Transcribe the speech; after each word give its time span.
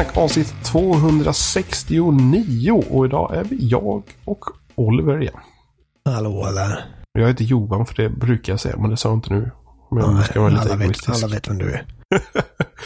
Spelsnack 0.00 0.16
avsnitt 0.16 0.54
269 0.64 2.84
och 2.90 3.06
idag 3.06 3.36
är 3.36 3.44
vi 3.44 3.68
jag 3.68 4.02
och 4.24 4.44
Oliver 4.74 5.22
igen. 5.22 5.34
Hallå 6.04 6.44
alla. 6.44 6.78
Jag 7.12 7.28
heter 7.28 7.44
Johan 7.44 7.86
för 7.86 7.94
det 7.94 8.08
brukar 8.08 8.52
jag 8.52 8.60
säga 8.60 8.76
men 8.76 8.90
det 8.90 8.96
sa 8.96 9.08
jag 9.08 9.18
inte 9.18 9.32
nu. 9.32 9.50
Men 9.90 10.16
jag 10.16 10.24
ska 10.24 10.40
vara 10.40 10.50
lite 10.50 10.62
alla, 10.62 10.76
vet, 10.76 11.08
alla 11.08 11.26
vet 11.26 11.48
vem 11.48 11.58
du 11.58 11.72
är. 11.72 11.86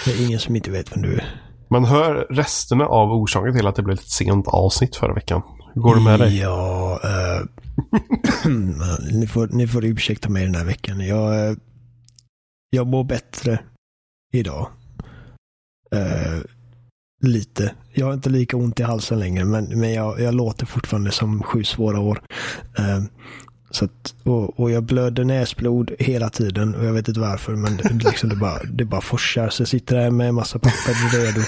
det 0.04 0.10
är 0.10 0.26
ingen 0.26 0.38
som 0.38 0.56
inte 0.56 0.70
vet 0.70 0.96
vem 0.96 1.02
du 1.02 1.14
är. 1.14 1.40
Man 1.70 1.84
hör 1.84 2.26
resterna 2.30 2.86
av 2.86 3.12
orsaken 3.12 3.56
till 3.56 3.66
att 3.66 3.76
det 3.76 3.82
blev 3.82 3.98
ett 3.98 4.08
sent 4.08 4.48
avsnitt 4.48 4.96
förra 4.96 5.14
veckan. 5.14 5.42
Hur 5.74 5.82
går 5.82 5.94
det 5.94 6.00
med 6.00 6.20
dig? 6.20 6.38
Ja, 6.38 7.00
eh, 7.04 7.40
ni, 9.12 9.26
får, 9.26 9.48
ni 9.52 9.66
får 9.66 9.84
ursäkta 9.84 10.28
mig 10.28 10.44
den 10.44 10.54
här 10.54 10.64
veckan. 10.64 11.00
Jag, 11.00 11.48
eh, 11.48 11.56
jag 12.70 12.86
mår 12.86 13.04
bättre 13.04 13.58
idag. 14.32 14.68
Eh, 15.92 16.40
lite. 17.26 17.74
Jag 17.92 18.06
har 18.06 18.14
inte 18.14 18.30
lika 18.30 18.56
ont 18.56 18.80
i 18.80 18.82
halsen 18.82 19.18
längre, 19.18 19.44
men, 19.44 19.64
men 19.80 19.92
jag, 19.92 20.20
jag 20.20 20.34
låter 20.34 20.66
fortfarande 20.66 21.10
som 21.10 21.42
sju 21.42 21.64
svåra 21.64 22.00
år. 22.00 22.22
Eh, 22.78 23.04
så 23.74 23.84
att, 23.84 24.14
och, 24.22 24.60
och 24.60 24.70
jag 24.70 24.82
blöder 24.82 25.24
näsblod 25.24 25.90
hela 25.98 26.30
tiden 26.30 26.74
och 26.74 26.84
jag 26.84 26.92
vet 26.92 27.08
inte 27.08 27.20
varför 27.20 27.56
men 27.56 27.76
det, 27.76 28.04
liksom 28.04 28.28
det, 28.28 28.36
bara, 28.36 28.62
det 28.62 28.84
bara 28.84 29.00
forsar. 29.00 29.48
Så 29.48 29.62
jag 29.62 29.68
sitter 29.68 29.96
där 29.96 30.10
med 30.10 30.28
en 30.28 30.34
massa 30.34 30.58
papper 30.58 31.18
redo. 31.18 31.40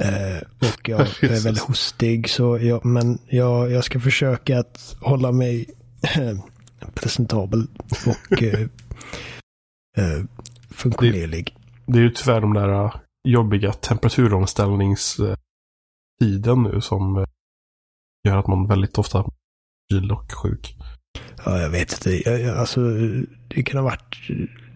Eh, 0.00 0.42
och 0.70 0.88
jag, 0.88 1.08
jag 1.20 1.30
är 1.36 1.44
väldigt 1.44 1.62
hostig. 1.62 2.30
Så 2.30 2.58
jag, 2.58 2.84
men 2.84 3.18
jag, 3.26 3.70
jag 3.70 3.84
ska 3.84 4.00
försöka 4.00 4.58
att 4.58 4.96
hålla 5.00 5.32
mig 5.32 5.66
presentabel 6.94 7.66
och 8.06 8.42
eh, 8.42 8.60
eh, 9.96 10.24
funktionerlig. 10.70 11.56
Det 11.86 11.98
är 11.98 12.02
ju 12.02 12.10
tyvärr 12.10 12.40
de 12.40 12.54
där 12.54 12.84
uh, 12.84 12.94
jobbiga 13.28 13.72
temperaturomställningstiden 13.72 15.36
nu 16.72 16.80
som 16.80 17.16
uh, 17.16 17.24
gör 18.28 18.36
att 18.36 18.46
man 18.46 18.66
väldigt 18.66 18.98
ofta 18.98 19.24
blir 19.88 20.12
och 20.12 20.32
sjuk. 20.32 20.76
Ja, 21.44 21.58
jag 21.60 21.70
vet 21.70 21.92
inte. 21.92 22.30
Jag, 22.30 22.40
jag, 22.40 22.58
alltså, 22.58 22.80
det 23.48 23.62
kan 23.62 23.76
ha 23.76 23.84
varit, 23.84 24.16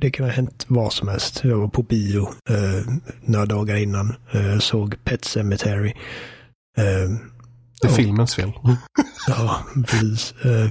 det 0.01 0.11
kan 0.11 0.27
ha 0.27 0.33
hänt 0.33 0.65
vad 0.69 0.93
som 0.93 1.09
helst. 1.09 1.45
Jag 1.45 1.59
var 1.59 1.69
på 1.69 1.83
bio 1.83 2.23
eh, 2.51 2.87
några 3.25 3.47
dagar 3.47 3.77
innan. 3.77 4.15
Eh, 4.33 4.59
såg 4.59 5.05
Pet 5.05 5.25
Cemetery. 5.25 5.89
Eh, 6.79 7.11
Det 7.81 7.87
är 7.87 7.91
och- 7.91 7.97
filmens 7.97 8.35
fel. 8.35 8.53
Ja, 9.29 9.67
precis. 9.87 10.33
Eh, 10.45 10.71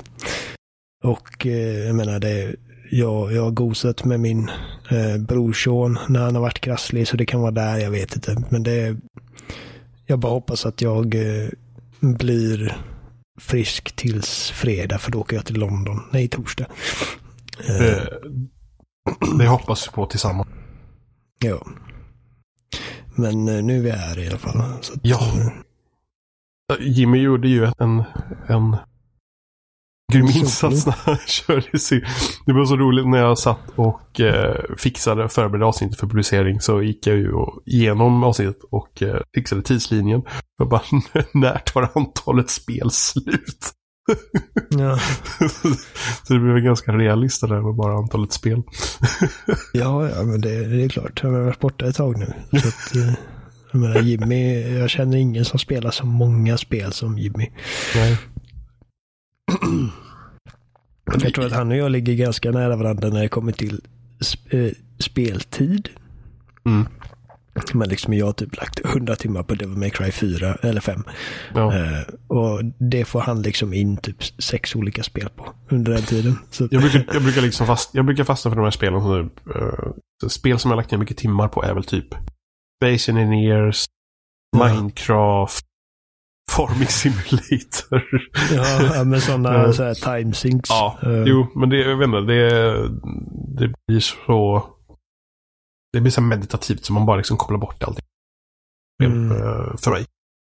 och 1.04 1.46
eh, 1.46 1.78
jag 1.86 1.96
menar, 1.96 2.20
det, 2.20 2.56
jag, 2.92 3.34
jag 3.34 3.44
har 3.44 3.52
gosat 3.52 4.04
med 4.06 4.20
min 4.20 4.50
eh, 4.90 5.18
brorson 5.20 5.98
när 6.10 6.20
han 6.24 6.36
har 6.36 6.42
varit 6.42 6.60
krasslig, 6.60 7.08
så 7.08 7.18
det 7.18 7.26
kan 7.26 7.42
vara 7.42 7.52
där, 7.52 7.78
jag 7.78 7.92
vet 7.92 8.16
inte. 8.16 8.44
Men 8.50 8.64
det 8.64 8.98
jag 10.06 10.20
bara 10.20 10.32
hoppas 10.32 10.66
att 10.66 10.82
jag 10.82 11.16
eh, 11.16 11.50
blir 12.00 12.78
frisk 13.40 13.96
tills 13.96 14.50
fredag, 14.52 14.98
för 14.98 15.12
då 15.12 15.20
åker 15.20 15.36
jag 15.36 15.46
till 15.46 15.60
London. 15.60 16.00
Nej, 16.12 16.28
torsdag. 16.28 16.66
Eh, 17.68 17.76
Det, 17.78 18.10
det 19.40 19.48
hoppas 19.48 19.88
vi 19.88 19.92
på 19.92 20.06
tillsammans. 20.06 20.48
ja. 21.40 21.66
Men 23.16 23.48
eh, 23.48 23.64
nu 23.64 23.78
är 23.78 23.82
vi 23.82 23.90
här 23.92 24.20
i 24.20 24.28
alla 24.28 24.38
fall. 24.38 24.64
Så 24.82 24.94
att, 24.94 25.00
Ja. 25.04 25.20
Jimmy 26.80 27.18
gjorde 27.18 27.48
ju 27.48 27.72
en, 27.78 28.04
en 28.48 28.76
grym 30.14 30.28
insats 30.28 30.86
när 30.86 30.96
han 30.98 31.18
körde 31.28 31.80
sin. 31.80 32.06
Det 32.46 32.54
var 32.54 32.66
så 32.66 32.76
roligt 32.76 33.08
när 33.08 33.18
jag 33.18 33.40
satt 33.40 33.70
och 33.76 34.20
eh, 34.20 34.56
fixade 34.78 35.24
och 35.24 35.32
förberedde 35.32 35.66
avsnittet 35.66 36.00
för 36.00 36.08
publicering 36.08 36.62
så 36.62 36.82
gick 36.82 37.08
jag 37.08 37.18
ju 37.18 37.32
igenom 37.66 38.24
avsnittet 38.24 38.64
och 38.72 39.02
eh, 39.02 39.22
fixade 39.36 39.62
tidslinjen. 39.62 40.22
Jag 40.58 40.70
bara, 40.70 40.82
när 41.34 41.58
tar 41.58 41.90
antalet 41.96 42.50
spel 42.50 42.92
slut? 42.92 43.72
ja. 44.70 45.00
så 46.24 46.34
det 46.34 46.40
blev 46.40 46.60
ganska 46.60 46.92
realistiskt 46.92 47.50
där 47.50 47.62
med 47.62 47.76
bara 47.76 47.98
antalet 47.98 48.32
spel. 48.32 48.62
Ja, 49.74 50.10
ja 50.10 50.24
men 50.24 50.42
det, 50.42 50.68
det 50.68 50.84
är 50.84 50.90
klart. 50.90 51.20
Han 51.24 51.34
har 51.34 51.42
varit 51.42 51.60
borta 51.60 51.88
ett 51.88 51.96
tag 51.96 52.18
nu. 52.20 52.60
Så 52.60 52.68
att, 52.68 52.96
eh, 52.96 53.14
jag 53.72 53.82
menar, 53.82 54.02
Jimmy, 54.02 54.62
jag 54.78 54.90
känner 54.90 55.18
ingen 55.18 55.46
som 55.46 55.60
spelar 55.60 55.92
så 55.92 56.06
många 56.06 56.58
spel 56.58 56.94
som 56.94 57.18
Jimmy. 57.18 57.50
Nej. 57.96 58.18
Jag 61.24 61.34
tror 61.34 61.46
att 61.46 61.52
han 61.52 61.72
och 61.72 61.78
jag 61.78 61.92
ligger 61.92 62.14
ganska 62.14 62.52
nära 62.52 62.76
varandra 62.76 63.10
när 63.10 63.22
det 63.22 63.28
kommer 63.30 63.52
till 63.52 63.82
sp- 64.20 64.66
eh, 64.68 64.72
speltid. 65.00 65.90
Mm. 66.66 66.88
Men 67.74 67.90
liksom 67.90 68.14
jag 68.14 68.26
har 68.26 68.34
typ 68.34 68.58
lagt 68.58 68.86
100 68.86 69.16
timmar 69.16 69.44
på 69.44 69.56
Devil 69.56 69.78
May 69.78 69.90
Cry 69.90 70.12
4 70.12 70.56
eller 70.56 70.82
5. 70.82 71.04
Ja. 71.54 71.76
Eh, 71.76 72.02
och 72.28 72.62
det 72.80 73.06
får 73.06 73.20
han 73.22 73.42
liksom 73.42 73.74
in 73.74 73.98
typ 73.98 74.24
sex 74.44 74.76
olika 74.76 75.04
spel 75.04 75.30
på 75.36 75.54
under 75.70 75.92
den 75.94 76.02
tiden. 76.04 76.38
Så, 76.52 76.68
Jag 76.72 76.82
brukar, 76.82 77.06
jag 77.14 77.24
brukar 77.24 77.42
liksom 77.42 77.68
fast, 77.68 77.96
jag 77.96 78.06
brukar 78.06 78.24
fastna 78.24 78.52
för 78.52 78.56
de 78.56 78.64
här 78.64 78.72
spelen. 78.72 79.02
Som, 79.02 79.12
uh, 79.56 80.30
spel 80.30 80.60
som 80.60 80.72
jag 80.72 80.76
lagt 80.78 80.92
ner 80.92 80.98
mycket 80.98 81.18
timmar 81.18 81.48
på 81.48 81.64
är 81.64 81.74
väl 81.74 81.84
typ 81.84 82.08
Space 82.84 83.12
Engineers, 83.12 83.86
Ja. 84.58 84.74
Minecraft, 84.74 85.66
Farming 86.52 86.88
Simulator. 86.88 88.04
ja, 88.56 88.96
ja, 88.96 89.04
men 89.04 89.22
sådana 89.22 89.54
Ja. 89.54 89.74
så 89.74 89.84
här 89.84 89.94
time 90.20 90.34
sinks. 90.34 90.70
ja, 90.70 90.98
Eh, 91.04 91.24
jo, 91.26 91.48
men 91.56 91.70
det, 91.70 91.78
jag 91.78 91.98
vet 91.98 92.06
inte, 92.06 92.22
det, 92.22 92.50
det 93.68 93.74
blir 93.88 94.00
så... 94.00 94.66
Det 95.94 96.02
blir 96.02 96.12
så 96.12 96.22
meditativt 96.22 96.86
så 96.86 96.94
man 96.94 97.06
bara 97.06 97.18
liksom 97.18 97.38
kopplar 97.38 97.58
bort 97.58 97.84
allting. 97.84 98.06
Mm. 99.04 99.32
eh, 99.32 99.76
För 99.78 99.92
mig. 99.92 100.06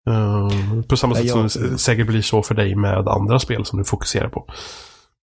Eh, 0.10 0.82
på 0.88 0.98
samma 0.98 1.14
Ja, 1.14 1.18
sätt 1.22 1.26
jag- 1.28 1.52
som 1.52 1.62
det 1.72 1.78
säkert 1.78 2.08
blir 2.08 2.22
så 2.22 2.44
för 2.44 2.56
dig 2.56 2.76
med 2.76 3.08
andra 3.08 3.40
spel 3.40 3.66
som 3.66 3.80
du 3.80 3.86
fokuserar 3.86 4.30
på. 4.30 4.48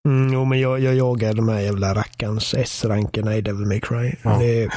Mm, 0.08 0.32
jo, 0.32 0.44
men 0.44 0.60
jag, 0.60 0.80
jag 0.80 0.94
jagar 0.94 1.34
de 1.34 1.48
här 1.48 1.60
jävla 1.60 1.94
rackarns 1.94 2.54
S-rankerna 2.54 3.36
i 3.36 3.40
Devil 3.40 3.66
May 3.66 3.80
Cry. 3.80 4.14
Ja. 4.22 4.38
Det, 4.38 4.62
är, 4.62 4.68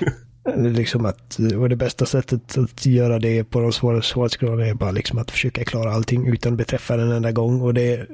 det 0.00 0.06
är 0.06 0.12
liksom 0.56 1.04
att, 1.04 1.38
och 1.58 1.68
det 1.68 1.76
bästa 1.76 2.06
sättet 2.06 2.58
att 2.58 2.86
göra 2.86 3.18
det 3.18 3.44
på 3.44 3.60
de 3.60 3.72
svåra 3.72 4.02
svårighetsgraderna 4.02 4.66
är 4.66 4.74
bara 4.74 4.90
liksom 4.90 5.18
att 5.18 5.30
försöka 5.30 5.64
klara 5.64 5.92
allting 5.92 6.26
utan 6.26 6.52
att 6.52 6.58
beträffa 6.58 6.96
den 6.96 7.12
enda 7.12 7.32
gång. 7.32 7.60
Och 7.60 7.74
det, 7.74 8.06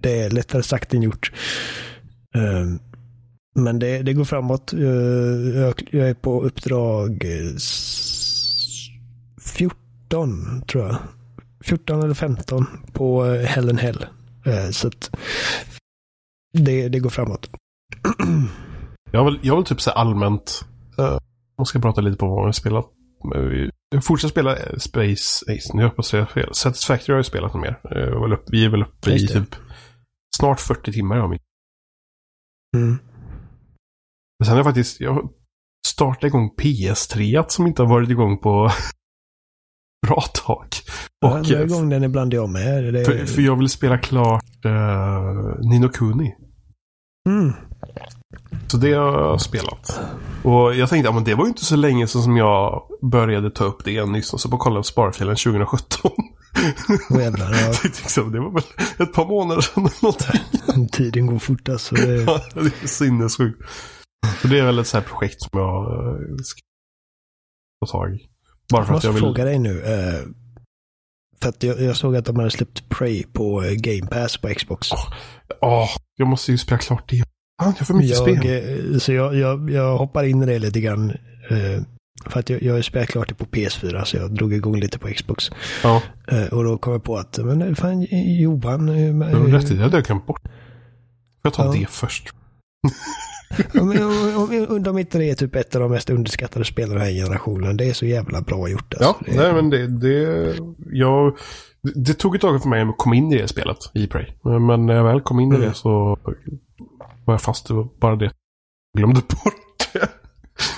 det 0.00 0.22
är 0.22 0.30
lättare 0.30 0.62
sagt 0.62 0.94
än 0.94 1.02
gjort. 1.02 1.32
Eh, 2.34 2.66
men 3.54 3.78
det, 3.78 4.02
det 4.02 4.12
går 4.12 4.24
framåt. 4.24 4.72
Eh, 4.72 4.80
jag, 5.60 5.88
jag 5.90 6.08
är 6.08 6.14
på 6.14 6.42
uppdrag 6.42 7.24
eh, 7.24 7.56
14, 9.40 10.62
tror 10.68 10.84
jag. 10.84 10.96
14 11.64 12.02
eller 12.02 12.14
15 12.14 12.66
på 12.92 13.26
eh, 13.26 13.40
Hell 13.40 13.68
and 13.68 13.80
Hell. 13.80 14.06
Så 14.72 14.88
att 14.88 15.10
det, 16.52 16.88
det 16.88 16.98
går 16.98 17.10
framåt. 17.10 17.50
Jag 19.12 19.24
vill, 19.24 19.38
jag 19.42 19.56
vill 19.56 19.64
typ 19.64 19.80
säga 19.80 19.94
allmänt. 19.94 20.64
Uh, 20.98 21.18
man 21.60 21.66
ska 21.66 21.80
prata 21.80 22.00
lite 22.00 22.16
på 22.16 22.28
vad 22.28 22.44
man 22.44 22.52
spelat. 22.52 22.86
Jag 23.90 24.04
fortsätter 24.04 24.30
spela 24.30 24.56
eh, 24.56 24.76
Space 24.78 25.52
Ace. 25.52 25.76
Nu 25.76 25.84
hoppas 25.84 26.12
jag 26.12 26.30
fel. 26.30 26.54
Satisfactory 26.54 27.12
har 27.12 27.18
jag 27.18 27.26
spelat 27.26 27.54
mer. 27.54 27.80
Jag 27.82 27.98
är 27.98 28.32
upp, 28.32 28.44
vi 28.46 28.64
är 28.64 28.68
väl 28.68 28.82
uppe 28.82 29.10
i 29.10 29.26
typ 29.26 29.56
snart 30.36 30.60
40 30.60 30.92
timmar. 30.92 31.16
Jag, 31.16 31.30
min. 31.30 31.38
Mm. 32.76 32.98
Men 34.38 34.46
sen 34.46 34.50
har 34.50 34.56
jag 34.58 34.66
faktiskt 34.66 35.00
jag 35.00 35.30
startat 35.86 36.24
igång 36.24 36.54
PS3 36.58 37.44
som 37.48 37.66
inte 37.66 37.82
har 37.82 37.88
varit 37.88 38.10
igång 38.10 38.38
på 38.38 38.70
bra 40.06 40.20
tag. 40.20 40.66
Ja, 41.20 41.38
Och, 41.38 41.44
drar 41.44 41.56
eh, 41.56 41.62
igång 41.62 41.88
den 41.88 42.04
ibland 42.04 42.34
jag 42.34 42.48
med. 42.48 42.94
Det, 42.94 43.04
för, 43.04 43.26
för 43.26 43.42
jag 43.42 43.56
vill 43.56 43.68
spela 43.68 43.98
klart 43.98 44.64
uh, 44.66 45.70
Nino 45.70 45.88
Kuni. 45.88 46.34
mm. 47.28 47.52
Så 48.66 48.76
det 48.76 48.92
har 48.92 49.20
jag 49.20 49.40
spelat. 49.40 50.00
Och 50.42 50.74
jag 50.74 50.88
tänkte, 50.88 51.08
ja 51.08 51.12
men 51.12 51.24
det 51.24 51.34
var 51.34 51.44
ju 51.44 51.48
inte 51.48 51.64
så 51.64 51.76
länge 51.76 52.06
sedan 52.06 52.22
som 52.22 52.36
jag 52.36 52.82
började 53.02 53.50
ta 53.50 53.64
upp 53.64 53.84
det 53.84 54.06
nyss. 54.06 54.32
Och 54.32 54.40
så 54.40 54.48
på 54.48 54.58
kolla 54.58 54.76
på 54.76 54.82
sparfilen 54.82 55.36
2017. 55.36 56.10
Och 57.10 57.20
jävlar, 57.20 57.52
ja, 57.52 57.58
det, 57.82 57.84
är 57.84 58.02
liksom, 58.02 58.32
det 58.32 58.40
var 58.40 58.50
väl 58.50 58.62
ett 58.98 59.12
par 59.12 59.26
månader 59.26 59.60
sedan 59.60 59.84
eller 59.86 60.02
någonting. 60.02 60.88
tiden 60.92 61.26
går 61.26 61.38
fort 61.38 61.68
alltså. 61.68 61.94
Det, 61.94 62.14
Ja, 62.22 62.40
det 62.54 62.82
är 62.82 62.86
sinnessjukt. 62.86 63.62
Så 64.42 64.48
det 64.48 64.58
är 64.58 64.64
väl 64.64 64.78
ett 64.78 64.86
så 64.86 64.96
här 64.96 65.04
projekt 65.04 65.42
som 65.42 65.60
jag 65.60 65.92
eh, 65.92 66.36
ska 66.42 66.60
ta 67.86 67.92
tag 67.92 68.14
i. 68.14 68.28
Bara 68.72 68.84
för 68.84 68.92
jag 68.92 68.98
att 68.98 69.04
jag 69.04 69.10
måste 69.12 69.26
vill... 69.26 69.34
fråga 69.34 69.44
dig 69.44 69.58
nu. 69.58 69.82
eh, 69.82 70.20
för 71.42 71.48
att 71.48 71.62
jag, 71.62 71.80
jag 71.80 71.96
såg 71.96 72.16
att 72.16 72.24
de 72.24 72.36
hade 72.36 72.50
släppt 72.50 72.88
Prey 72.88 73.24
på 73.32 73.62
eh, 73.62 73.72
Game 73.72 74.06
Pass 74.06 74.36
på 74.36 74.48
Xbox. 74.48 74.88
Ja, 75.60 75.88
jag 76.16 76.28
måste 76.28 76.52
ju 76.52 76.58
spela 76.58 76.78
klart 76.78 77.10
det. 77.10 77.24
Fan, 77.60 77.74
jag 77.78 77.86
för 77.86 77.94
mycket 77.94 78.10
jag, 78.18 78.38
spel. 78.38 78.92
eh, 78.92 78.98
Så 78.98 79.12
jag, 79.12 79.34
jag, 79.34 79.70
jag 79.70 79.98
hoppar 79.98 80.24
in 80.24 80.42
i 80.42 80.46
det 80.46 80.58
lite 80.58 80.80
grann. 80.80 81.10
eh, 81.50 81.82
För 82.26 82.40
att 82.40 82.50
jag, 82.50 82.62
jag 82.62 82.84
spelat 82.84 83.08
klart 83.08 83.28
det 83.28 83.34
på 83.34 83.44
PS4 83.44 84.04
så 84.04 84.16
jag 84.16 84.34
drog 84.34 84.52
igång 84.54 84.80
lite 84.80 84.98
på 84.98 85.08
Xbox. 85.08 85.50
Ja, 85.82 86.02
Eh, 86.32 86.46
Och 86.52 86.64
då 86.64 86.78
kom 86.78 86.92
jag 86.92 87.04
på 87.04 87.16
att, 87.16 87.38
men 87.38 87.62
eh, 87.62 87.74
fan 87.74 88.06
Johan. 88.40 88.88
eh, 88.88 89.44
du 89.44 89.52
rätt 89.52 89.64
i 89.64 89.68
det. 89.68 89.74
Det 89.76 89.82
hade 89.82 89.96
jag 89.96 90.04
glömt 90.04 90.26
bort. 90.26 90.42
Får 90.42 90.50
jag 91.42 91.52
ta 91.54 91.64
Ja. 91.64 91.72
det 91.80 91.86
först? 91.90 92.28
om, 93.80 94.86
om, 94.86 94.98
inte 94.98 95.18
det 95.18 95.30
är 95.30 95.34
typ 95.34 95.56
ett 95.56 95.74
av 95.74 95.80
de 95.82 95.90
mest 95.90 96.10
underskattade 96.10 96.64
spelarna 96.64 96.94
den 96.94 97.04
här 97.04 97.12
generationen. 97.24 97.76
Det 97.76 97.84
är 97.88 97.92
så 97.92 98.06
jävla 98.06 98.40
bra 98.40 98.68
gjort. 98.68 98.94
Alltså. 98.94 99.04
Ja, 99.26 99.32
det, 99.32 99.36
nej, 99.42 99.52
men 99.52 99.70
det, 99.70 99.86
det, 99.86 100.56
jag, 100.92 101.36
det 101.94 102.14
tog 102.14 102.34
ett 102.34 102.40
tag 102.40 102.62
för 102.62 102.68
mig 102.68 102.82
att 102.82 102.94
komma 102.98 103.14
in 103.16 103.32
i 103.32 103.38
det 103.38 103.48
spelet 103.48 103.76
i 103.94 104.06
Prey. 104.06 104.26
Men 104.66 104.86
när 104.86 104.94
jag 104.94 105.04
väl 105.04 105.20
kom 105.20 105.40
in 105.40 105.52
i 105.52 105.56
mm. 105.56 105.68
det 105.68 105.74
så 105.74 106.18
var 107.24 107.34
jag 107.34 107.42
fast. 107.42 107.68
Det 107.68 107.74
var 107.74 107.88
bara 108.00 108.16
det 108.16 108.24
jag 108.24 108.32
glömde 108.98 109.20
bort 109.20 109.54
det. 109.92 110.08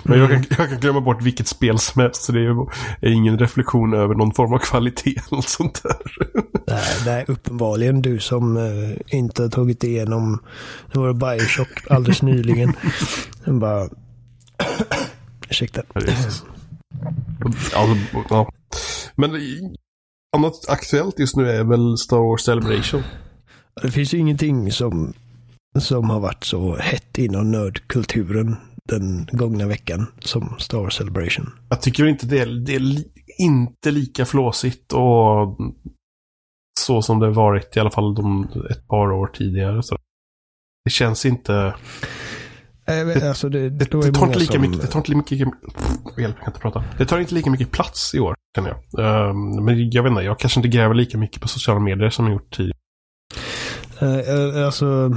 Men 0.02 0.18
jag, 0.18 0.28
kan, 0.28 0.36
mm. 0.36 0.48
jag 0.58 0.68
kan 0.68 0.80
glömma 0.80 1.00
bort 1.00 1.22
vilket 1.22 1.48
spel 1.48 1.78
som 1.78 2.02
helst. 2.02 2.22
Så 2.22 2.32
det 2.32 2.40
är, 2.40 2.66
är 3.00 3.10
ingen 3.10 3.38
reflektion 3.38 3.94
över 3.94 4.14
någon 4.14 4.34
form 4.34 4.52
av 4.52 4.58
kvalitet 4.58 5.20
eller 5.30 5.42
sånt 5.42 5.82
där. 5.82 5.96
Nej, 6.66 6.84
nej 7.06 7.24
uppenbarligen 7.28 8.02
du 8.02 8.20
som 8.20 8.56
uh, 8.56 8.96
inte 9.06 9.42
har 9.42 9.48
tagit 9.48 9.84
igenom 9.84 10.42
det 10.92 10.98
var 10.98 11.12
Bioshock 11.12 11.90
alldeles 11.90 12.22
nyligen. 12.22 12.72
Bara... 13.46 13.88
Ursäkta. 15.48 15.82
Alltså, 15.94 16.46
ja. 18.30 18.52
Men 19.14 19.30
annat 20.36 20.68
aktuellt 20.68 21.18
just 21.18 21.36
nu 21.36 21.50
är 21.50 21.64
väl 21.64 21.98
Star 21.98 22.16
Wars 22.16 22.44
Celebration. 22.44 23.02
Det 23.82 23.90
finns 23.90 24.14
ju 24.14 24.18
ingenting 24.18 24.72
som, 24.72 25.12
som 25.78 26.10
har 26.10 26.20
varit 26.20 26.44
så 26.44 26.76
hett 26.76 27.19
inom 27.19 27.50
nördkulturen 27.50 28.56
den 28.88 29.28
gångna 29.32 29.66
veckan 29.66 30.06
som 30.20 30.54
Star 30.58 30.78
Wars 30.78 30.94
Celebration. 30.94 31.50
Jag 31.69 31.82
tycker 31.82 32.06
inte 32.06 32.26
det 32.26 32.38
är, 32.38 32.46
det 32.46 32.74
är 32.74 33.04
inte 33.38 33.90
lika 33.90 34.26
flåsigt 34.26 34.92
och 34.92 35.58
så 36.80 37.02
som 37.02 37.19
det 37.19 37.30
varit 37.30 37.76
i 37.76 37.80
alla 37.80 37.90
fall 37.90 38.14
de 38.14 38.48
ett 38.70 38.88
par 38.88 39.12
år 39.12 39.26
tidigare. 39.26 39.82
Så 39.82 39.96
det 40.84 40.90
känns 40.90 41.26
inte... 41.26 41.75
Det, 42.86 43.28
alltså 43.28 43.48
det, 43.48 43.70
det, 43.70 43.84
det 43.84 44.12
tar 44.12 44.26
inte 44.26 44.38
lika 44.38 44.52
som... 44.52 44.60
mycket, 44.60 44.80
det 44.80 44.86
tar 44.86 44.98
inte 44.98 45.10
lika 45.10 45.18
mycket, 45.18 45.38
hjälp, 45.38 45.54
jag 46.16 46.36
kan 46.36 46.46
inte 46.46 46.60
prata. 46.60 46.84
Det 46.98 47.06
tar 47.06 47.18
inte 47.18 47.34
lika 47.34 47.50
mycket 47.50 47.70
plats 47.70 48.14
i 48.14 48.20
år, 48.20 48.34
känner 48.56 48.68
jag. 48.68 49.30
Um, 49.30 49.64
men 49.64 49.90
jag 49.90 50.02
vet 50.02 50.10
inte, 50.10 50.22
jag 50.22 50.38
kanske 50.38 50.60
inte 50.60 50.68
gräver 50.68 50.94
lika 50.94 51.18
mycket 51.18 51.42
på 51.42 51.48
sociala 51.48 51.80
medier 51.80 52.10
som 52.10 52.25
jag 52.25 52.32
gjort 52.32 52.56
tidigare. 52.56 52.78
Uh, 54.02 54.66
alltså, 54.66 55.16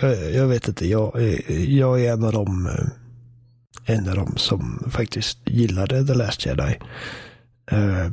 jag, 0.00 0.32
jag, 0.32 0.46
vet 0.46 0.68
inte, 0.68 0.88
jag, 0.88 1.22
jag 1.68 2.04
är 2.04 2.12
en 2.12 2.24
av 2.24 2.32
dem 2.32 2.66
eh, 2.66 2.88
en 3.88 4.08
av 4.08 4.16
dem 4.16 4.36
som 4.36 4.90
faktiskt 4.90 5.38
gillade 5.44 6.06
The 6.06 6.14
Last 6.14 6.46
Jedi. 6.46 6.78
Uh, 7.72 8.12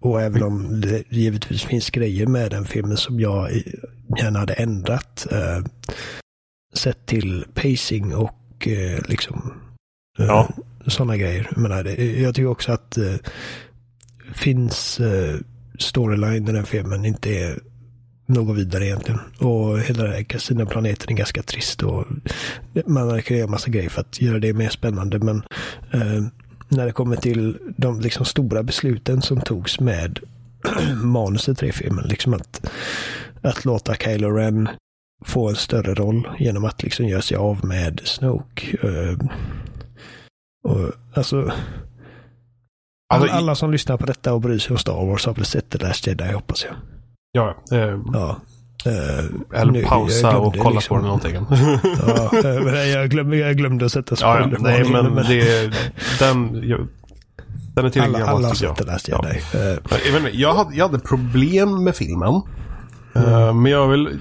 och 0.00 0.22
även 0.22 0.42
om 0.42 0.80
det 0.80 1.02
givetvis 1.08 1.62
finns 1.62 1.90
grejer 1.90 2.26
med 2.26 2.50
den 2.50 2.64
filmen 2.64 2.96
som 2.96 3.20
jag 3.20 3.62
gärna 4.18 4.38
hade 4.38 4.52
ändrat. 4.52 5.26
Uh, 5.32 5.66
sett 6.74 7.06
till 7.06 7.44
pacing 7.54 8.14
och 8.14 8.66
uh, 8.66 9.08
liksom 9.08 9.52
ja. 10.18 10.48
sådana 10.86 11.16
grejer. 11.16 11.48
Jag, 11.50 11.58
menar, 11.58 11.84
jag 12.00 12.34
tycker 12.34 12.48
också 12.48 12.72
att 12.72 12.98
finns 14.34 15.00
storyline 15.78 16.48
i 16.48 16.52
den 16.52 16.66
filmen 16.66 17.04
inte 17.04 17.30
är 17.30 17.58
något 18.30 18.56
vidare 18.56 18.86
egentligen. 18.86 19.20
Och 19.38 19.80
hela 19.80 20.02
den 20.02 20.12
här 20.12 20.22
kasinoplaneten 20.22 21.12
är 21.12 21.16
ganska 21.16 21.42
trist 21.42 21.82
och 21.82 22.06
man 22.86 23.22
kan 23.22 23.36
göra 23.36 23.50
massa 23.50 23.70
grejer 23.70 23.88
för 23.88 24.00
att 24.00 24.20
göra 24.20 24.38
det 24.38 24.52
mer 24.52 24.68
spännande. 24.68 25.18
Men 25.18 25.42
eh, 25.90 26.24
när 26.68 26.86
det 26.86 26.92
kommer 26.92 27.16
till 27.16 27.58
de 27.76 28.00
liksom, 28.00 28.24
stora 28.24 28.62
besluten 28.62 29.22
som 29.22 29.40
togs 29.40 29.80
med 29.80 30.18
manuset 31.02 31.62
i 31.62 31.72
filmen, 31.72 32.04
liksom 32.08 32.34
att, 32.34 32.70
att 33.42 33.64
låta 33.64 33.94
Kylo 33.94 34.30
Ren 34.30 34.68
få 35.24 35.48
en 35.48 35.56
större 35.56 35.94
roll 35.94 36.28
genom 36.38 36.64
att 36.64 36.82
liksom 36.82 37.06
göra 37.06 37.22
sig 37.22 37.36
av 37.36 37.64
med 37.64 38.00
Snoke. 38.04 38.76
Eh, 38.82 39.18
och, 40.64 40.92
alltså, 41.14 41.52
alla, 43.14 43.32
alla 43.32 43.54
som 43.54 43.72
lyssnar 43.72 43.96
på 43.96 44.06
detta 44.06 44.32
och 44.34 44.40
bryr 44.40 44.58
sig 44.58 44.72
om 44.72 44.78
Star 44.78 45.06
Wars 45.06 45.26
har 45.26 45.34
väl 45.34 45.44
sett 45.44 45.70
The 45.70 45.78
Last 45.78 46.06
Jedi 46.06 46.32
hoppas 46.32 46.64
jag. 46.64 46.74
Ja, 47.32 47.56
eh, 47.72 47.98
ja. 48.12 48.40
Uh, 48.86 49.60
eller 49.60 49.72
nu, 49.72 49.82
pausa 49.82 50.38
och 50.38 50.56
kolla 50.58 50.70
liksom. 50.70 50.96
på 50.96 51.02
den 51.02 51.04
någonting. 51.04 51.34
ja, 52.06 52.38
eh, 52.38 52.64
men 52.64 52.90
jag, 52.90 53.10
glömde, 53.10 53.36
jag 53.36 53.56
glömde 53.56 53.84
att 53.84 53.92
sätta 53.92 54.16
spoiler 54.16 54.40
ja, 54.40 54.48
ja, 54.52 54.58
Nej, 54.60 54.90
men, 54.90 55.14
men 55.14 55.24
det, 55.24 55.72
den, 56.18 56.68
jag, 56.68 56.88
den 57.74 57.84
är 57.84 57.90
tillräckligt 57.90 58.16
Alla, 58.16 58.26
alla 58.26 58.48
har 58.48 58.54
sett 58.54 58.76
den 58.76 58.98
jag 59.06 59.22
dig. 59.22 59.42
Uh, 59.54 59.78
jag, 60.12 60.34
jag, 60.34 60.54
hade, 60.54 60.76
jag 60.76 60.88
hade 60.88 60.98
problem 60.98 61.84
med 61.84 61.96
filmen. 61.96 62.42
Mm. 63.14 63.32
Uh, 63.32 63.54
men 63.54 63.72
jag 63.72 63.88
vill 63.88 64.18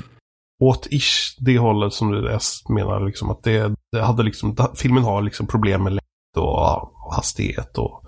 åt 0.63 0.87
ish 0.91 1.35
det 1.39 1.57
hållet 1.57 1.93
som 1.93 2.11
du 2.11 2.21
menar. 2.69 3.05
Liksom, 3.05 3.29
att 3.29 3.43
det, 3.43 3.75
det 3.91 4.01
hade 4.01 4.23
liksom, 4.23 4.55
filmen 4.75 5.03
har 5.03 5.21
liksom 5.21 5.47
problem 5.47 5.83
med 5.83 5.91
längd 5.91 6.37
och, 6.37 6.81
och 6.81 7.15
hastighet 7.15 7.77
och, 7.77 8.03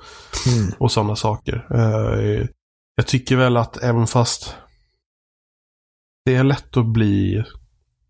mm. 0.47 0.71
och 0.77 0.91
sådana 0.91 1.15
saker. 1.15 1.65
Jag 2.95 3.07
tycker 3.07 3.35
väl 3.35 3.57
att 3.57 3.83
även 3.83 4.07
fast 4.07 4.55
det 6.31 6.37
är 6.37 6.43
lätt 6.43 6.77
att 6.77 6.85
bli 6.85 7.43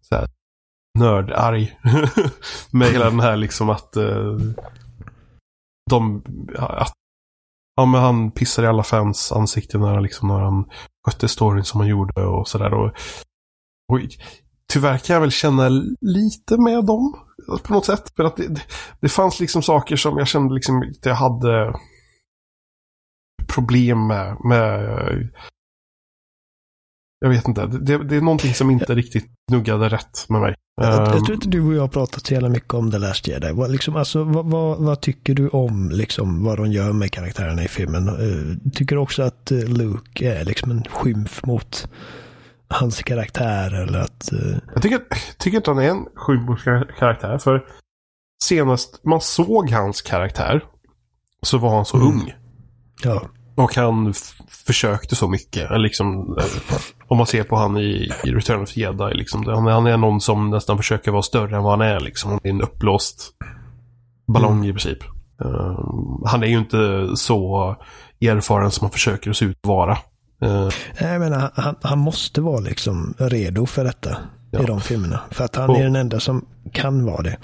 så 0.01 0.15
här, 0.15 0.27
nördarg. 0.99 1.79
med 2.71 2.87
hela 2.87 3.05
den 3.05 3.19
här 3.19 3.35
liksom 3.35 3.69
att 3.69 3.95
eh, 3.95 4.37
de, 5.89 6.23
att, 6.57 6.93
ja 7.75 7.85
men 7.85 8.01
han 8.01 8.31
pissar 8.31 8.63
i 8.63 8.67
alla 8.67 8.83
fans 8.83 9.31
ansikten 9.31 9.81
när 9.81 9.93
han 9.93 10.03
liksom 10.03 10.27
när 10.27 10.39
han 10.39 10.65
skötte 11.07 11.27
storyn 11.27 11.63
som 11.63 11.79
han 11.79 11.89
gjorde 11.89 12.25
och 12.25 12.47
sådär. 12.47 12.73
Och, 12.73 12.85
och 13.93 13.99
tyvärr 14.73 14.97
kan 14.97 15.13
jag 15.13 15.21
väl 15.21 15.31
känna 15.31 15.69
lite 16.01 16.57
med 16.57 16.85
dem 16.85 17.13
på 17.63 17.73
något 17.73 17.85
sätt. 17.85 18.13
För 18.15 18.23
att 18.23 18.37
det, 18.37 18.47
det, 18.47 18.61
det 18.99 19.09
fanns 19.09 19.39
liksom 19.39 19.61
saker 19.61 19.95
som 19.95 20.17
jag 20.17 20.27
kände 20.27 20.53
liksom 20.53 20.77
att 20.77 21.05
jag 21.05 21.15
hade 21.15 21.73
problem 23.53 24.07
med. 24.07 24.37
med 24.43 25.29
jag 27.23 27.29
vet 27.29 27.47
inte. 27.47 27.65
Det, 27.67 28.03
det, 28.03 28.15
är 28.15 28.21
någonting 28.21 28.53
som 28.53 28.71
inte 28.71 28.95
riktigt 28.95 29.25
nuggade 29.51 29.89
rätt 29.89 30.29
med 30.29 30.41
mig. 30.41 30.55
Jag, 30.81 30.93
jag 30.93 31.07
tror 31.07 31.29
ehm. 31.29 31.33
inte 31.33 31.47
du 31.47 31.61
och 31.61 31.73
jag 31.73 31.81
har 31.81 31.87
pratat 31.87 32.25
så 32.25 32.33
jävla 32.33 32.49
mycket 32.49 32.73
om 32.73 32.91
The 32.91 32.97
Last 32.97 33.27
Jedi. 33.27 33.51
Vad, 33.51 33.71
liksom, 33.71 33.95
alltså, 33.95 34.23
vad, 34.23 34.45
vad, 34.45 34.77
vad, 34.77 35.01
tycker 35.01 35.33
du 35.33 35.47
om 35.47 35.89
liksom, 35.89 36.43
vad 36.43 36.57
de 36.57 36.71
gör 36.71 36.93
med 36.93 37.11
karaktärerna 37.11 37.63
i 37.63 37.67
filmen? 37.67 38.09
Uh, 38.09 38.57
tycker 38.73 38.95
du 38.95 39.01
också 39.01 39.23
att 39.23 39.51
uh, 39.51 39.63
Luke 39.63 40.33
är 40.33 40.45
liksom 40.45 40.71
en 40.71 40.83
skymf 40.83 41.45
mot 41.45 41.89
hans 42.67 43.03
karaktär? 43.03 43.73
Eller 43.73 43.99
att, 43.99 44.29
uh... 44.33 44.57
Jag 44.73 44.81
tycker, 44.81 44.99
tycker 45.37 45.57
inte 45.57 45.71
han 45.71 45.79
är 45.79 45.89
en 45.89 46.05
skymf 46.15 46.49
mot 46.49 46.63
karaktär. 46.99 47.37
För 47.37 47.65
senast 48.43 49.03
man 49.03 49.21
såg 49.21 49.69
hans 49.69 50.01
karaktär 50.01 50.63
så 51.41 51.57
var 51.57 51.75
han 51.75 51.85
så 51.85 51.97
mm. 51.97 52.07
ung. 52.07 52.33
Ja. 53.03 53.29
Och 53.55 53.75
han 53.75 54.13
försökte 54.65 55.15
så 55.15 55.27
mycket. 55.27 55.81
Liksom, 55.81 56.37
eh, 56.37 56.77
om 57.07 57.17
man 57.17 57.27
ser 57.27 57.43
på 57.43 57.55
han 57.55 57.77
i, 57.77 58.11
i 58.23 58.31
Return 58.31 58.61
of 58.61 58.73
the 58.73 58.81
Jedi. 58.81 59.13
Liksom, 59.13 59.45
han, 59.45 59.67
han, 59.67 59.87
är 59.87 59.97
någon 59.97 60.21
som 60.21 60.49
nästan 60.49 60.77
försöker 60.77 61.11
vara 61.11 61.21
större 61.21 61.55
än 61.55 61.63
vad 61.63 61.79
han 61.79 61.87
är. 61.87 61.99
Liksom. 61.99 62.31
Han 62.31 62.39
är 62.43 62.49
en 62.49 62.61
uppblåst 62.61 63.31
ballong 64.27 64.57
mm. 64.57 64.69
i 64.69 64.73
princip. 64.73 65.03
Uh, 65.45 65.79
han 66.25 66.43
är 66.43 66.47
ju 66.47 66.57
inte 66.57 67.07
så 67.15 67.75
erfaren 68.21 68.71
som 68.71 68.85
han 68.85 68.91
försöker 68.91 69.33
se 69.33 69.45
ut 69.45 69.57
att 69.63 69.67
vara. 69.67 69.97
Uh, 70.43 70.69
jag 70.99 71.19
menar, 71.19 71.51
han, 71.55 71.75
han 71.81 71.99
måste 71.99 72.41
vara 72.41 72.59
liksom 72.59 73.13
redo 73.17 73.65
för 73.65 73.83
detta 73.83 74.17
ja. 74.51 74.63
i 74.63 74.65
de 74.65 74.81
filmerna. 74.81 75.19
För 75.31 75.43
att 75.45 75.55
han 75.55 75.69
och, 75.69 75.77
är 75.77 75.83
den 75.83 75.95
enda 75.95 76.19
som 76.19 76.45
kan 76.73 77.05
vara 77.05 77.21
det. 77.21 77.37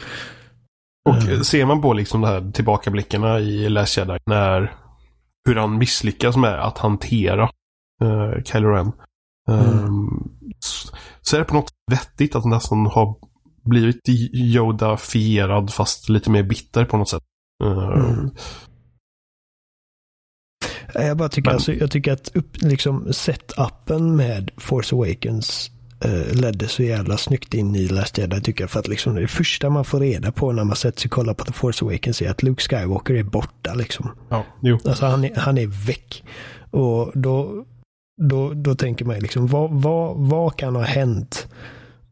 Och 1.10 1.16
uh. 1.16 1.42
ser 1.42 1.66
man 1.66 1.82
på 1.82 1.94
liksom 1.94 2.22
de 2.22 2.28
här 2.28 2.52
tillbakablickarna 2.52 3.40
i 3.40 3.70
Last 3.70 3.98
Jedi 3.98 4.18
när 4.26 4.74
hur 5.48 5.56
han 5.56 5.78
misslyckas 5.78 6.38
med 6.38 6.64
att 6.64 6.78
hantera 6.78 7.50
uh, 8.04 8.44
Kylo 8.44 8.70
Ren. 8.70 8.92
Mm. 9.50 9.86
Um, 9.86 10.32
så 11.22 11.36
är 11.36 11.40
det 11.40 11.46
på 11.46 11.54
något 11.54 11.72
vettigt 11.92 12.36
att 12.36 12.44
han 12.44 12.50
nästan 12.50 12.86
har 12.86 13.16
blivit 13.64 14.10
Yoda-fierad 14.34 15.74
fast 15.74 16.10
lite 16.10 16.30
mer 16.30 16.44
bitter 16.44 16.86
på 16.86 16.98
något 16.98 17.10
sätt. 17.10 17.24
Uh, 17.64 17.78
mm. 17.78 18.30
Jag 20.94 21.18
bara 21.18 21.30
tycker, 21.30 21.50
Men, 21.50 21.56
alltså, 21.56 21.74
jag 21.74 21.92
tycker 21.92 22.14
att 22.14 22.36
upp, 22.36 22.62
liksom 22.62 23.14
setupen 23.14 24.16
med 24.16 24.52
Force 24.58 24.96
Awakens 24.96 25.72
ledde 26.34 26.68
så 26.68 26.84
jävla 26.84 27.18
snyggt 27.18 27.54
in 27.54 27.76
i 27.76 27.88
Last 27.88 28.18
Jedi 28.18 28.42
tycker 28.42 28.64
jag. 28.64 28.72
För 28.72 28.80
att 28.80 28.88
liksom 28.88 29.16
det 29.16 29.28
första 29.28 29.70
man 29.70 29.86
får 29.86 30.00
reda 30.00 30.32
på 30.32 30.52
när 30.52 30.64
man 30.64 30.76
sätter 30.76 31.02
sig 31.02 31.10
och 31.10 31.14
kollar 31.14 31.34
på 31.34 31.46
The 31.46 31.54
Force 31.54 31.86
Awakens 31.86 32.22
är 32.22 32.30
att 32.30 32.44
Luke 32.44 32.64
Skywalker 32.64 33.14
är 33.14 33.24
borta 33.24 33.74
liksom. 33.74 34.12
Ja, 34.30 34.44
jo. 34.62 34.80
Alltså 34.86 35.06
han 35.06 35.24
är, 35.24 35.36
han 35.36 35.58
är 35.58 35.68
väck. 35.88 36.24
Och 36.72 37.12
då, 37.14 37.66
då, 38.30 38.54
då 38.54 38.76
tänker 38.76 39.06
man 39.06 39.20
liksom, 39.20 39.48
vad, 39.48 39.72
vad, 39.72 40.18
vad 40.18 40.58
kan 40.58 40.76
ha 40.76 40.84
hänt 40.84 41.48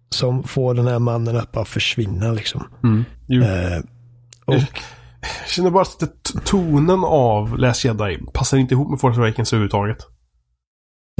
som 0.09 0.43
får 0.43 0.73
den 0.73 0.87
här 0.87 0.99
mannen 0.99 1.37
att 1.37 1.51
bara 1.51 1.65
försvinna 1.65 2.31
liksom? 2.31 2.67
Mm, 2.83 3.05
uh, 3.31 3.83
och, 4.45 4.55
jag 4.55 5.49
känner 5.49 5.69
bara 5.69 5.81
att 5.81 6.45
tonen 6.45 7.03
av 7.05 7.57
Last 7.57 7.85
Jedi 7.85 8.19
passar 8.33 8.57
inte 8.57 8.73
ihop 8.73 8.89
med 8.89 8.99
Force 8.99 9.21
Awakens 9.21 9.53
överhuvudtaget. 9.53 10.07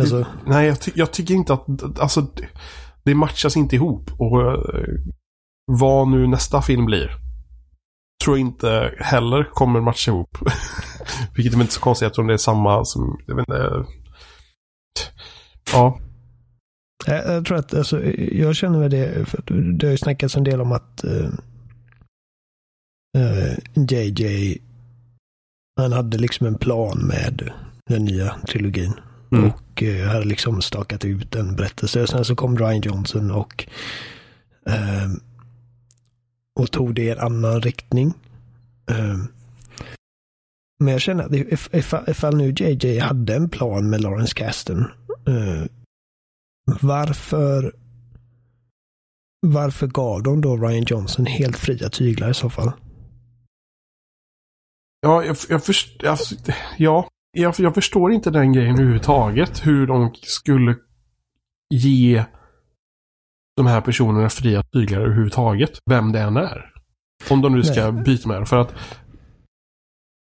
Alltså. 0.02 0.25
Nej, 0.46 0.68
jag, 0.68 0.82
ty 0.82 0.92
jag, 0.96 1.12
tycker 1.12 1.34
inte 1.34 1.54
att... 1.54 2.00
Alltså, 2.00 2.28
det 3.04 3.16
matchas 3.16 3.58
inte 3.58 3.75
ihop. 3.75 4.12
Och, 4.18 4.64
vad 5.66 6.08
nu 6.08 6.28
nästa 6.28 6.62
film 6.62 6.86
blir. 6.86 7.12
Tror 8.24 8.38
jag 8.38 8.48
inte 8.48 8.94
heller 9.00 9.44
kommer 9.44 9.82
matcha 9.82 10.12
ihop. 10.12 10.38
Vilket 11.36 11.54
är 11.54 11.62
inte 11.62 11.74
så 11.74 11.82
konstigt 11.82 12.06
eftersom 12.06 12.28
det 12.28 12.34
är 12.34 12.38
samma 12.38 12.86
som, 12.86 13.20
jag 13.28 13.36
vet 13.36 13.50
inte. 13.50 13.86
Ja. 15.74 16.00
Jag, 17.06 17.36
jag 17.36 17.46
tror 17.46 17.58
att, 17.58 17.74
alltså, 17.74 18.04
jag 18.16 18.56
känner 18.56 18.80
väl 18.80 18.92
det, 18.92 19.30
för 19.30 19.42
det 19.78 19.88
har 19.88 19.92
ju 19.92 19.98
snackats 19.98 20.36
en 20.36 20.44
del 20.44 20.62
om 20.62 20.72
att 20.72 21.04
uh, 21.06 21.30
uh, 23.18 23.58
JJ, 23.90 24.58
han 25.82 25.92
hade 25.92 26.18
liksom 26.18 26.48
en 26.48 26.58
plan 26.58 26.98
med 27.08 27.52
den 27.90 28.06
nya 28.06 28.36
trilogin. 28.48 28.94
Mm. 29.32 29.46
Och 29.46 29.62
uh, 29.82 30.01
eh, 30.01 30.08
hade 30.08 30.25
liksom 30.25 30.62
stakat 30.62 31.05
ut 31.05 31.36
en 31.36 31.55
berättelse. 31.55 32.08
Sen 32.08 32.25
så 32.25 32.36
kom 32.36 32.58
Ryan 32.58 32.82
Johnson 32.82 33.32
och 33.32 33.67
ehm, 34.65 35.20
och 36.60 36.72
tog 36.72 36.96
det 36.96 37.01
i 37.01 37.10
en 37.10 37.20
annan 37.20 37.62
riktning. 37.62 38.13
Ehm, 38.91 39.27
men 40.79 40.91
jag 40.91 41.01
känner 41.01 41.24
att 41.24 41.74
ifall, 41.74 42.10
ifall 42.10 42.38
nu 42.38 42.53
JJ 42.58 43.00
hade 43.00 43.36
en 43.36 43.50
plan 43.50 43.89
med 43.89 44.01
Lawrence 44.01 44.34
Kasten. 44.34 44.79
Eh, 45.27 45.65
varför 46.82 47.75
varför 49.48 49.88
gav 49.88 50.24
de 50.24 50.41
då 50.41 50.58
Ryan 50.58 50.86
Johnson 50.88 51.25
helt 51.25 51.58
fria 51.58 51.89
tyglar 51.89 52.29
i 52.29 52.34
så 52.34 52.50
fall? 52.50 52.72
Ja, 55.01 55.24
jag, 55.25 55.38
jag, 55.50 55.63
förstår. 55.63 56.17
ja, 56.77 57.10
jag, 57.36 57.54
jag 57.58 57.74
förstår 57.74 58.12
inte 58.12 58.32
den 58.32 58.54
grejen 58.54 58.75
överhuvudtaget. 58.75 59.65
Hur 59.65 59.88
de 59.88 60.12
skulle 60.22 60.75
ge 61.70 62.25
de 63.58 63.65
här 63.65 63.82
personerna 63.82 64.30
fria 64.30 64.63
tyglar 64.63 65.01
överhuvudtaget. 65.01 65.80
Vem 65.89 66.12
det 66.12 66.20
än 66.20 66.38
är. 66.38 66.72
Om 67.30 67.42
de 67.42 67.56
nu 67.56 67.63
ska 67.63 67.92
Nej. 67.92 68.04
byta 68.04 68.27
med 68.27 68.42
det. 68.42 68.46
För 68.46 68.58
att 68.58 68.75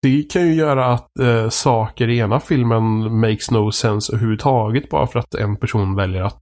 det 0.02 0.24
kan 0.24 0.48
ju 0.48 0.54
göra 0.54 0.86
att 0.86 1.20
eh, 1.20 1.50
saker 1.50 2.08
i 2.08 2.18
ena 2.18 2.40
filmen 2.40 3.20
makes 3.20 3.52
no 3.52 3.72
sense 3.72 4.14
överhuvudtaget 4.14 4.90
bara 4.90 5.08
för 5.08 5.20
att 5.20 5.36
en 5.36 5.58
person 5.58 5.96
väljer 5.96 6.22
att 6.22 6.42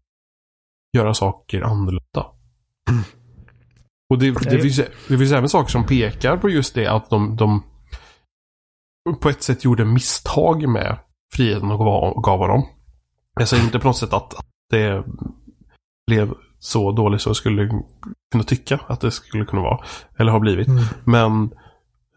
göra 0.97 1.13
saker 1.13 1.61
annorlunda. 1.61 2.25
Mm. 2.89 3.03
Och 4.09 4.19
det, 4.19 4.31
det, 4.31 4.61
finns, 4.61 4.77
det 5.07 5.17
finns 5.17 5.31
även 5.31 5.49
saker 5.49 5.71
som 5.71 5.85
pekar 5.85 6.37
på 6.37 6.49
just 6.49 6.75
det 6.75 6.87
att 6.87 7.09
de, 7.09 7.35
de 7.35 7.63
på 9.13 9.29
ett 9.29 9.43
sätt 9.43 9.63
gjorde 9.63 9.85
misstag 9.85 10.67
med 10.67 10.97
friheten 11.33 11.71
och 11.71 12.23
gav, 12.23 12.47
dem. 12.47 12.65
Jag 13.39 13.47
säger 13.47 13.63
inte 13.63 13.79
på 13.79 13.87
något 13.87 13.97
sätt 13.97 14.13
att, 14.13 14.33
att 14.33 14.45
det 14.69 15.03
blev 16.07 16.33
så 16.59 16.91
dåligt 16.91 17.21
så 17.21 17.29
jag 17.29 17.35
skulle 17.35 17.83
kunna 18.31 18.43
tycka 18.43 18.79
att 18.87 19.01
det 19.01 19.11
skulle 19.11 19.45
kunna 19.45 19.61
vara. 19.61 19.79
Eller 20.17 20.31
har 20.31 20.39
blivit. 20.39 20.67
Mm. 20.67 20.83
Men 21.03 21.43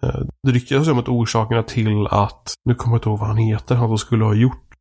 eh, 0.03 0.21
det 0.43 0.53
ryktas 0.53 0.89
om 0.89 0.99
att 0.99 1.09
orsakerna 1.09 1.63
till 1.63 2.07
att, 2.07 2.55
nu 2.65 2.75
kommer 2.75 2.95
jag 2.95 2.99
inte 2.99 3.09
ihåg 3.09 3.19
vad 3.19 3.29
han 3.29 3.37
heter, 3.37 3.75
han 3.75 3.89
som 3.89 3.99
skulle 3.99 4.25
ha 4.25 4.35
gjort 4.35 4.75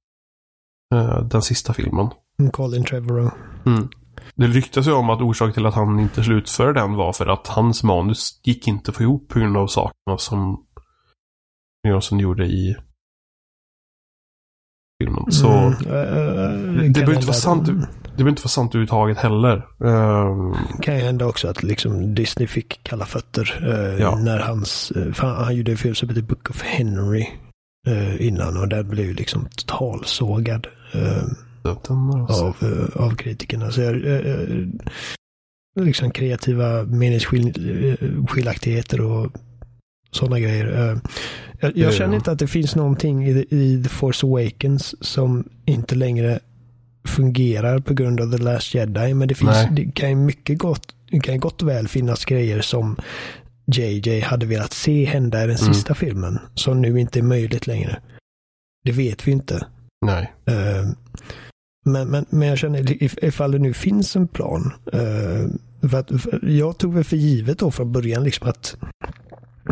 eh, 0.96 1.22
den 1.22 1.42
sista 1.42 1.74
filmen. 1.74 2.10
Mm, 2.40 2.52
Colin 2.52 2.84
Trevorrow. 2.84 3.32
Mm. 3.66 3.90
Det 4.36 4.48
ryktas 4.48 4.88
ju 4.88 4.92
om 4.92 5.10
att 5.10 5.22
orsaken 5.22 5.54
till 5.54 5.66
att 5.66 5.74
han 5.74 6.00
inte 6.00 6.24
slutförde 6.24 6.80
den 6.80 6.94
var 6.94 7.14
för 7.14 7.28
att 7.28 7.48
hans 7.48 7.84
manus 7.84 8.42
gick 8.44 8.68
inte 8.68 8.92
få 8.92 9.04
ihop 9.04 9.28
på 9.28 9.40
grund 9.40 9.58
av 9.58 9.68
sakerna 9.68 10.18
som 10.18 10.67
Johnson 11.88 12.20
gjorde 12.20 12.46
i 12.46 12.76
filmen. 15.04 15.32
Så 15.32 15.48
mm, 15.48 15.72
äh, 15.72 16.84
det, 16.84 16.90
behöver 16.90 17.14
inte 17.14 17.28
vara 17.28 17.34
sant. 17.34 17.66
Det 17.66 18.24
behöver 18.24 18.30
inte 18.30 18.42
vara 18.42 18.50
sant 18.50 18.72
överhuvudtaget 18.72 19.18
heller. 19.18 19.68
Uh, 19.84 20.58
kan 20.82 20.96
ju 20.96 21.02
hända 21.02 21.26
också 21.26 21.48
att 21.48 21.64
liksom 21.64 22.16
Disney 22.16 22.48
fick 22.48 22.84
kalla 22.84 23.06
fötter 23.06 23.60
uh, 23.64 24.02
ja. 24.02 24.16
när 24.16 24.40
hans, 24.40 24.92
uh, 24.96 25.14
han, 25.18 25.44
han 25.44 25.56
gjorde 25.56 25.72
en 25.72 25.78
film 25.78 25.96
som 25.96 26.10
heter 26.10 26.22
Book 26.22 26.50
of 26.50 26.62
Henry 26.62 27.28
uh, 27.88 28.28
innan 28.28 28.58
och 28.58 28.68
den 28.68 28.90
blev 28.90 29.14
liksom 29.14 29.48
totalsågad 29.56 30.68
av, 32.30 32.56
av 32.96 33.16
kritikerna. 33.16 33.72
Så 33.72 33.82
jag, 33.82 33.96
liksom 35.80 36.12
kreativa 36.12 36.84
meningsskiljaktigheter 36.84 39.02
och 39.02 39.32
sådana 40.12 40.40
grejer. 40.40 41.00
Jag, 41.60 41.78
jag 41.78 41.94
känner 41.94 42.16
inte 42.16 42.32
att 42.32 42.40
det 42.40 42.48
finns 42.48 42.76
någonting 42.76 43.28
i, 43.28 43.46
i 43.50 43.84
The 43.84 43.90
Force 43.90 44.26
Awakens 44.26 44.96
som 45.06 45.50
inte 45.66 45.96
längre 45.96 46.40
fungerar 47.08 47.80
på 47.80 47.94
grund 47.94 48.22
av 48.22 48.32
The 48.32 48.44
Last 48.44 48.74
Jedi. 48.74 49.14
Men 49.14 49.28
det, 49.28 49.36
finns, 49.36 49.58
det 49.72 49.92
kan 49.92 50.10
ju 50.10 50.16
mycket 50.16 50.58
gott, 50.58 50.96
det 51.12 51.20
kan 51.20 51.40
gott 51.40 51.62
väl 51.62 51.88
finnas 51.88 52.26
grejer 52.26 52.62
som 52.62 52.96
JJ 53.66 54.20
hade 54.20 54.46
velat 54.46 54.74
se 54.74 55.06
hända 55.06 55.44
i 55.44 55.48
den 55.48 55.56
mm. 55.56 55.74
sista 55.74 55.96
filmen. 55.96 56.40
Som 56.56 56.82
nu 56.82 57.00
inte 57.00 57.20
är 57.20 57.24
möjligt 57.24 57.68
längre. 57.68 58.00
Det 58.84 58.92
vet 58.92 59.28
vi 59.28 59.32
inte. 59.32 59.66
Nej. 60.06 60.34
Uh, 60.50 60.92
men, 61.86 62.08
men, 62.08 62.26
men 62.30 62.48
jag 62.48 62.58
känner 62.58 63.04
ifall 63.24 63.52
det 63.52 63.60
nu 63.60 63.74
finns 63.74 64.16
en 64.16 64.28
plan. 64.28 64.74
Uh, 64.94 65.48
för 65.90 66.00
att, 66.00 66.22
för 66.22 66.50
jag 66.50 66.78
tog 66.78 66.94
väl 66.94 67.04
för 67.04 67.18
givet 67.18 67.60
då 67.60 67.72
från 67.72 67.92
början 67.92 68.24
liksom 68.24 68.50
att 68.50 68.78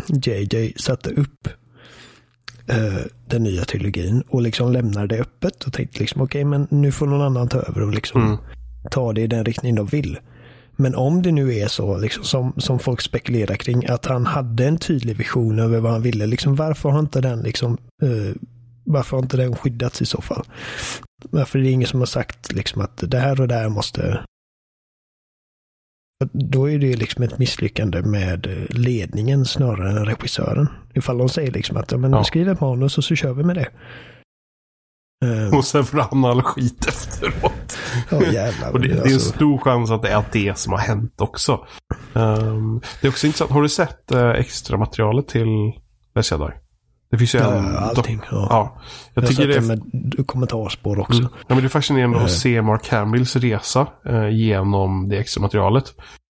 JJ 0.08 0.72
satte 0.76 1.10
upp 1.10 1.48
uh, 2.72 3.00
den 3.26 3.42
nya 3.42 3.64
trilogin 3.64 4.22
och 4.28 4.42
liksom 4.42 4.72
lämnade 4.72 5.06
det 5.06 5.20
öppet 5.20 5.64
och 5.64 5.72
tänkte 5.72 6.00
liksom 6.00 6.22
okej 6.22 6.44
okay, 6.44 6.58
men 6.58 6.66
nu 6.70 6.92
får 6.92 7.06
någon 7.06 7.22
annan 7.22 7.48
ta 7.48 7.58
över 7.58 7.82
och 7.82 7.94
liksom 7.94 8.22
mm. 8.22 8.36
ta 8.90 9.12
det 9.12 9.20
i 9.20 9.26
den 9.26 9.44
riktning 9.44 9.74
de 9.74 9.86
vill. 9.86 10.18
Men 10.76 10.94
om 10.94 11.22
det 11.22 11.32
nu 11.32 11.54
är 11.54 11.68
så 11.68 11.98
liksom, 11.98 12.24
som, 12.24 12.52
som 12.56 12.78
folk 12.78 13.00
spekulerar 13.00 13.54
kring 13.54 13.86
att 13.86 14.06
han 14.06 14.26
hade 14.26 14.66
en 14.66 14.78
tydlig 14.78 15.16
vision 15.16 15.58
över 15.58 15.80
vad 15.80 15.92
han 15.92 16.02
ville. 16.02 16.26
Liksom, 16.26 16.54
varför 16.54 16.88
har 16.88 16.98
inte 16.98 17.20
den 17.20 17.40
liksom, 17.40 17.78
uh, 18.02 18.34
varför 18.84 19.16
har 19.16 19.22
inte 19.22 19.36
den 19.36 19.56
skyddats 19.56 20.02
i 20.02 20.06
så 20.06 20.20
fall? 20.20 20.44
Varför 21.30 21.58
är 21.58 21.62
det 21.62 21.70
ingen 21.70 21.88
som 21.88 22.00
har 22.00 22.06
sagt 22.06 22.52
liksom 22.52 22.82
att 22.82 23.10
det 23.10 23.18
här 23.18 23.40
och 23.40 23.48
det 23.48 23.54
här 23.54 23.68
måste 23.68 24.24
då 26.32 26.70
är 26.70 26.78
det 26.78 26.96
liksom 26.96 27.22
ett 27.22 27.38
misslyckande 27.38 28.02
med 28.02 28.66
ledningen 28.70 29.44
snarare 29.44 29.90
än 29.90 30.06
regissören. 30.06 30.68
Ifall 30.94 31.18
de 31.18 31.28
säger 31.28 31.52
liksom 31.52 31.76
att 31.76 32.00
men, 32.00 32.12
ja. 32.12 32.24
skriv 32.24 32.48
ett 32.48 32.60
manus 32.60 32.98
och 32.98 33.04
så 33.04 33.14
kör 33.14 33.32
vi 33.32 33.44
med 33.44 33.56
det. 33.56 33.68
Och 35.52 35.64
sen 35.64 35.84
får 35.84 35.98
han 35.98 36.24
all 36.24 36.42
skit 36.42 36.86
efteråt. 36.88 37.78
Ja, 38.10 38.22
jävlar. 38.22 38.70
och 38.72 38.80
det, 38.80 38.88
det, 38.88 38.94
är 38.94 38.96
en 38.96 39.02
alltså- 39.02 39.32
stor 39.32 39.58
chans 39.58 39.90
att 39.90 40.02
det 40.02 40.08
är 40.08 40.24
det 40.32 40.58
som 40.58 40.72
har 40.72 40.80
hänt 40.80 41.20
också. 41.20 41.66
Um, 42.12 42.80
det 43.00 43.06
är 43.06 43.10
också 43.10 43.26
intressant. 43.26 43.50
Har 43.50 43.62
du 43.62 43.68
sett 43.68 44.12
uh, 44.14 44.28
extra 44.28 44.78
materialet 44.78 45.28
till 45.28 45.46
Last 46.14 46.30
Jedi? 46.30 46.52
Det 47.10 47.18
finns 47.18 47.34
ju 47.34 47.38
ja, 47.38 47.54
en... 47.54 47.76
Allting. 47.76 48.20
Ja. 48.30 48.46
ja. 48.50 48.80
Jag, 49.14 49.24
jag 49.24 49.30
tycker 49.30 49.48
det 49.48 49.60
med 49.60 50.26
kommentarspår 50.26 50.98
också. 50.98 51.18
Mm. 51.18 51.32
Ja, 51.38 51.54
men 51.54 51.58
det 51.58 51.66
är 51.66 51.68
fascinerande 51.68 52.18
att 52.18 52.22
eh. 52.22 52.28
se 52.28 52.62
Mark 52.62 52.88
Hamills 52.88 53.36
resa 53.36 53.86
eh, 54.06 54.28
genom 54.28 55.08
det 55.08 55.18
extra 55.18 55.42
materialet. 55.42 55.84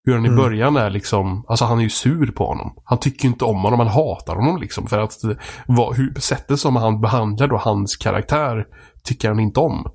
Hur 0.05 0.15
han 0.15 0.25
i 0.25 0.29
mm. 0.29 0.41
början 0.41 0.77
är 0.77 0.91
liksom, 0.91 1.45
alltså 1.49 1.65
han 1.65 1.79
är 1.79 1.83
ju 1.83 1.91
sur 1.91 2.27
på 2.27 2.47
honom. 2.47 2.75
Han 2.85 2.99
tycker 2.99 3.29
inte 3.29 3.45
om 3.45 3.63
honom, 3.63 3.79
han 3.79 3.89
hatar 3.89 4.37
honom 4.37 4.61
liksom. 4.61 4.87
För 4.87 4.99
att 4.99 5.13
vad, 5.67 5.97
hur, 5.97 6.15
sättet 6.21 6.61
som 6.61 6.77
han 6.77 7.01
behandlar 7.01 7.49
då 7.49 7.57
hans 7.57 7.97
karaktär 7.97 8.67
tycker 9.05 9.29
han 9.29 9.41
inte 9.41 9.61
om. 9.61 9.87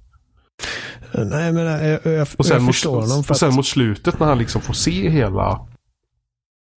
Nej 1.13 1.51
men 1.51 1.65
jag, 1.65 2.05
jag, 2.05 2.27
och 2.37 2.45
sen 2.45 2.57
jag 2.57 2.65
förstår 2.65 2.95
mot, 2.95 3.09
honom. 3.09 3.23
För 3.23 3.33
och 3.33 3.37
sen 3.37 3.55
mot 3.55 3.65
slutet 3.65 4.19
när 4.19 4.27
han 4.27 4.37
liksom 4.37 4.61
får 4.61 4.73
se 4.73 5.09
hela, 5.09 5.67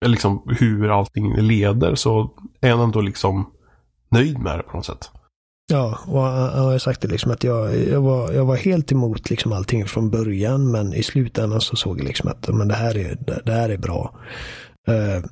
liksom 0.06 0.44
hur 0.60 1.00
allting 1.00 1.36
leder 1.36 1.96
så 1.96 2.32
är 2.62 2.72
han 2.72 2.80
ändå 2.80 3.02
liksom 3.02 3.50
nöjd 4.14 4.40
med 4.40 4.60
det 4.60 4.64
på 4.64 4.78
något 4.78 4.86
sätt. 4.86 5.12
Ja, 5.72 6.00
och 6.08 6.22
han 6.22 6.66
har 6.66 6.78
sagt 6.78 7.02
det 7.02 7.08
liksom 7.08 7.32
att 7.32 7.44
jag, 7.44 7.80
jag, 7.80 8.02
var, 8.02 8.32
jag 8.32 8.46
var 8.46 8.56
helt 8.56 8.92
emot 8.92 9.30
liksom 9.30 9.54
allting 9.54 9.86
från 9.86 10.10
början 10.10 10.72
men 10.72 10.94
i 10.94 11.04
slutändan 11.04 11.62
så 11.62 11.76
såg 11.76 12.00
jag 12.00 12.06
liksom 12.06 12.30
att 12.30 12.48
men 12.48 12.68
det, 12.68 12.74
här 12.74 12.98
är, 12.98 13.18
det, 13.46 13.52
här 13.52 13.70
är 13.70 13.78
bra. 13.78 14.20
Uh, 14.90 15.26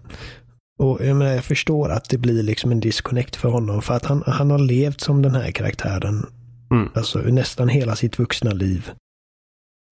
och 0.80 1.06
jag, 1.06 1.16
menar, 1.16 1.34
jag 1.34 1.46
förstår 1.46 1.90
att 1.90 2.10
det 2.10 2.18
blir 2.18 2.44
liksom 2.44 2.72
en 2.72 2.80
disconnect 2.80 3.36
för 3.36 3.50
honom 3.50 3.82
för 3.82 3.94
att 3.94 4.06
han, 4.06 4.24
han 4.28 4.52
har 4.52 4.60
levt 4.60 5.02
som 5.02 5.22
den 5.22 5.36
här 5.36 5.52
karaktären 5.52 6.26
mm. 6.72 6.90
alltså 6.94 7.20
nästan 7.20 7.70
hela 7.70 7.96
sitt 7.96 8.20
vuxna 8.20 8.52
liv. 8.52 8.92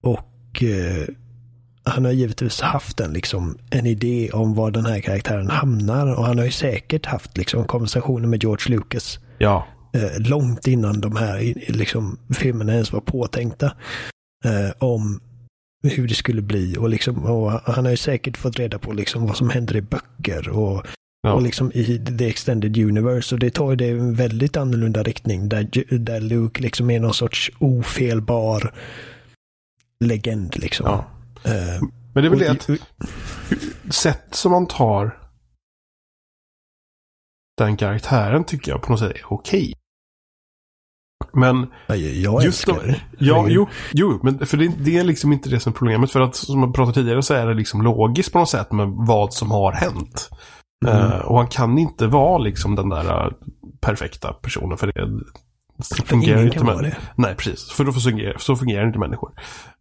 Och 0.04 0.64
uh, 0.64 1.16
han 1.90 2.06
har 2.06 2.12
givetvis 2.12 2.62
haft 2.62 3.00
en, 3.00 3.14
liksom, 3.14 3.58
en 3.70 3.86
idé 3.86 4.30
om 4.34 4.56
var 4.56 4.72
den 4.72 4.86
här 4.86 5.00
karaktären 5.00 5.50
hamnar 5.50 6.16
och 6.16 6.26
han 6.26 6.38
har 6.38 6.46
ju 6.46 6.52
säkert 6.52 7.06
haft 7.06 7.38
liksom, 7.38 7.66
konversationer 7.66 8.28
med 8.28 8.44
George 8.44 8.76
Lucas. 8.76 9.20
Ja. 9.38 9.68
Eh, 9.94 10.20
långt 10.20 10.68
innan 10.68 11.02
de 11.02 11.16
här 11.16 11.54
liksom, 11.68 12.18
filmerna 12.34 12.74
ens 12.74 12.94
var 12.94 13.02
påtänkta. 13.02 13.72
Eh, 14.46 14.72
om 14.80 15.20
hur 15.84 16.08
det 16.08 16.16
skulle 16.16 16.42
bli 16.42 16.78
och, 16.78 16.90
liksom, 16.90 17.26
och 17.26 17.52
han 17.52 17.86
har 17.86 17.92
ju 17.92 17.98
säkert 17.98 18.38
fått 18.38 18.60
reda 18.60 18.80
på 18.80 18.94
liksom, 18.94 19.28
vad 19.28 19.38
som 19.38 19.50
händer 19.50 19.76
i 19.76 19.82
böcker 19.82 20.50
och, 20.50 20.86
ja. 21.22 21.34
och 21.34 21.42
liksom 21.42 21.72
i 21.74 22.06
the 22.18 22.28
extended 22.28 22.78
universe. 22.78 23.36
Och 23.36 23.40
det 23.40 23.50
tar 23.50 23.70
ju 23.70 23.76
det 23.76 23.86
i 23.86 23.90
en 23.90 24.16
väldigt 24.16 24.58
annorlunda 24.58 25.04
riktning 25.04 25.50
där, 25.50 25.98
där 26.00 26.22
Luke 26.22 26.62
liksom 26.62 26.90
är 26.90 27.00
någon 27.00 27.14
sorts 27.14 27.52
ofelbar 27.60 28.74
legend 30.00 30.58
liksom. 30.58 30.86
Ja. 30.86 31.06
Uh, 31.48 31.82
Men 32.14 32.24
det 32.24 32.28
är 32.28 32.30
väl 32.30 32.40
det 32.40 32.52
att 32.52 32.70
sätt 33.96 34.26
som 34.32 34.52
man 34.52 34.68
tar 34.68 35.20
den 37.58 37.78
karaktären 37.78 38.44
tycker 38.44 38.72
jag 38.72 38.82
på 38.82 38.92
något 38.92 39.00
sätt 39.00 39.12
är 39.16 39.34
okej. 39.34 39.74
Men 41.34 41.68
Ja, 41.88 41.96
Jag 41.96 42.44
just 42.44 42.68
älskar 42.68 42.86
de, 42.86 42.92
det. 42.92 43.02
ja, 43.20 43.46
jo, 43.50 43.68
jo, 43.94 44.20
men 44.24 44.46
för 44.46 44.58
det, 44.58 44.68
det 44.68 44.98
är 44.98 45.04
liksom 45.04 45.34
inte 45.34 45.50
det 45.50 45.60
som 45.60 45.74
är 45.74 45.78
problemet. 45.78 46.12
För 46.12 46.20
att 46.22 46.36
som 46.36 46.64
jag 46.64 46.74
pratade 46.74 46.94
tidigare 46.96 47.24
så 47.24 47.34
är 47.34 47.48
det 47.48 47.54
liksom 47.54 47.82
logiskt 47.82 48.32
på 48.34 48.40
något 48.40 48.50
sätt 48.50 48.72
med 48.72 48.88
vad 48.88 49.34
som 49.34 49.52
har 49.52 49.72
hänt. 49.72 50.30
Mm. 50.86 51.12
Eh, 51.12 51.18
och 51.20 51.38
han 51.38 51.48
kan 51.48 51.78
inte 51.78 52.08
vara 52.08 52.38
liksom 52.38 52.76
den 52.76 52.90
där 52.90 53.26
eh, 53.26 53.32
perfekta 53.82 54.34
personen 54.34 54.78
för 54.78 54.88
det 54.88 55.20
För 55.84 56.04
fungerar 56.06 56.44
inte 56.44 56.58
kan 56.58 56.84
det. 56.84 56.98
Nej, 57.16 57.36
precis. 57.36 57.72
För 57.72 57.84
då 57.84 57.94
fungerar, 57.94 58.38
så 58.38 58.56
fungerar 58.56 58.88
inte 58.88 59.00
människor. 59.00 59.34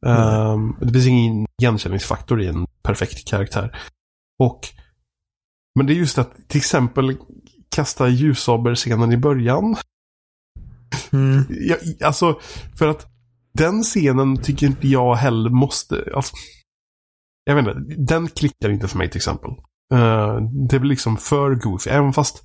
Ehm, 0.06 0.76
det 0.80 0.92
finns 0.92 1.06
ingen 1.06 1.46
igenkänningsfaktor 1.62 2.42
i 2.42 2.46
en 2.46 2.66
perfekt 2.82 3.28
karaktär. 3.28 3.78
Och 4.38 4.68
Men 5.74 5.86
det 5.86 5.92
är 5.92 5.94
just 5.94 6.18
att 6.18 6.48
till 6.48 6.58
exempel 6.58 7.16
kasta 7.68 8.08
ljussabel-scenen 8.08 9.12
i 9.12 9.16
början. 9.16 9.76
Mm. 11.12 11.44
Jag, 11.48 11.78
alltså, 12.04 12.40
för 12.78 12.88
att 12.88 13.06
den 13.52 13.82
scenen 13.82 14.42
tycker 14.42 14.66
inte 14.66 14.88
jag 14.88 15.14
heller 15.14 15.50
måste... 15.50 16.04
Alltså, 16.14 16.36
jag 17.44 17.54
vet 17.54 17.66
inte, 17.66 18.02
den 18.02 18.28
klickar 18.28 18.70
inte 18.70 18.88
för 18.88 18.98
mig 18.98 19.10
till 19.10 19.18
exempel. 19.18 19.50
Eh, 19.94 20.36
det 20.68 20.78
blir 20.78 20.90
liksom 20.90 21.16
för 21.16 21.54
goofy, 21.54 21.90
även 21.90 22.12
fast... 22.12 22.44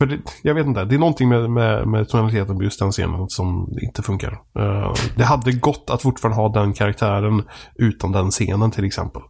För 0.00 0.06
det, 0.06 0.18
jag 0.42 0.54
vet 0.54 0.66
inte, 0.66 0.84
det 0.84 0.94
är 0.94 0.98
någonting 0.98 1.28
med, 1.28 1.50
med, 1.50 1.88
med 1.88 2.08
tonaliteten 2.08 2.56
på 2.56 2.62
just 2.64 2.78
den 2.78 2.92
scenen 2.92 3.28
som 3.28 3.78
inte 3.82 4.02
funkar. 4.02 4.32
Eh, 4.58 4.94
det 5.16 5.24
hade 5.24 5.52
gått 5.52 5.90
att 5.90 6.02
fortfarande 6.02 6.42
ha 6.42 6.48
den 6.48 6.72
karaktären 6.72 7.42
utan 7.74 8.12
den 8.12 8.30
scenen 8.30 8.70
till 8.70 8.84
exempel. 8.84 9.22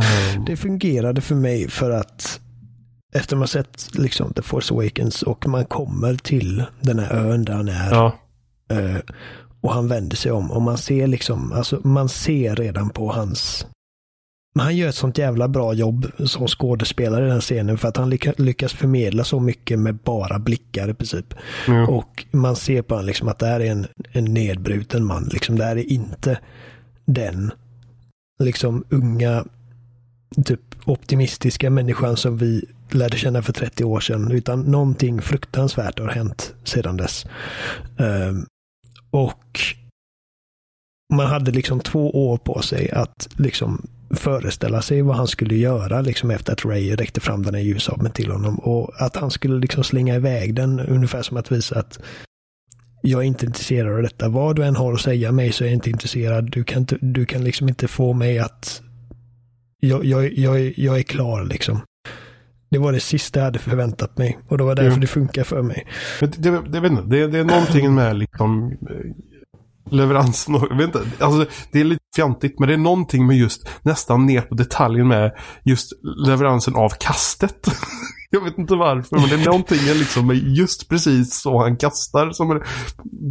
Eh, 0.00 0.42
Det 0.44 0.56
fungerade 0.56 1.20
för 1.20 1.34
mig 1.34 1.68
för 1.70 1.90
att 1.90 2.40
efter 3.14 3.36
man 3.36 3.48
sett 3.48 3.98
liksom 3.98 4.32
The 4.32 4.42
Force 4.42 4.74
Awakens 4.74 5.22
och 5.22 5.46
man 5.48 5.64
kommer 5.64 6.14
till 6.14 6.64
den 6.80 6.98
här 6.98 7.12
ön 7.16 7.44
där 7.44 7.54
han 7.54 7.68
är 7.68 7.90
ja, 7.90 8.14
eh, 8.70 9.00
och 9.60 9.72
han 9.72 9.88
vänder 9.88 10.16
sig 10.16 10.32
om 10.32 10.50
och 10.50 10.62
man 10.62 10.78
ser 10.78 11.06
liksom, 11.06 11.52
alltså 11.52 11.80
man 11.84 12.08
ser 12.08 12.56
redan 12.56 12.90
på 12.90 13.12
hans 13.12 13.66
men 14.58 14.64
han 14.64 14.76
gör 14.76 14.88
ett 14.88 14.94
sånt 14.94 15.18
jävla 15.18 15.48
bra 15.48 15.72
jobb 15.72 16.06
som 16.24 16.46
skådespelare 16.48 17.26
i 17.26 17.28
den 17.28 17.40
scenen 17.40 17.78
för 17.78 17.88
att 17.88 17.96
han 17.96 18.10
lycka, 18.10 18.32
lyckas 18.36 18.72
förmedla 18.72 19.24
så 19.24 19.40
mycket 19.40 19.78
med 19.78 19.94
bara 19.94 20.38
blickar 20.38 20.88
i 20.90 20.94
princip. 20.94 21.34
ja, 21.66 21.86
Och 21.86 22.26
man 22.30 22.56
ser 22.56 22.82
på 22.82 22.94
honom 22.94 23.06
liksom 23.06 23.28
att 23.28 23.38
det 23.38 23.46
här 23.46 23.60
är 23.60 23.70
en, 23.70 23.86
en 24.12 24.24
nedbruten 24.24 25.04
man. 25.04 25.28
Liksom, 25.32 25.56
det 25.56 25.64
här 25.64 25.76
är 25.76 25.92
inte 25.92 26.38
den 27.04 27.52
liksom 28.40 28.84
unga, 28.88 29.44
typ 30.44 30.60
optimistiska 30.84 31.70
människan 31.70 32.16
som 32.16 32.36
vi 32.36 32.64
lärde 32.90 33.16
känna 33.16 33.42
för 33.42 33.52
30 33.52 33.84
år 33.84 34.00
sedan. 34.00 34.32
Utan 34.32 34.60
någonting 34.60 35.22
fruktansvärt 35.22 35.98
har 35.98 36.08
hänt 36.08 36.54
sedan 36.64 36.96
dess. 36.96 37.26
Ehm, 37.98 38.46
och 39.10 39.60
man 41.14 41.26
hade 41.26 41.50
liksom 41.50 41.80
två 41.80 42.30
år 42.30 42.36
på 42.36 42.62
sig 42.62 42.90
att 42.90 43.28
liksom 43.36 43.88
föreställa 44.10 44.82
sig 44.82 45.02
vad 45.02 45.16
han 45.16 45.26
skulle 45.26 45.54
göra 45.56 46.00
liksom 46.00 46.30
efter 46.30 46.52
att 46.52 46.64
Ray 46.64 46.94
räckte 46.94 47.20
fram 47.20 47.42
den 47.42 47.54
här 47.54 47.62
ljussabeln 47.62 48.10
till 48.12 48.30
honom. 48.30 48.58
Och 48.58 49.02
att 49.02 49.16
han 49.16 49.30
skulle 49.30 49.58
liksom 49.60 49.84
slänga 49.84 50.14
iväg 50.14 50.54
den 50.54 50.80
ungefär 50.80 51.22
som 51.22 51.36
att 51.36 51.52
visa 51.52 51.78
att 51.78 51.98
jag 53.02 53.20
är 53.22 53.26
inte 53.26 53.46
intresserad 53.46 53.96
av 53.96 54.02
detta. 54.02 54.28
Vad 54.28 54.56
du 54.56 54.64
än 54.64 54.76
har 54.76 54.92
att 54.92 55.00
säga 55.00 55.32
mig 55.32 55.52
så 55.52 55.64
är 55.64 55.68
jag 55.68 55.74
inte 55.74 55.90
intresserad. 55.90 56.50
Du 56.50 56.64
kan, 56.64 56.78
inte, 56.78 56.98
du 57.00 57.26
kan 57.26 57.44
liksom 57.44 57.68
inte 57.68 57.88
få 57.88 58.12
mig 58.12 58.38
att... 58.38 58.82
Jag, 59.80 60.04
jag, 60.04 60.32
jag, 60.32 60.60
är- 60.60 60.72
jag 60.80 60.98
är 60.98 61.02
klar 61.02 61.44
liksom. 61.44 61.80
Det 62.70 62.78
var 62.78 62.92
det 62.92 63.00
sista 63.00 63.38
jag 63.40 63.44
hade 63.44 63.58
förväntat 63.58 64.18
mig. 64.18 64.38
Och 64.48 64.58
det 64.58 64.64
var 64.64 64.74
därför 64.74 64.90
Jo. 64.96 65.00
det 65.00 65.06
funkar 65.06 65.44
för 65.44 65.62
mig. 65.62 65.86
Men 66.20 66.30
det, 66.36 66.50
det, 66.50 66.80
det, 66.80 66.88
det, 67.06 67.26
det 67.26 67.38
är 67.38 67.44
någonting 67.44 67.94
med 67.94 68.16
liksom 68.18 68.70
eh, 68.72 69.14
leveransen 69.90 70.54
jag 70.54 70.76
vet 70.78 70.86
inte, 70.86 71.00
alltså 71.24 71.46
det 71.72 71.80
är 71.80 71.84
lite 71.84 72.02
fjantigt 72.18 72.58
men 72.58 72.68
det 72.68 72.74
är 72.74 72.78
någonting 72.78 73.26
med 73.26 73.36
just 73.36 73.68
nästan 73.82 74.26
ner 74.26 74.40
på 74.40 74.54
detaljen 74.54 75.08
med 75.08 75.36
just 75.64 75.92
leveransen 76.26 76.76
av 76.76 76.90
kastet. 77.00 77.66
jag 78.30 78.44
vet 78.44 78.58
inte 78.58 78.74
varför 78.74 79.16
men 79.16 79.28
det 79.28 79.34
är 79.34 79.46
någonting 79.46 79.78
liksom 79.78 80.26
med 80.26 80.36
just 80.36 80.88
precis 80.88 81.40
så 81.40 81.62
han 81.62 81.76
kastar 81.76 82.30
som 82.30 82.62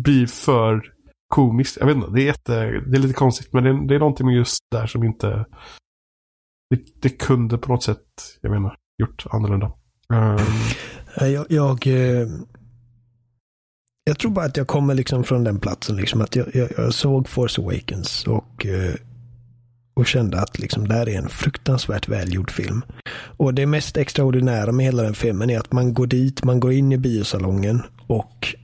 blir 0.04 0.28
för 0.28 0.82
komiskt. 1.28 1.78
Jag 1.80 1.88
vet 1.88 1.96
inte, 1.96 2.12
det 2.12 2.22
är, 2.22 2.26
jätte, 2.26 2.54
det 2.62 2.98
är 2.98 3.02
lite 3.02 3.14
konstigt 3.14 3.54
men 3.54 3.64
det 3.64 3.70
är, 3.70 3.88
det 3.88 3.96
är 3.96 4.00
någonting 4.00 4.26
med 4.26 4.36
just 4.36 4.60
där 4.72 4.88
som 4.88 5.04
inte 5.04 5.46
det, 6.70 6.80
det 7.02 7.10
kunde 7.10 7.58
på 7.58 7.72
något 7.72 7.84
sätt, 7.84 8.06
jag 8.42 8.52
menar, 8.52 8.76
gjort 8.98 9.26
annorlunda. 9.30 9.72
Um. 10.14 10.38
Jag, 11.20 11.46
jag, 11.50 11.88
eh, 11.88 12.28
jag 14.08 14.20
tror 14.20 14.32
bara 14.32 14.46
att 14.46 14.58
jag 14.58 14.68
kommer 14.68 14.94
liksom 14.94 15.24
från 15.24 15.44
den 15.44 15.60
platsen. 15.60 15.96
Liksom 15.96 16.22
att 16.22 16.36
jag, 16.36 16.56
jag, 16.56 16.70
jag 16.78 16.94
såg 16.94 17.30
Force 17.30 17.62
Awakens 17.62 18.28
och, 18.28 18.66
eh, 18.66 18.94
och 19.96 20.08
kände 20.08 20.42
att 20.42 20.60
liksom, 20.60 20.88
det 20.88 20.94
här 20.96 21.10
är 21.10 21.18
en 21.18 21.30
fruktansvärt 21.30 22.08
välgjord 22.08 22.52
film. 22.52 22.82
Och 23.38 23.54
det 23.54 23.66
mest 23.66 23.98
extraordinära 23.98 24.72
med 24.72 24.86
hela 24.86 25.04
den 25.04 25.14
filmen 25.14 25.50
är 25.50 25.60
att 25.60 25.72
man 25.72 25.94
går 25.94 26.08
dit, 26.08 26.44
man 26.44 26.60
går 26.60 26.74
in 26.74 26.92
i 26.92 26.98
biosalongen 26.98 27.82
och 28.08 28.56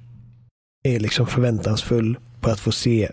är 0.84 1.00
liksom 1.00 1.28
förväntansfull 1.28 2.18
på 2.42 2.50
att 2.50 2.60
få 2.60 2.72
se 2.72 3.10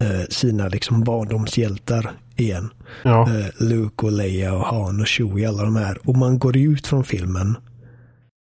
eh, 0.00 0.26
sina 0.28 0.68
liksom 0.68 1.04
barndomshjältar 1.04 2.10
igen. 2.36 2.70
ja, 3.02 3.28
Eh, 3.30 3.46
Luke 3.58 4.06
och 4.06 4.12
Leia 4.12 4.54
och 4.54 4.64
Han 4.64 5.00
och 5.00 5.06
Chewie, 5.06 5.48
alla 5.48 5.62
de 5.62 5.76
här. 5.76 5.98
Och 6.08 6.16
man 6.16 6.38
går 6.38 6.56
ut 6.56 6.86
från 6.86 7.04
filmen 7.04 7.56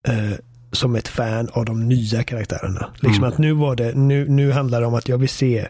eh, 0.08 0.38
som 0.72 0.96
ett 0.96 1.08
fan 1.08 1.50
av 1.52 1.66
de 1.66 1.88
nya 1.88 2.24
karaktärerna. 2.24 2.90
Liksom 3.00 3.24
Mm. 3.24 3.34
att 3.34 3.38
nu 3.38 3.54
var 3.54 3.76
det, 3.76 3.94
nu, 3.96 4.28
nu 4.30 4.52
handlar 4.52 4.82
det 4.82 4.88
om 4.88 4.94
att 4.96 5.10
jag 5.10 5.18
vill 5.18 5.30
se 5.30 5.68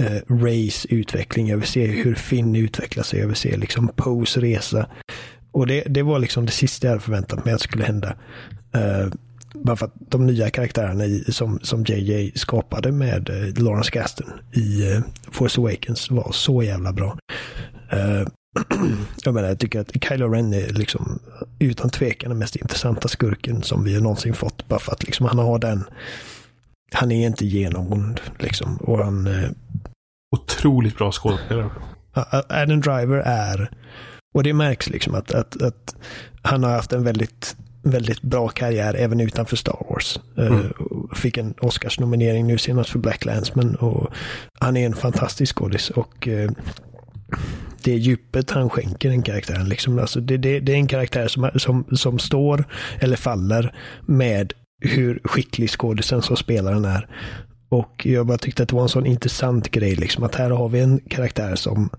eh, 0.00 0.34
Rays 0.34 0.86
utveckling, 0.86 1.48
jag 1.48 1.56
vill 1.58 1.66
se 1.68 1.86
hur 1.86 2.14
Finn 2.14 2.56
utvecklar 2.56 3.02
sig, 3.04 3.20
jag 3.20 3.26
vill 3.26 3.36
se 3.36 3.56
liksom 3.56 3.88
Poes 3.96 4.36
resa. 4.36 4.86
Och 5.52 5.66
det, 5.66 5.82
det 5.86 6.02
var 6.02 6.18
liksom 6.18 6.46
det 6.46 6.52
sista 6.52 6.86
jag 6.86 6.92
hade 6.92 7.02
förväntat 7.02 7.44
mig 7.44 7.54
att 7.54 7.60
skulle 7.60 7.84
hända. 7.84 8.14
Eh, 8.74 9.08
bara 9.54 9.76
för 9.76 9.86
att 9.86 9.94
de 9.98 10.26
nya 10.26 10.50
karaktärerna 10.50 11.04
i, 11.04 11.24
som, 11.28 11.58
som 11.62 11.84
JJ 11.84 12.32
skapade 12.34 12.92
med 12.92 13.30
eh, 13.30 13.62
Lawrence 13.62 13.90
Gaston 13.92 14.30
i 14.52 14.92
eh, 14.92 15.00
Force 15.30 15.60
Awakens 15.60 16.10
var 16.10 16.32
så 16.32 16.62
jävla 16.62 16.92
bra. 16.92 17.18
Eh, 17.90 18.28
jag 19.24 19.34
menar, 19.34 19.48
jag 19.48 19.58
tycker 19.58 19.80
att 19.80 20.04
Kylo 20.04 20.28
Ren 20.28 20.54
är 20.54 20.72
liksom 20.72 21.18
utan 21.58 21.90
tvekan 21.90 22.30
den 22.30 22.38
mest 22.38 22.56
intressanta 22.56 23.08
skurken 23.08 23.62
som 23.62 23.84
vi 23.84 24.00
någonsin 24.00 24.34
fått. 24.34 24.68
Bara 24.68 24.78
för 24.80 24.92
att 24.92 25.04
liksom 25.04 25.26
han 25.26 25.38
har 25.38 25.58
den, 25.58 25.84
han 26.92 27.12
är 27.12 27.26
inte 27.26 27.46
genomond 27.46 28.20
liksom. 28.38 28.76
Och 28.76 28.98
han, 29.04 29.26
eh, 29.26 29.50
otroligt 30.36 30.96
bra 30.96 31.12
skådespelare. 31.12 31.70
Adam 32.48 32.80
Driver 32.80 33.22
är, 33.24 33.70
och 34.34 34.42
det 34.42 34.52
märks 34.52 34.88
liksom 34.90 35.14
att, 35.14 35.32
att, 35.32 35.62
att 35.62 35.96
han 36.42 36.62
har 36.64 36.70
haft 36.70 36.92
en 36.92 37.04
väldigt, 37.04 37.56
väldigt 37.82 38.22
bra 38.22 38.48
karriär 38.48 38.94
även 38.94 39.20
utanför 39.20 39.56
Star 39.56 39.86
Wars. 39.90 40.20
Eh, 40.38 40.46
Mm. 40.46 40.72
Fick 41.14 41.36
en 41.36 41.54
Oscarsnominering 41.60 42.46
nu 42.46 42.58
senast 42.58 42.90
för 42.90 42.98
Black 42.98 43.24
Landsman 43.24 43.74
och 43.74 44.12
han 44.60 44.76
är 44.76 44.86
en 44.86 44.94
fantastisk 44.94 45.56
skådis 45.56 45.90
och 45.90 46.28
eh, 46.28 46.50
det 47.84 47.96
djupet 47.96 48.50
han 48.50 48.70
skänker 48.70 49.10
den 49.10 49.22
karaktären. 49.22 49.68
Liksom, 49.68 49.98
alltså 49.98 50.20
det, 50.20 50.36
det, 50.36 50.60
det 50.60 50.72
är 50.72 50.76
en 50.76 50.86
karaktär 50.86 51.28
som, 51.28 51.50
som, 51.56 51.86
som 51.92 52.18
står 52.18 52.64
eller 53.00 53.16
faller 53.16 53.74
med 54.06 54.52
hur 54.80 55.20
skicklig 55.24 55.70
skådisen 55.70 56.22
som 56.22 56.36
spelaren 56.36 56.84
är. 56.84 57.08
Och 57.68 58.06
jag 58.06 58.26
bara 58.26 58.38
tyckte 58.38 58.62
att 58.62 58.68
det 58.68 58.74
var 58.74 58.82
en 58.82 58.88
sån 58.88 59.06
intressant 59.06 59.70
grej. 59.70 59.96
Liksom, 59.96 60.24
att 60.24 60.34
här 60.34 60.50
har 60.50 60.68
vi 60.68 60.80
en 60.80 60.98
karaktär 60.98 61.54
som 61.54 61.90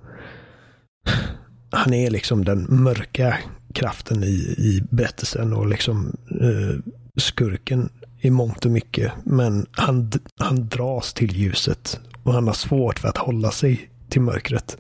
han 1.72 1.94
är 1.94 2.10
liksom 2.10 2.46
den 2.46 2.66
mörka 2.70 3.38
kraften 3.74 4.24
i, 4.24 4.56
i 4.58 4.84
berättelsen 4.90 5.54
och 5.54 5.68
liksom 5.68 6.18
eh, 6.42 6.94
skurken 7.18 7.90
i 8.20 8.30
mångt 8.30 8.66
och 8.66 8.72
mycket. 8.72 9.12
Men 9.24 9.66
han, 9.72 10.12
han 10.38 10.68
dras 10.68 11.14
till 11.14 11.36
ljuset 11.36 12.00
och 12.24 12.34
han 12.34 12.48
har 12.48 12.54
svårt 12.54 13.00
för 13.00 13.08
att 13.08 13.18
hålla 13.18 13.52
sig 13.52 13.90
till 14.10 14.22
mörkret. 14.22 14.78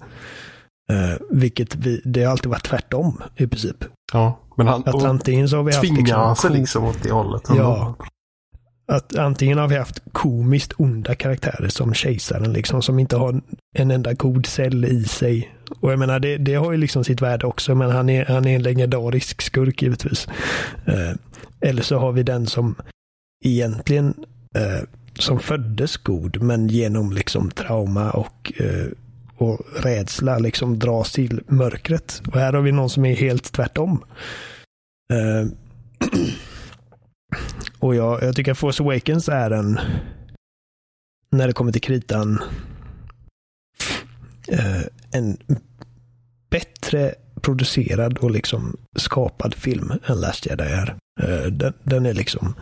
Eh, 0.89 1.17
vilket 1.29 1.75
vi, 1.75 2.01
det 2.05 2.23
har 2.23 2.31
alltid 2.31 2.49
varit 2.49 2.65
tvärtom 2.65 3.21
i 3.35 3.47
princip. 3.47 3.85
Ja, 4.13 4.39
men 4.57 4.67
han 4.67 4.83
Att 4.85 5.03
antingen 5.03 5.49
så 5.49 5.55
har 5.55 5.63
vi 5.63 5.71
haft 5.73 5.87
tvingar 5.87 6.17
han 6.17 6.35
sig 6.35 6.49
ko- 6.49 6.55
liksom 6.55 6.85
åt 6.85 7.03
det 7.03 7.11
hållet. 7.11 7.43
Ja. 7.57 7.95
Att 8.91 9.15
antingen 9.17 9.57
har 9.57 9.67
vi 9.67 9.77
haft 9.77 10.01
komiskt 10.11 10.73
onda 10.77 11.15
karaktärer 11.15 11.67
som 11.67 11.93
kejsaren 11.93 12.53
liksom 12.53 12.81
som 12.81 12.99
inte 12.99 13.17
har 13.17 13.41
en 13.77 13.91
enda 13.91 14.13
god 14.13 14.45
cell 14.45 14.85
i 14.85 15.03
sig. 15.03 15.55
Och 15.79 15.91
jag 15.91 15.99
menar 15.99 16.19
det, 16.19 16.37
det 16.37 16.53
har 16.55 16.71
ju 16.71 16.77
liksom 16.77 17.03
sitt 17.03 17.21
värde 17.21 17.45
också 17.47 17.75
men 17.75 17.91
han 17.91 18.09
är, 18.09 18.25
han 18.25 18.45
är 18.47 18.55
en 18.55 18.63
legendarisk 18.63 19.41
skurk 19.41 19.81
givetvis. 19.81 20.27
Eh, 20.85 21.15
eller 21.61 21.81
så 21.81 21.97
har 21.99 22.11
vi 22.11 22.23
den 22.23 22.47
som 22.47 22.75
egentligen 23.45 24.13
eh, 24.55 24.87
som 25.19 25.39
föddes 25.39 25.97
god 25.97 26.41
men 26.41 26.67
genom 26.67 27.11
liksom 27.11 27.51
trauma 27.51 28.11
och, 28.11 28.53
och 29.39 29.59
rädsla 29.75 30.39
liksom 30.39 30.79
dras 30.79 31.11
till 31.11 31.41
mörkret. 31.47 32.21
Och 32.27 32.39
här 32.39 32.53
har 32.53 32.61
vi 32.61 32.71
någon 32.71 32.89
som 32.89 33.05
är 33.05 33.15
helt 33.15 33.51
tvärtom. 33.51 34.03
Uh, 35.13 35.51
och 37.79 37.95
jag, 37.95 38.23
jag 38.23 38.35
tycker 38.35 38.51
att 38.51 38.57
Force 38.57 38.83
Awakens 38.83 39.29
är 39.29 39.51
en, 39.51 39.79
när 41.29 41.47
det 41.47 41.53
kommer 41.53 41.71
till 41.71 41.81
kritan, 41.81 42.39
uh, 44.51 44.83
en 45.11 45.37
bättre 46.49 47.15
producerad 47.41 48.17
och 48.17 48.31
liksom 48.31 48.77
skapad 48.95 49.53
film 49.53 49.91
än 50.05 50.19
Last 50.19 50.45
Jedi 50.45 50.63
är. 50.63 50.95
Uh, 51.23 51.51
den, 51.51 51.73
den 51.83 52.05
är 52.05 52.13
liksom 52.13 52.55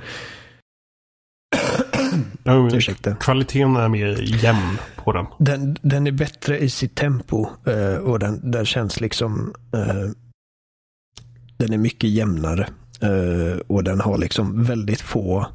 Ja, 2.43 2.69
Ursäkta. 2.73 3.15
Kvaliteten 3.15 3.75
är 3.75 3.89
mer 3.89 4.43
jämn 4.43 4.77
på 4.95 5.11
den. 5.11 5.25
Den, 5.37 5.77
den 5.81 6.07
är 6.07 6.11
bättre 6.11 6.59
i 6.59 6.69
sitt 6.69 6.95
tempo 6.95 7.49
uh, 7.67 7.95
och 7.97 8.19
den, 8.19 8.51
den 8.51 8.65
känns 8.65 9.01
liksom 9.01 9.53
uh, 9.75 10.11
den 11.57 11.73
är 11.73 11.77
mycket 11.77 12.09
jämnare. 12.09 12.67
Uh, 13.03 13.57
och 13.67 13.83
den 13.83 14.01
har 14.01 14.17
liksom 14.17 14.63
väldigt 14.63 15.01
få 15.01 15.47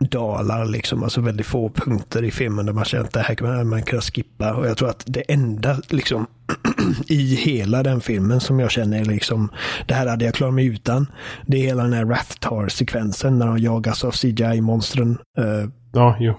dalar, 0.00 0.64
liksom, 0.64 1.02
alltså 1.02 1.20
väldigt 1.20 1.46
få 1.46 1.68
punkter 1.68 2.24
i 2.24 2.30
filmen 2.30 2.66
där 2.66 2.72
man 2.72 2.84
känner 2.84 3.04
att 3.04 3.12
det 3.12 3.20
här 3.20 3.34
kan 3.34 3.68
man 3.68 3.82
kan 3.82 4.00
skippa. 4.00 4.54
Och 4.54 4.66
jag 4.66 4.76
tror 4.76 4.88
att 4.88 5.04
det 5.06 5.20
enda 5.20 5.76
liksom 5.88 6.26
i 7.06 7.34
hela 7.34 7.82
den 7.82 8.00
filmen 8.00 8.40
som 8.40 8.60
jag 8.60 8.70
känner 8.70 9.04
liksom, 9.04 9.50
det 9.86 9.94
här 9.94 10.06
hade 10.06 10.24
jag 10.24 10.34
klarat 10.34 10.54
mig 10.54 10.66
utan. 10.66 11.06
Det 11.46 11.56
är 11.56 11.62
hela 11.62 11.82
den 11.82 11.92
här 11.92 12.04
Rathtar-sekvensen 12.04 13.38
när 13.38 13.46
de 13.46 13.58
jagas 13.58 14.04
av 14.04 14.10
CGI-monstren. 14.10 15.18
Uh, 15.38 15.70
ja, 15.92 16.16
jo. 16.20 16.34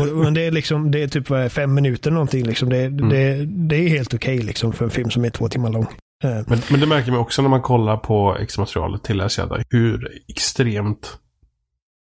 och, 0.24 0.32
det 0.32 0.42
är 0.42 0.50
liksom, 0.50 0.90
det 0.90 1.02
är 1.02 1.08
typ 1.08 1.52
fem 1.52 1.74
minuter 1.74 2.10
någonting 2.10 2.46
liksom. 2.46 2.68
Det, 2.68 2.84
mm. 2.84 3.08
det, 3.08 3.44
det 3.44 3.76
är 3.76 3.88
helt 3.88 4.14
okej 4.14 4.34
okay, 4.34 4.46
liksom 4.46 4.72
för 4.72 4.84
en 4.84 4.90
film 4.90 5.10
som 5.10 5.24
är 5.24 5.30
två 5.30 5.48
timmar 5.48 5.70
lång. 5.70 5.86
Uh, 6.24 6.40
men, 6.46 6.58
men 6.70 6.80
det 6.80 6.86
märker 6.86 7.10
man 7.10 7.20
också 7.20 7.42
när 7.42 7.48
man 7.48 7.62
kollar 7.62 7.96
på 7.96 8.36
extra-materialet 8.40 9.02
till 9.02 9.20
Asiada, 9.20 9.58
hur 9.70 10.08
extremt 10.28 11.18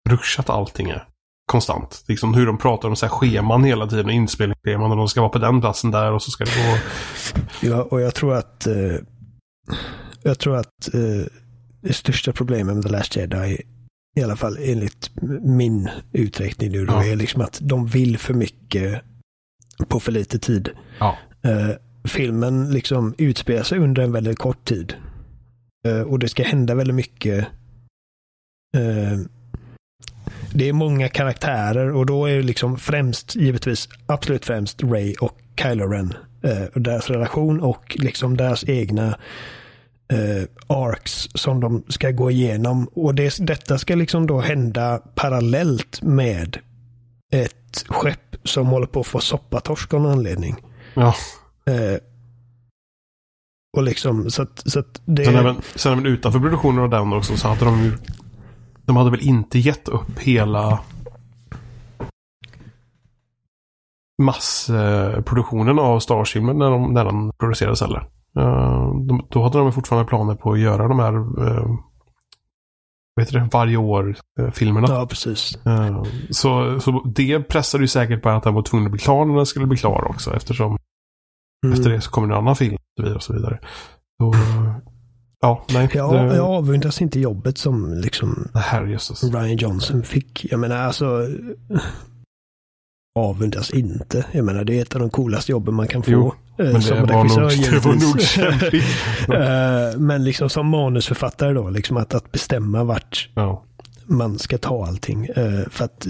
ruschat 0.10 0.50
allting 0.50 0.90
är. 0.90 1.08
Konstant. 1.46 2.04
Liksom 2.08 2.34
hur 2.34 2.46
de 2.46 2.58
pratar 2.58 2.90
om 2.90 2.96
så 2.96 3.06
här 3.06 3.14
scheman 3.14 3.64
hela 3.64 3.88
tiden, 3.88 4.10
inspelningsscheman 4.10 4.92
och 4.92 4.98
de 4.98 5.08
ska 5.08 5.22
vara 5.22 5.32
på 5.32 5.40
den 5.40 5.62
platsen 5.62 5.92
där 5.92 6.12
och 6.12 6.22
så 6.22 6.32
ska 6.32 6.44
det 6.44 6.52
gå. 6.52 6.78
Ja, 7.68 7.84
och 7.84 8.02
jag 8.02 8.16
tror 8.16 8.34
att 8.34 8.68
eh, 8.68 8.96
jag 10.24 10.40
tror 10.40 10.58
att 10.58 10.94
eh, 10.94 11.26
det 11.82 11.94
största 11.94 12.34
problemet 12.34 12.76
med 12.76 12.84
The 12.84 12.90
Last 12.90 13.16
Jedi, 13.16 13.62
i 14.16 14.24
alla 14.24 14.36
fall 14.36 14.58
enligt 14.62 15.12
min 15.42 15.90
uträkning 16.12 16.72
nu, 16.72 16.86
då, 16.86 16.94
ja. 16.94 17.06
är 17.06 17.16
liksom 17.16 17.42
att 17.42 17.60
de 17.62 17.88
vill 17.88 18.18
för 18.18 18.34
mycket 18.34 19.02
på 19.88 20.00
för 20.00 20.12
lite 20.12 20.40
tid. 20.40 20.70
Ja. 21.00 21.18
Eh, 21.42 21.70
filmen 22.08 22.72
liksom 22.72 23.16
utspelar 23.18 23.64
sig 23.64 23.80
under 23.80 24.02
en 24.02 24.12
väldigt 24.12 24.38
kort 24.38 24.66
tid. 24.66 24.96
Eh, 25.88 26.02
och 26.02 26.20
det 26.20 26.30
ska 26.30 26.44
hända 26.44 26.76
väldigt 26.76 26.96
mycket 26.96 27.48
eh, 28.78 29.20
det 30.54 30.70
är 30.70 30.74
många 30.74 31.10
karaktärer 31.10 31.92
och 31.92 32.06
då 32.06 32.26
är 32.26 32.36
det 32.36 32.44
liksom 32.44 32.78
främst, 32.78 33.36
givetvis, 33.36 33.90
absolut 34.06 34.46
främst 34.46 34.84
Ray 34.84 35.14
och 35.14 35.38
Kylo 35.62 35.88
Ren. 35.88 36.14
Eh, 36.44 36.82
deras 36.82 37.10
relation 37.10 37.62
och 37.62 37.96
liksom 38.00 38.38
deras 38.38 38.64
egna 38.68 39.08
eh, 40.14 40.44
arcs 40.68 41.30
som 41.34 41.60
de 41.60 41.84
ska 41.88 42.12
gå 42.12 42.32
igenom. 42.32 42.88
Och 42.94 43.16
det, 43.16 43.38
detta 43.40 43.78
ska 43.78 43.96
liksom 43.96 44.28
då 44.28 44.40
hända 44.40 45.02
parallellt 45.16 46.02
med 46.02 46.58
ett 47.34 47.86
skepp 47.88 48.36
som 48.44 48.68
håller 48.68 48.88
på 48.88 49.00
att 49.00 49.08
få 49.08 49.20
soppatorsk 49.20 49.94
av 49.94 50.02
någon 50.02 50.12
anledning. 50.12 50.56
Ja. 50.94 51.16
Eh, 51.66 51.98
och 53.78 53.84
liksom 53.84 54.30
så 54.30 54.42
att, 54.42 54.64
så 54.66 54.80
att 54.80 55.02
det... 55.06 55.26
Sen 55.26 55.36
även, 55.36 55.62
sen 55.76 55.92
även 55.92 56.06
utanför 56.06 56.40
produktionen 56.40 56.84
av 56.84 56.90
den 56.90 57.14
också 57.14 57.38
så 57.38 57.48
hade 57.48 57.66
de 57.66 57.84
ju 57.84 57.92
de 58.86 58.98
hade 58.98 59.12
väl 59.12 59.28
inte 59.28 59.60
gett 59.60 59.88
upp 59.88 60.20
hela 60.20 60.80
massproduktionen 64.22 65.80
av 65.80 66.00
Star 66.00 66.16
Wars-filmen 66.16 66.58
när, 66.58 66.72
de, 66.72 66.94
när 66.94 67.06
den 67.06 67.32
producerades 67.32 67.82
heller. 67.82 68.08
De, 69.08 69.28
då 69.30 69.44
hade 69.44 69.58
de 69.58 69.72
fortfarande 69.72 70.10
planer 70.10 70.36
på 70.36 70.52
att 70.52 70.60
göra 70.60 70.88
de 70.88 71.00
här 71.00 71.14
vad 73.16 73.26
heter 73.26 73.40
det, 73.40 73.50
varje 73.54 73.78
år-filmerna. 73.78 74.88
Ja, 74.90 75.06
precis. 75.10 75.58
Så, 76.30 76.80
så 76.80 77.12
det 77.16 77.40
pressade 77.40 77.84
ju 77.84 77.88
säkert 77.88 78.22
på 78.22 78.30
att 78.30 78.44
den 78.44 78.54
var 78.54 78.62
tvungen 78.62 78.86
att 78.86 78.92
bli 78.92 79.00
klar 79.00 79.26
när 79.26 79.36
den 79.36 79.46
skulle 79.46 79.66
bli 79.66 79.78
klar 79.78 80.08
också 80.10 80.36
eftersom 80.36 80.78
mm. 81.66 81.74
efter 81.74 81.90
det 81.90 82.02
så 82.02 82.12
kommer 82.12 82.28
en 82.28 82.34
annan 82.34 82.56
film 82.56 82.76
och 82.76 82.82
så 82.98 83.04
vidare. 83.04 83.16
Och 83.16 83.24
så 83.24 83.34
vidare. 83.34 83.60
Så, 84.22 84.34
Ja, 85.44 85.66
nej. 85.74 85.90
Jag, 85.94 86.14
det... 86.14 86.36
jag 86.36 86.46
avundas 86.46 87.02
inte 87.02 87.20
jobbet 87.20 87.58
som 87.58 87.94
liksom 87.94 88.48
Herrejösses. 88.54 89.24
Ryan 89.24 89.58
Johnson 89.58 90.04
fick. 90.04 90.46
Jag 90.52 90.60
menar 90.60 90.78
alltså 90.78 91.28
avundas 93.20 93.72
inte. 93.72 94.26
Jag 94.32 94.46
menar 94.46 94.64
det 94.64 94.78
är 94.78 94.82
ett 94.82 94.96
av 94.96 95.02
de 95.02 95.10
coolaste 95.10 95.52
jobben 95.52 95.74
man 95.74 95.88
kan 95.88 96.04
få. 96.04 96.12
Jo, 96.12 96.34
eh, 96.58 96.72
men 96.72 96.82
det, 96.82 97.14
var 97.14 97.42
nog, 97.42 97.50
det 97.72 97.86
var 97.86 97.94
nog 97.94 98.22
kämpigt. 98.22 98.86
Eh, 99.34 100.00
men 100.00 100.24
liksom 100.24 100.50
som 100.50 100.68
manusförfattare 100.68 101.54
då, 101.54 101.70
liksom 101.70 101.98
att, 101.98 102.14
att 102.14 102.32
bestämma 102.32 102.84
vart 102.84 103.30
ja. 103.36 103.64
man 104.06 104.40
ska 104.40 104.58
ta 104.58 104.86
allting. 104.86 105.26
Eh, 105.26 105.70
för 105.70 105.86
att 105.86 106.08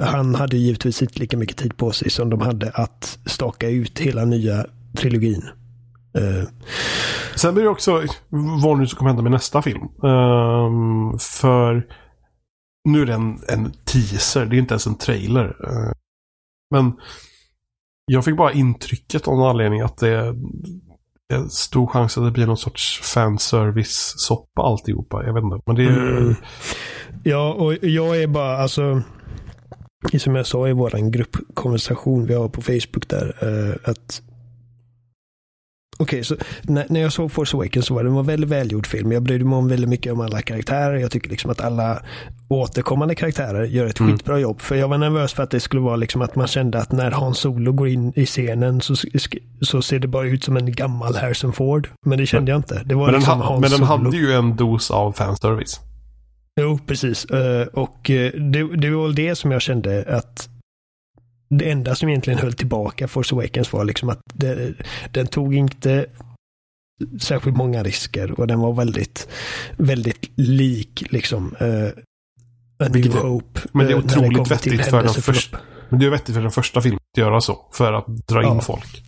han 0.00 0.34
hade 0.34 0.56
givetvis 0.56 1.02
inte 1.02 1.20
lika 1.20 1.36
mycket 1.36 1.56
tid 1.56 1.76
på 1.76 1.92
sig 1.92 2.10
som 2.10 2.30
de 2.30 2.40
hade 2.40 2.70
att 2.70 3.18
staka 3.26 3.68
ut 3.68 3.98
hela 3.98 4.24
nya 4.24 4.66
trilogin. 4.96 5.42
Uh. 6.16 6.44
Sen 7.36 7.54
blir 7.54 7.64
det 7.64 7.70
också 7.70 8.02
vad 8.62 8.78
nu 8.78 8.86
som 8.86 8.98
kommer 8.98 9.08
hända 9.08 9.22
med 9.22 9.32
nästa 9.32 9.62
film. 9.62 9.82
Um, 9.82 11.18
för 11.18 11.86
nu 12.88 13.02
är 13.02 13.06
det 13.06 13.14
en, 13.14 13.38
en 13.48 13.72
teaser, 13.84 14.46
det 14.46 14.56
är 14.56 14.58
inte 14.58 14.74
ens 14.74 14.86
en 14.86 14.98
trailer. 14.98 15.46
Uh, 15.46 15.92
men 16.70 16.92
jag 18.06 18.24
fick 18.24 18.36
bara 18.36 18.52
intrycket 18.52 19.28
av 19.28 19.36
någon 19.36 19.50
anledning 19.50 19.80
att 19.80 19.98
det 19.98 20.08
är, 20.08 20.34
är 21.34 21.48
stor 21.48 21.86
chans 21.86 22.18
att 22.18 22.24
det 22.24 22.30
blir 22.30 22.46
någon 22.46 22.56
sorts 22.56 23.00
fanservice-soppa 23.14 24.62
alltihopa. 24.62 25.26
Jag 25.26 25.34
vet 25.34 25.44
inte. 25.44 25.60
Men 25.66 25.76
det 25.76 25.84
är... 25.84 26.16
Mm. 26.16 26.34
Ja, 27.24 27.52
och 27.52 27.74
jag 27.74 28.22
är 28.22 28.26
bara 28.26 28.58
alltså 28.58 29.02
som 30.18 30.34
jag 30.34 30.46
sa 30.46 30.68
i 30.68 30.72
vår 30.72 31.10
gruppkonversation 31.10 32.26
vi 32.26 32.34
har 32.34 32.48
på 32.48 32.62
Facebook 32.62 33.08
där, 33.08 33.34
eh, 33.40 33.90
att 33.90 34.22
Okej, 35.98 36.04
okay, 36.04 36.24
så 36.24 36.36
när, 36.62 36.86
när 36.88 37.00
jag 37.00 37.12
såg 37.12 37.32
Force 37.32 37.56
Awakens 37.56 37.86
så 37.86 37.94
var 37.94 38.04
det 38.04 38.10
en 38.10 38.26
väldigt 38.26 38.50
välgjord 38.50 38.86
film. 38.86 39.12
Jag 39.12 39.22
brydde 39.22 39.44
mig 39.44 39.58
om 39.58 39.68
väldigt 39.68 39.90
mycket 39.90 40.12
om 40.12 40.20
alla 40.20 40.42
karaktärer. 40.42 40.96
Jag 40.96 41.10
tycker 41.10 41.30
liksom 41.30 41.50
att 41.50 41.60
alla 41.60 42.02
återkommande 42.48 43.14
karaktärer 43.14 43.64
gör 43.64 43.86
ett 43.86 44.00
mm. 44.00 44.12
skitbra 44.12 44.38
jobb. 44.38 44.60
För 44.60 44.74
jag 44.74 44.88
var 44.88 44.98
nervös 44.98 45.32
för 45.32 45.42
att 45.42 45.50
det 45.50 45.60
skulle 45.60 45.82
vara 45.82 45.96
liksom 45.96 46.22
att 46.22 46.36
man 46.36 46.46
kände 46.46 46.78
att 46.78 46.92
när 46.92 47.10
Han 47.10 47.34
Solo 47.34 47.72
går 47.72 47.88
in 47.88 48.12
i 48.16 48.26
scenen 48.26 48.80
så, 48.80 48.94
så 49.60 49.82
ser 49.82 49.98
det 49.98 50.08
bara 50.08 50.26
ut 50.26 50.44
som 50.44 50.56
en 50.56 50.72
gammal 50.72 51.16
Harrison 51.16 51.52
Ford. 51.52 51.88
Men 52.06 52.18
det 52.18 52.26
kände 52.26 52.50
jag 52.50 52.58
inte. 52.58 52.82
Det 52.84 52.94
var 52.94 53.06
men 53.06 53.14
liksom 53.14 53.38
den, 53.38 53.48
ha, 53.48 53.60
men 53.60 53.70
den 53.70 53.82
hade 53.82 54.16
ju 54.16 54.32
en 54.32 54.56
dos 54.56 54.90
av 54.90 55.12
fanservice. 55.12 55.80
Jo, 56.60 56.78
precis. 56.86 57.24
Eh, 57.24 57.66
och 57.66 58.10
eh, 58.10 58.32
det, 58.32 58.76
det 58.76 58.90
var 58.90 59.02
väl 59.02 59.14
det 59.14 59.34
som 59.34 59.52
jag 59.52 59.62
kände 59.62 60.04
att 60.08 60.48
det 61.58 61.70
enda 61.70 61.94
som 61.94 62.08
egentligen 62.08 62.38
höll 62.38 62.52
tillbaka 62.52 63.08
Force 63.08 63.34
Awakens 63.34 63.72
var 63.72 63.84
liksom 63.84 64.08
att 64.08 64.20
det, 64.34 64.74
den 65.10 65.26
tog 65.26 65.54
inte 65.54 66.06
särskilt 67.20 67.56
många 67.56 67.82
risker 67.82 68.40
och 68.40 68.46
den 68.46 68.60
var 68.60 68.72
väldigt, 68.72 69.28
väldigt 69.76 70.30
lik 70.34 71.04
liksom 71.10 71.56
uh, 71.62 71.88
A 72.78 72.88
New 72.88 73.14
Hope. 73.14 73.60
Men 73.72 73.86
det 73.86 73.92
är 73.92 73.98
otroligt 73.98 74.50
vettigt 74.50 74.86
för 74.86 75.02
den 75.02 75.14
första. 75.14 75.58
Men 75.88 76.00
det 76.00 76.06
är 76.06 76.10
vettigt 76.10 76.34
för 76.34 76.42
den 76.42 76.50
första 76.50 76.80
filmen 76.80 77.00
att 77.12 77.18
göra 77.18 77.40
så. 77.40 77.66
För 77.72 77.92
att 77.92 78.06
dra 78.06 78.42
in 78.42 78.48
ja. 78.48 78.60
folk. 78.60 79.02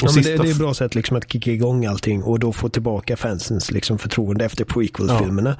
Ja, 0.00 0.12
men 0.14 0.22
det, 0.22 0.36
det 0.36 0.48
är 0.48 0.50
ett 0.50 0.58
bra 0.58 0.74
sätt 0.74 0.94
liksom 0.94 1.16
att 1.16 1.32
kicka 1.32 1.50
igång 1.50 1.86
allting 1.86 2.22
och 2.22 2.38
då 2.38 2.52
få 2.52 2.68
tillbaka 2.68 3.16
fansens 3.16 3.70
liksom 3.70 3.98
förtroende 3.98 4.44
efter 4.44 4.64
prequel-filmerna. 4.64 5.56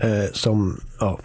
Ja. 0.00 0.08
Eh, 0.08 0.30
som, 0.32 0.80
ja, 1.00 1.20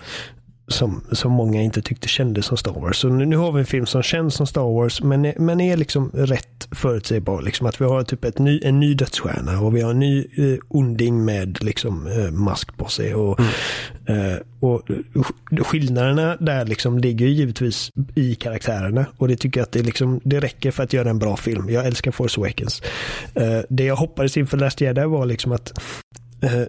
som, 0.67 1.03
som 1.11 1.31
många 1.31 1.61
inte 1.61 1.81
tyckte 1.81 2.07
kändes 2.07 2.45
som 2.45 2.57
Star 2.57 2.71
Wars. 2.71 2.97
Så 2.97 3.09
nu, 3.09 3.25
nu, 3.25 3.37
har 3.37 3.51
vi 3.51 3.59
en 3.59 3.65
film 3.65 3.85
som 3.85 4.03
känns 4.03 4.35
som 4.35 4.47
Star 4.47 4.73
Wars 4.73 5.01
men, 5.01 5.33
men 5.37 5.61
är 5.61 5.77
liksom 5.77 6.11
rätt 6.13 6.67
förutsägbar. 6.71 7.41
Liksom 7.41 7.67
att 7.67 7.81
vi 7.81 7.85
har 7.85 8.03
typ 8.03 8.25
ett 8.25 8.39
ny, 8.39 8.61
en 8.63 8.79
ny 8.79 8.93
dödsstjärna 8.93 9.59
och 9.59 9.75
vi 9.75 9.81
har 9.81 9.91
en 9.91 9.99
ny 9.99 10.19
eh, 10.19 10.57
onding 10.67 11.25
med 11.25 11.63
liksom 11.63 12.07
eh, 12.07 12.31
mask 12.31 12.77
på 12.77 12.85
sig. 12.87 13.15
Och, 13.15 13.39
mm. 13.39 14.31
eh, 14.31 14.37
och 14.59 14.81
skillnaderna 15.67 16.35
där 16.39 16.65
liksom 16.65 16.99
ligger 16.99 17.27
givetvis 17.27 17.91
i 18.15 18.35
karaktärerna 18.35 19.05
och 19.17 19.27
det 19.27 19.35
tycker 19.35 19.59
jag 19.59 19.65
att 19.65 19.71
det, 19.71 19.83
liksom, 19.83 20.21
det 20.23 20.39
räcker 20.39 20.71
för 20.71 20.83
att 20.83 20.93
göra 20.93 21.09
en 21.09 21.19
bra 21.19 21.37
film. 21.37 21.69
Jag 21.69 21.85
älskar 21.85 22.11
Force 22.11 22.41
Awakens. 22.41 22.81
Eh, 23.33 23.59
det 23.69 23.83
jag 23.83 23.95
hoppades 23.95 24.37
inför 24.37 24.57
Last 24.57 24.81
Jedi 24.81 25.05
var 25.05 25.25
liksom 25.25 25.51
att 25.51 25.73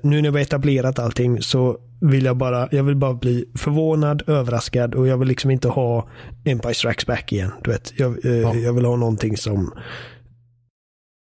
nu 0.03 0.23
när 0.23 0.31
vi 0.31 0.39
har 0.39 0.43
etablerat 0.43 0.99
allting 0.99 1.43
så 1.43 1.79
vill 2.01 2.25
jag 2.25 2.37
bara, 2.37 2.69
jag 2.73 2.83
vill 2.85 2.97
bara 2.97 3.15
bli 3.15 3.45
förvånad, 3.55 4.23
överraskad 4.27 4.95
och 4.95 5.07
jag 5.07 5.19
vill 5.19 5.29
liksom 5.29 5.51
inte 5.51 5.69
ha 5.69 6.09
Empire 6.45 6.75
Strikes 6.75 7.07
Back 7.07 7.33
igen. 7.33 7.51
Du 7.65 7.71
vet, 7.71 7.93
jag, 7.97 8.25
eh, 8.27 8.33
Ja. 8.33 8.55
jag 8.55 8.73
vill 8.73 8.85
ha 8.85 8.97
någonting 8.97 9.37
som 9.37 9.73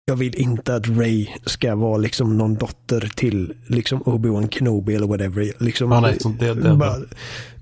jag 0.06 0.16
vill 0.16 0.36
inte 0.36 0.76
att 0.76 0.88
Ray 0.88 1.28
ska 1.46 1.76
vara 1.76 1.98
liksom 1.98 2.38
någon 2.38 2.56
dotter 2.56 3.12
till 3.16 3.54
liksom 3.68 4.04
Obi-Wan 4.04 4.48
Kenobi 4.50 4.96
eller 4.96 5.08
whatever. 5.08 5.52
Liksom, 5.60 5.92
Ja, 5.92 6.00
nej, 6.02 6.18
det- 6.40 6.54
det- 6.54 6.76
bara, 6.76 6.96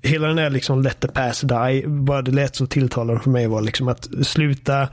hela 0.02 0.26
den 0.26 0.36
där 0.36 0.50
liksom 0.50 0.82
let 0.82 1.00
the 1.00 1.08
pass 1.08 1.40
die, 1.40 1.86
bara 1.88 2.22
det 2.22 2.30
lät 2.30 2.56
så 2.56 2.66
tilltalande 2.66 3.22
för 3.22 3.30
mig 3.30 3.46
var 3.46 3.60
liksom 3.60 3.88
att 3.88 4.08
sluta 4.22 4.88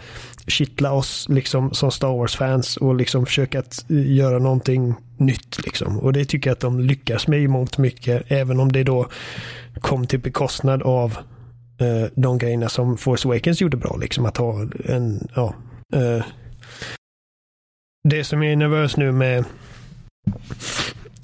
kittla 0.47 0.91
oss 0.91 1.25
liksom 1.29 1.73
som 1.73 1.91
Star 1.91 2.17
Wars-fans 2.17 2.77
och 2.77 2.95
liksom 2.95 3.25
försöka 3.25 3.59
att 3.59 3.85
göra 3.89 4.39
någonting 4.39 4.95
nytt 5.19 5.65
liksom. 5.65 5.99
Och 5.99 6.13
det 6.13 6.25
tycker 6.25 6.49
jag 6.49 6.55
att 6.55 6.59
de 6.59 6.79
lyckas 6.79 7.27
med 7.27 7.41
i 7.41 7.47
mångt 7.47 7.73
och 7.73 7.79
mycket, 7.79 8.23
även 8.27 8.59
om 8.59 8.71
det 8.71 8.83
då 8.83 9.09
kom 9.79 10.07
till 10.07 10.19
bekostnad 10.19 10.81
av 10.83 11.17
eh, 11.79 12.11
de 12.15 12.37
grejerna 12.37 12.69
som 12.69 12.97
Force 12.97 13.27
Awakens 13.27 13.61
gjorde 13.61 13.77
bra, 13.77 13.97
liksom 13.97 14.25
att 14.25 14.37
ha 14.37 14.61
en, 14.85 15.27
ja. 15.35 15.55
Eh, 15.95 16.25
det 18.09 18.23
som 18.23 18.43
jag 18.43 18.51
är 18.51 18.55
nervös 18.55 18.97
nu 18.97 19.11
med 19.11 19.37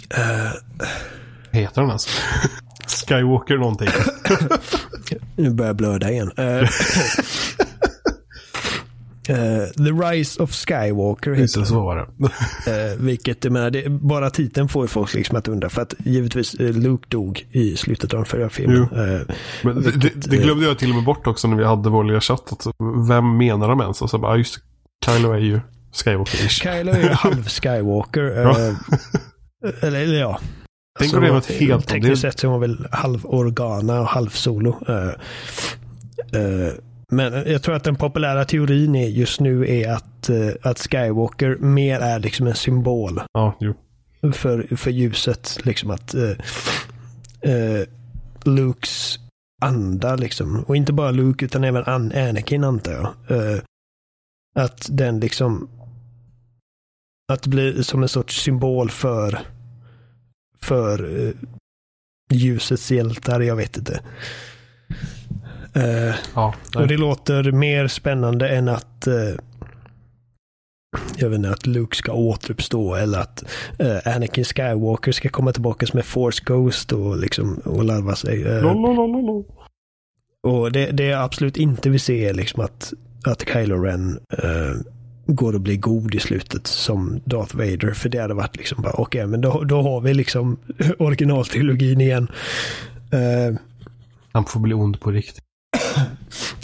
eh, 0.10 0.52
Heter 1.52 1.82
den 1.82 1.90
ens? 1.90 2.08
Skywalker 3.08 3.58
någonting. 3.58 3.88
Nu 5.36 5.50
börjar 5.50 5.70
jag 5.70 5.76
blöda 5.76 6.12
igen. 6.12 6.32
Eh, 9.30 9.36
The 9.86 9.92
Rise 10.10 10.44
of 10.44 10.52
Skywalker 10.54 11.32
Just 11.32 11.56
heter 11.56 11.60
det, 11.62 11.66
så 11.68 11.80
var 11.86 11.96
det. 11.96 12.92
Uh, 12.92 12.98
vilket, 13.06 13.44
jag 13.44 13.54
menar, 13.54 13.70
det, 13.70 13.90
bara 13.90 14.30
titeln 14.30 14.70
får 14.70 14.84
ju 14.84 14.88
folk 14.88 15.14
liksom 15.14 15.38
att 15.38 15.48
undra. 15.48 15.70
För 15.70 15.82
att 15.82 15.94
givetvis 15.98 16.54
eh, 16.54 16.72
Luke 16.72 17.06
dog 17.10 17.48
i 17.52 17.76
slutet 17.78 18.14
av 18.14 18.18
den 18.20 18.26
förra 18.26 18.50
filmen. 18.50 18.82
Eh, 18.82 19.36
Men 19.62 19.82
det, 19.82 19.92
det, 19.92 20.10
det 20.30 20.38
glömde 20.38 20.66
jag 20.66 20.80
till 20.80 20.90
och 20.90 20.96
med 20.96 21.06
bort 21.06 21.28
också 21.28 21.48
när 21.48 21.58
vi 21.58 21.64
hade 21.64 21.90
vår 21.90 22.04
lilla 22.04 22.22
chatt. 22.22 22.52
Att 22.52 22.68
vem 23.10 23.38
menar 23.38 23.68
de 23.70 23.82
ens? 23.82 24.02
Och 24.02 24.10
så 24.10 24.18
bara, 24.18 24.32
ja, 24.32 24.38
just 24.38 24.60
Kylo 25.06 25.32
är 25.32 25.38
ju 25.38 25.60
Skywalker-ish. 25.94 26.64
Kylo 26.64 26.92
är 26.92 27.02
ju 27.04 27.10
halv 27.14 27.48
Skywalker. 27.48 28.46
eh, 28.46 28.74
eller, 29.82 30.00
eller 30.00 30.20
ja. 30.20 30.40
Tänk 31.00 31.12
Så, 31.12 31.18
om 31.18 31.24
det 31.24 31.30
är 31.30 31.34
något 31.34 31.46
helt... 31.52 31.88
Tekniskt 31.88 32.22
Det, 32.22 32.32
sett 32.32 32.40
så 32.40 32.48
är 32.48 32.52
hon 32.52 32.62
väl 32.62 32.88
halv 32.92 33.26
Organa 33.26 34.00
och 34.02 34.08
halv 34.08 34.30
Solo. 34.30 34.76
Eh, 34.88 35.10
men 37.12 37.34
jag 37.34 37.64
tror 37.64 37.76
att 37.76 37.84
den 37.84 37.96
populära 37.96 38.46
teorin 38.46 38.96
är 38.96 39.08
just 39.08 39.40
nu 39.40 39.70
är 39.70 39.92
att, 39.92 40.30
eh, 40.30 40.50
att 40.62 40.80
Skywalker 40.80 41.56
mer 41.56 42.00
är 42.00 42.20
liksom 42.20 42.48
en 42.48 42.56
symbol 42.56 43.22
ja, 43.34 43.58
jo. 43.60 43.74
för, 44.34 44.76
för 44.76 44.92
ljuset. 44.92 45.66
Liksom 45.66 45.92
att 45.92 46.14
eh, 46.14 46.32
eh, 47.42 47.88
Lukes 48.44 49.20
anda 49.62 50.16
liksom. 50.16 50.64
Och 50.68 50.76
inte 50.76 50.94
bara 50.94 51.12
Luke 51.12 51.46
utan 51.46 51.64
även 51.64 51.84
An 51.84 52.12
Anakin 52.12 52.64
antar 52.64 52.92
jag. 52.92 53.38
Eh, 53.38 53.60
att 54.56 54.88
den 54.90 55.20
liksom 55.20 55.70
att 57.34 57.44
det 57.44 57.50
blir 57.50 57.82
som 57.82 58.04
en 58.04 58.10
sorts 58.10 58.42
symbol 58.42 58.90
för 58.90 59.40
för 60.62 61.26
eh, 61.28 61.34
ljusets 62.30 62.92
hjältar, 62.92 63.40
jag 63.40 63.56
vet 63.56 63.78
inte. 63.78 64.02
Eh, 65.76 66.16
Ja, 66.36 66.54
och 66.76 66.88
det 66.88 66.98
låter 66.98 67.52
mer 67.52 67.88
spännande 67.88 68.50
än 68.50 68.70
att 68.70 69.08
eh, 69.08 69.36
jag 71.18 71.30
vet 71.30 71.38
inte, 71.38 71.50
att 71.50 71.68
Luke 71.68 71.96
ska 71.96 72.14
återuppstå 72.14 72.96
eller 72.96 73.20
att 73.20 73.44
eh, 73.80 74.16
Anakin 74.16 74.44
Skywalker 74.44 75.12
ska 75.12 75.30
komma 75.30 75.52
tillbaka 75.54 75.86
som 75.86 75.98
en 75.98 76.04
Force 76.04 76.44
Ghost 76.46 76.92
och 76.92 77.18
liksom 77.18 77.62
och 77.66 77.84
larva 77.84 78.16
sig. 78.16 78.44
Lololololo. 78.62 79.46
och 80.44 80.72
det, 80.72 80.92
det 80.92 81.06
jag 81.06 81.24
absolut 81.24 81.58
inte 81.58 81.90
vill 81.90 82.00
se 82.00 82.26
är 82.26 82.34
liksom 82.34 82.64
att, 82.64 82.94
att 83.26 83.50
Kylo 83.50 83.82
Ren 83.84 84.20
går 85.28 85.56
att 85.56 85.62
bli 85.62 85.78
god 85.78 86.16
i 86.16 86.20
slutet 86.20 86.68
som 86.68 87.22
Darth 87.26 87.56
Vader. 87.56 87.92
För 87.94 88.10
det 88.10 88.18
hade 88.22 88.34
varit 88.34 88.58
liksom 88.58 88.82
bara, 88.82 88.94
okej, 88.94 89.28
men 89.28 89.42
då, 89.42 89.64
då 89.64 89.82
har 89.82 90.02
vi 90.02 90.14
liksom 90.14 90.58
originaltrilogin 91.00 92.02
igen. 92.02 92.28
Han 94.32 94.46
får 94.46 94.60
bli 94.60 94.74
ond 94.74 95.00
på 95.00 95.12
riktigt. 95.12 95.45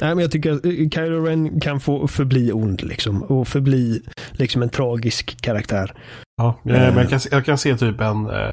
Nej, 0.02 0.15
men 0.15 0.19
jag 0.19 0.32
tycker 0.32 0.52
att 0.52 0.65
eh, 0.65 0.71
Kylo 0.71 1.26
Ren 1.26 1.60
kan 1.60 1.80
få 1.80 2.08
förbli 2.08 2.52
ond 2.52 2.82
liksom. 2.84 3.24
Och 3.24 3.47
förbli 3.47 4.02
liksom 4.32 4.62
en 4.62 4.69
tragisk 4.69 5.41
karaktär. 5.41 5.93
Ja, 6.38 6.47
eh, 6.65 6.71
men 6.71 6.97
jag 6.97 7.10
kan, 7.10 7.19
se- 7.19 7.30
jag 7.32 7.45
kan 7.45 7.58
se 7.58 7.78
typ 7.78 8.02
en... 8.02 8.30
Eh, 8.30 8.52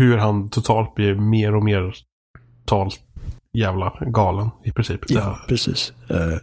hur 0.00 0.16
han 0.16 0.50
totalt 0.50 0.94
blir 0.94 1.14
mer 1.14 1.54
och 1.54 1.64
mer 1.64 1.94
totalt 2.64 3.00
jävla 3.58 3.92
galen 4.00 4.50
i 4.64 4.72
princip. 4.72 5.00
Ja, 5.08 5.38
precis. 5.48 5.92
Eh, 6.08 6.36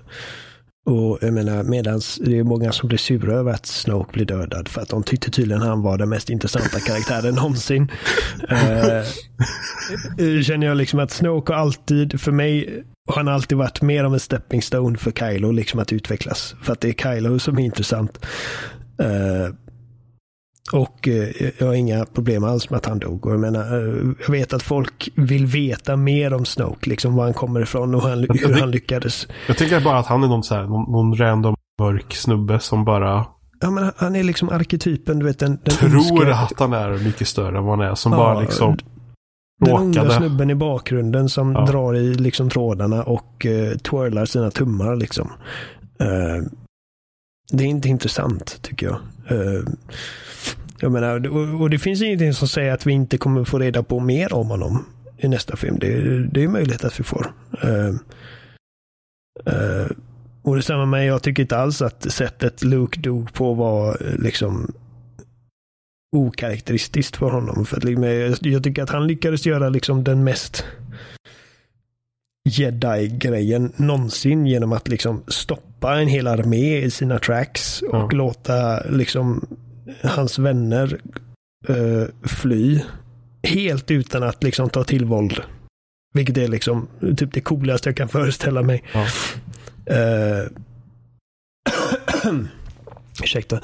och 0.88 1.18
jag 1.22 1.34
menar, 1.34 1.64
medans 1.64 2.20
det 2.26 2.38
är 2.38 2.44
många 2.44 2.72
som 2.72 2.88
blir 2.88 2.98
sura 2.98 3.34
över 3.34 3.52
att 3.52 3.66
Snoke 3.66 4.12
blir 4.14 4.26
dödad. 4.26 4.68
För 4.68 4.82
att 4.82 4.90
de 4.90 5.04
tyckte 5.04 5.32
tydligen 5.32 5.62
han 5.62 5.82
var 5.82 5.98
den 5.98 6.10
mest 6.10 6.30
intressanta 6.30 6.80
karaktären 6.80 7.36
någonsin. 7.36 7.92
Eh, 8.50 8.98
eh, 8.98 10.42
känner 10.44 10.68
jag 10.68 10.78
liksom 10.78 11.00
att 11.00 11.12
Snoke 11.12 11.54
har 11.54 11.60
alltid, 11.60 12.22
för 12.22 12.32
mig, 12.32 12.84
har 13.08 13.16
han 13.16 13.28
alltid 13.28 13.58
varit 13.58 13.82
mer 13.82 14.04
av 14.04 14.14
en 14.14 14.20
stepping 14.20 14.62
stone 14.62 14.98
för 14.98 15.12
Kylo, 15.12 15.52
liksom 15.52 15.80
att 15.80 15.94
utvecklas. 15.94 16.56
För 16.62 16.74
att 16.74 16.82
det 16.82 16.90
är 16.90 17.16
Kylo 17.16 17.40
som 17.40 17.60
är 17.60 17.64
intressant. 17.64 18.26
Eh, 19.00 19.54
och 20.74 21.08
eh, 21.08 21.30
jag 21.58 21.68
har 21.68 21.74
inga 21.74 22.06
problem 22.06 22.44
alls 22.44 22.70
med 22.70 22.78
att 22.78 22.86
han 22.86 23.00
dog. 23.00 23.26
Och 23.26 23.34
jag, 23.34 23.40
menar, 23.40 23.60
eh, 23.62 24.04
jag 24.26 24.32
vet 24.32 24.54
att 24.54 24.64
folk 24.64 25.10
vill 25.16 25.46
veta 25.46 25.96
mer 25.96 26.34
om 26.34 26.46
Snoke, 26.46 26.90
liksom 26.90 27.16
var 27.16 27.24
han 27.24 27.34
kommer 27.34 27.62
ifrån 27.62 27.96
och 27.96 28.02
han, 28.02 28.20
hur 28.30 28.60
han 28.60 28.72
lyckades. 28.72 29.28
Jag 29.48 29.58
tänker 29.58 29.80
bara 29.82 29.98
att 30.00 30.06
han 30.08 30.24
är 30.24 30.28
någon, 30.28 30.44
så 30.44 30.56
här, 30.56 30.64
någon, 30.64 30.92
någon 30.92 31.18
random 31.18 31.56
mörk 31.82 32.14
snubbe 32.14 32.60
som 32.60 32.86
bara 32.86 33.26
Ja, 33.62 33.70
men 33.72 33.92
han 33.98 34.16
är 34.16 34.24
liksom 34.24 34.50
arketypen, 34.50 35.20
du 35.20 35.26
vet 35.26 35.40
den, 35.40 35.60
den 35.64 35.76
tror 35.76 35.90
ondska- 35.90 36.32
att 36.34 36.60
han 36.60 36.74
är 36.74 37.04
mycket 37.04 37.28
större 37.28 37.58
än 37.58 37.64
vad 37.64 37.80
han 37.80 37.88
är. 37.92 37.96
Som 37.96 38.12
Ja, 38.12 38.18
bara 38.18 38.40
liksom 38.40 38.78
Den 39.66 39.88
råkade. 39.94 40.12
snubben 40.14 40.50
i 40.50 40.56
bakgrunden 40.56 41.30
som 41.30 41.52
Ja. 41.54 41.66
drar 41.66 41.96
i 41.96 42.14
liksom 42.14 42.50
trådarna 42.50 43.04
och 43.04 43.46
uh, 43.46 43.78
twirlar 43.78 44.26
sina 44.26 44.52
tummar 44.52 44.96
liksom. 44.96 45.32
Eh, 46.00 46.44
det 47.52 47.64
är 47.64 47.68
inte 47.68 47.90
intressant 47.90 48.62
tycker 48.62 48.86
jag. 48.86 49.00
Eh, 49.30 49.64
jag 50.80 50.92
menar, 50.92 51.28
och, 51.28 51.62
och 51.62 51.70
det 51.70 51.80
finns 51.80 52.02
ingenting 52.02 52.34
som 52.34 52.48
säger 52.48 52.74
att 52.74 52.86
vi 52.86 52.94
inte 52.94 53.18
kommer 53.18 53.44
få 53.44 53.60
reda 53.60 53.84
på 53.84 54.00
mer 54.00 54.34
om 54.34 54.50
honom 54.50 54.86
i 55.18 55.28
nästa 55.28 55.56
film. 55.56 55.78
Det, 55.80 56.24
det 56.28 56.44
är 56.44 56.48
möjligt 56.48 56.84
att 56.84 57.00
vi 57.00 57.04
får. 57.04 57.34
Eh, 57.62 57.88
eh, 59.46 59.88
och 60.42 60.56
detsamma 60.56 60.86
med, 60.86 61.06
jag 61.06 61.24
tycker 61.24 61.44
inte 61.44 61.58
alls 61.58 61.82
att 61.82 62.12
sättet 62.12 62.64
Luke 62.64 63.00
dog 63.00 63.34
på 63.34 63.54
var 63.54 63.90
eh, 63.90 64.20
liksom 64.20 64.74
okaraktäristiskt 66.16 67.16
för 67.16 67.30
honom. 67.30 67.66
För 67.66 67.78
att, 67.78 67.84
liksom, 67.84 68.04
jag, 68.04 68.38
jag 68.42 68.64
tycker 68.64 68.84
att 68.84 68.90
han 68.90 69.08
lyckades 69.08 69.46
göra 69.46 69.70
liksom 69.70 70.04
den 70.04 70.24
mest 70.24 70.66
jedi-grejen 72.50 73.72
någonsin 73.76 74.46
genom 74.46 74.72
att 74.72 74.88
liksom 74.88 75.24
stoppa 75.28 75.67
en 75.84 76.08
hel 76.08 76.28
armé 76.28 76.78
i 76.78 76.92
sina 76.92 77.20
tracks 77.20 77.82
och 77.82 77.96
Ja. 77.96 78.10
låta 78.12 78.84
liksom 78.90 79.46
hans 80.04 80.40
vänner 80.40 81.00
eh, 81.68 82.04
fly. 82.24 82.82
Helt 83.44 83.92
utan 83.92 84.24
att 84.24 84.44
liksom 84.44 84.70
ta 84.70 84.84
till 84.84 85.06
våld. 85.06 85.42
Vilket 86.14 86.38
är 86.38 86.48
liksom 86.48 86.88
typ 87.18 87.34
det 87.34 87.42
coolaste 87.42 87.90
jag 87.90 87.98
kan 87.98 88.10
föreställa 88.10 88.62
mig. 88.62 88.84
Ja. 88.94 89.06
Eh, 89.96 90.44
ursäkta. 93.24 93.56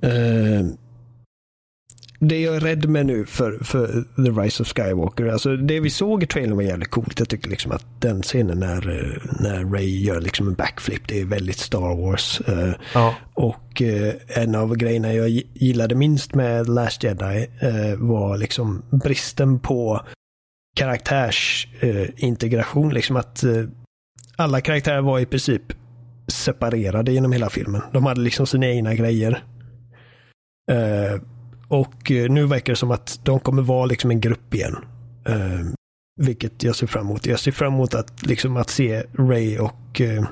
Eh, 0.00 0.66
det 2.24 2.40
jag 2.40 2.56
är 2.56 2.60
rädd 2.60 2.88
med 2.88 3.06
nu 3.06 3.26
för, 3.26 3.58
för 3.64 3.86
The 4.16 4.30
Rise 4.40 4.62
of 4.62 4.68
Skywalker, 4.68 5.26
alltså 5.26 5.56
det 5.56 5.80
vi 5.80 5.90
såg 5.90 6.22
i 6.22 6.26
trailern 6.26 6.56
var 6.56 6.62
jävligt 6.62 6.90
coolt. 6.90 7.18
Jag 7.18 7.28
tycker 7.28 7.50
liksom 7.50 7.72
att 7.72 7.84
den 8.00 8.22
scenen 8.22 8.58
när, 8.60 8.80
när 9.40 9.64
Ray 9.72 10.00
gör 10.04 10.20
liksom 10.20 10.48
en 10.48 10.54
backflip, 10.54 11.08
det 11.08 11.20
är 11.20 11.24
väldigt 11.24 11.56
Star 11.58 11.96
Wars. 12.02 12.40
Eh, 12.40 12.72
Ja, 12.94 13.14
och 13.34 13.82
eh, 13.82 14.14
en 14.28 14.54
av 14.54 14.76
grejerna 14.76 15.12
jag 15.14 15.28
gi- 15.28 15.46
gillade 15.54 15.94
minst 15.94 16.34
med 16.34 16.68
Last 16.68 17.02
Jedi 17.04 17.46
eh, 17.60 17.96
var 17.98 18.36
liksom 18.36 18.82
bristen 19.04 19.58
på 19.58 20.00
karaktärsintegration. 20.76 22.12
Integration. 22.16 22.94
liksom 22.94 23.16
att 23.16 23.44
alla 24.36 24.60
karaktärer 24.60 25.00
var 25.02 25.18
i 25.18 25.26
princip 25.26 25.62
separerade 26.28 27.12
genom 27.12 27.32
hela 27.32 27.50
filmen. 27.50 27.82
De 27.92 28.06
hade 28.06 28.20
liksom 28.20 28.46
sina 28.46 28.66
egna 28.66 28.94
grejer. 28.94 29.44
Eh, 31.72 31.78
och 31.78 32.10
eh, 32.10 32.30
nu 32.30 32.46
verkar 32.46 32.72
det 32.72 32.76
som 32.76 32.90
att 32.90 33.20
de 33.22 33.40
kommer 33.40 33.62
vara 33.62 33.86
liksom 33.86 34.10
en 34.10 34.20
grupp 34.20 34.54
igen. 34.54 34.76
Eh, 35.26 35.66
vilket 36.20 36.62
jag 36.62 36.76
ser 36.76 36.86
fram 36.86 37.06
emot. 37.06 37.26
Jag 37.26 37.40
ser 37.40 37.52
fram 37.52 37.74
emot 37.74 37.94
att, 37.94 38.26
liksom, 38.26 38.56
att 38.56 38.70
se 38.70 39.02
Ray 39.18 39.58
och 39.58 40.00
eh, 40.00 40.24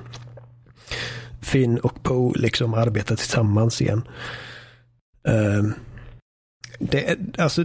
Finn 1.41 1.79
och 1.79 2.03
Poe 2.03 2.33
liksom 2.39 2.75
arbeta 2.75 3.17
tillsammans 3.17 3.81
igen. 3.83 4.03
Ehm, 5.29 5.75
Det, 6.79 7.17
alltså, 7.39 7.65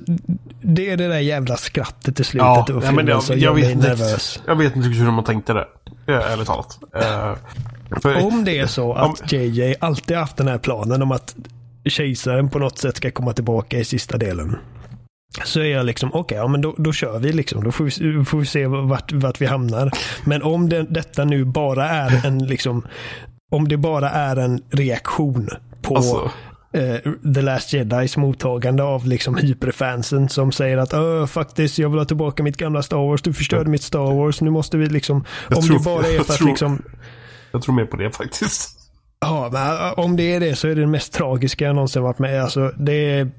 det 0.62 0.90
är 0.92 0.98
det 0.98 1.08
där 1.08 1.20
jävla 1.20 1.58
skrattet 1.58 2.20
i 2.20 2.24
slutet 2.24 2.46
Ja, 2.46 2.62
av 2.62 2.70
ja, 2.70 2.82
filmen 2.82 2.96
men 3.06 3.08
jag, 3.08 3.38
jag, 3.38 3.54
mig 3.54 3.64
vet 3.64 3.72
inte, 3.72 3.88
nervös. 3.88 4.42
jag 4.48 4.56
vet 4.56 4.76
inte 4.76 4.90
hur 4.90 5.06
de 5.06 5.24
tänkte 5.24 5.54
det. 5.54 5.68
eh, 6.08 6.32
Ärligt 6.32 6.48
talat. 6.48 6.80
Eh, 6.96 7.36
för- 8.02 8.26
Om 8.26 8.46
det 8.46 8.60
är 8.60 8.68
så 8.68 8.94
Om- 8.94 9.12
att 9.12 9.32
JJ 9.32 9.76
alltid 9.80 10.18
haft 10.18 10.38
den 10.38 10.48
här 10.48 10.58
planen 10.58 11.02
om 11.02 11.12
att 11.12 11.36
kejsaren 11.90 12.50
på 12.50 12.60
något 12.60 12.78
sätt 12.78 12.98
ska 12.98 13.12
komma 13.12 13.34
tillbaka 13.34 13.78
i 13.80 13.86
sista 13.86 14.18
delen. 14.18 14.56
Så 15.46 15.60
är 15.60 15.66
jag 15.66 15.86
liksom, 15.86 16.10
okej, 16.14 16.38
ja 16.38 16.48
men 16.48 16.62
då, 16.62 16.76
då 16.78 16.94
kör 16.94 17.20
vi 17.20 17.34
liksom. 17.34 17.64
Då 17.64 17.72
får 17.72 17.84
vi, 17.84 18.26
får 18.26 18.38
vi 18.40 18.46
se 18.46 18.68
vart, 18.68 19.12
vart 19.12 19.42
vi 19.42 19.46
hamnar. 19.46 19.92
Men 20.26 20.44
om 20.44 20.70
det, 20.70 20.84
detta 20.90 21.26
nu 21.26 21.46
bara 21.46 21.90
är 21.90 22.26
en 22.26 22.46
liksom, 22.48 22.86
om 23.52 23.68
det 23.68 23.78
bara 23.78 24.10
är 24.10 24.36
en 24.36 24.62
reaktion 24.70 25.50
på 25.82 25.96
Alltså, 25.98 26.32
eh, 26.74 26.98
The 27.36 27.42
Last 27.42 27.74
Jedis 27.74 28.18
mottagande 28.18 28.84
av 28.84 29.08
liksom 29.08 29.36
hyperfansen 29.36 30.30
som 30.30 30.52
säger 30.52 30.78
att 30.78 30.94
"Öh, 30.94 31.26
faktiskt 31.26 31.78
jag 31.80 31.90
vill 31.90 32.00
ha 32.00 32.06
tillbaka 32.06 32.44
mitt 32.44 32.58
gamla 32.58 32.84
Star 32.84 32.98
Wars, 32.98 33.22
du 33.22 33.34
förstörde 33.34 33.70
mitt 33.70 33.84
Star 33.84 34.14
Wars, 34.16 34.42
nu 34.42 34.50
måste 34.50 34.78
vi 34.78 34.86
liksom, 34.90 35.26
Jag 35.50 35.58
om 35.58 35.64
tror- 35.64 35.78
det 35.78 35.84
bara 35.84 36.08
är 36.08 36.14
för 36.24 36.34
att 36.34 36.38
tror- 36.40 36.48
liksom 36.48 36.82
jag 37.52 37.62
tror 37.62 37.76
mer 37.76 37.86
på 37.86 37.98
det 37.98 38.12
faktiskt. 38.12 38.75
Ja, 39.26 39.50
men 39.52 39.88
äh, 39.88 40.00
om 40.00 40.16
det 40.16 40.36
är 40.36 40.40
det 40.40 40.56
så 40.56 40.68
är 40.68 40.76
det 40.76 40.82
det 40.82 40.88
mest 40.88 41.14
tragiska 41.14 41.66
jag 41.66 41.76
någonsin 41.76 42.04
varit 42.04 42.20
med 42.20 42.44
Alltså, 42.44 42.72
det 42.78 43.10
är... 43.12 43.32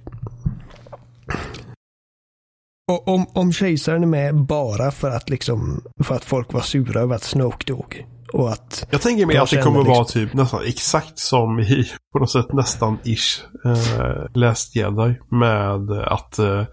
Och 2.92 3.08
om, 3.08 3.26
om 3.34 3.52
kejsaren 3.52 4.02
är 4.02 4.06
med 4.06 4.34
bara 4.34 4.90
för 4.90 5.10
att 5.10 5.30
liksom, 5.30 5.82
för 6.04 6.14
att 6.14 6.24
folk 6.24 6.52
var 6.52 6.60
sura 6.60 7.00
över 7.00 7.14
att 7.14 7.22
Snoke 7.22 7.72
dog. 7.72 8.06
Och 8.32 8.50
att, 8.52 8.86
Jag 8.90 9.02
tänker 9.02 9.26
mig 9.26 9.36
att 9.36 9.50
det 9.50 9.62
kommer 9.62 9.78
liksom- 9.78 9.94
vara 9.94 10.04
typ 10.04 10.34
nästan 10.34 10.60
exakt 10.64 11.18
som 11.18 11.60
i, 11.60 11.84
på 12.12 12.18
något 12.18 12.30
sätt 12.30 12.52
nästan 12.52 12.98
ish, 13.04 13.44
uh, 13.66 14.26
Last 14.34 14.76
Jedi. 14.76 15.18
Med 15.30 15.90
att 15.90 16.38
eh, 16.38 16.64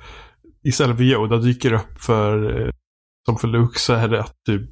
istället 0.63 0.97
för 0.97 1.03
Yoda 1.03 1.37
dyker 1.37 1.73
upp 1.73 2.01
för, 2.01 2.61
eh, 2.61 2.71
som 3.25 3.37
för 3.37 3.47
Luke 3.47 3.79
så 3.79 3.93
är 3.93 4.07
det 4.07 4.19
att 4.19 4.33
typ 4.45 4.69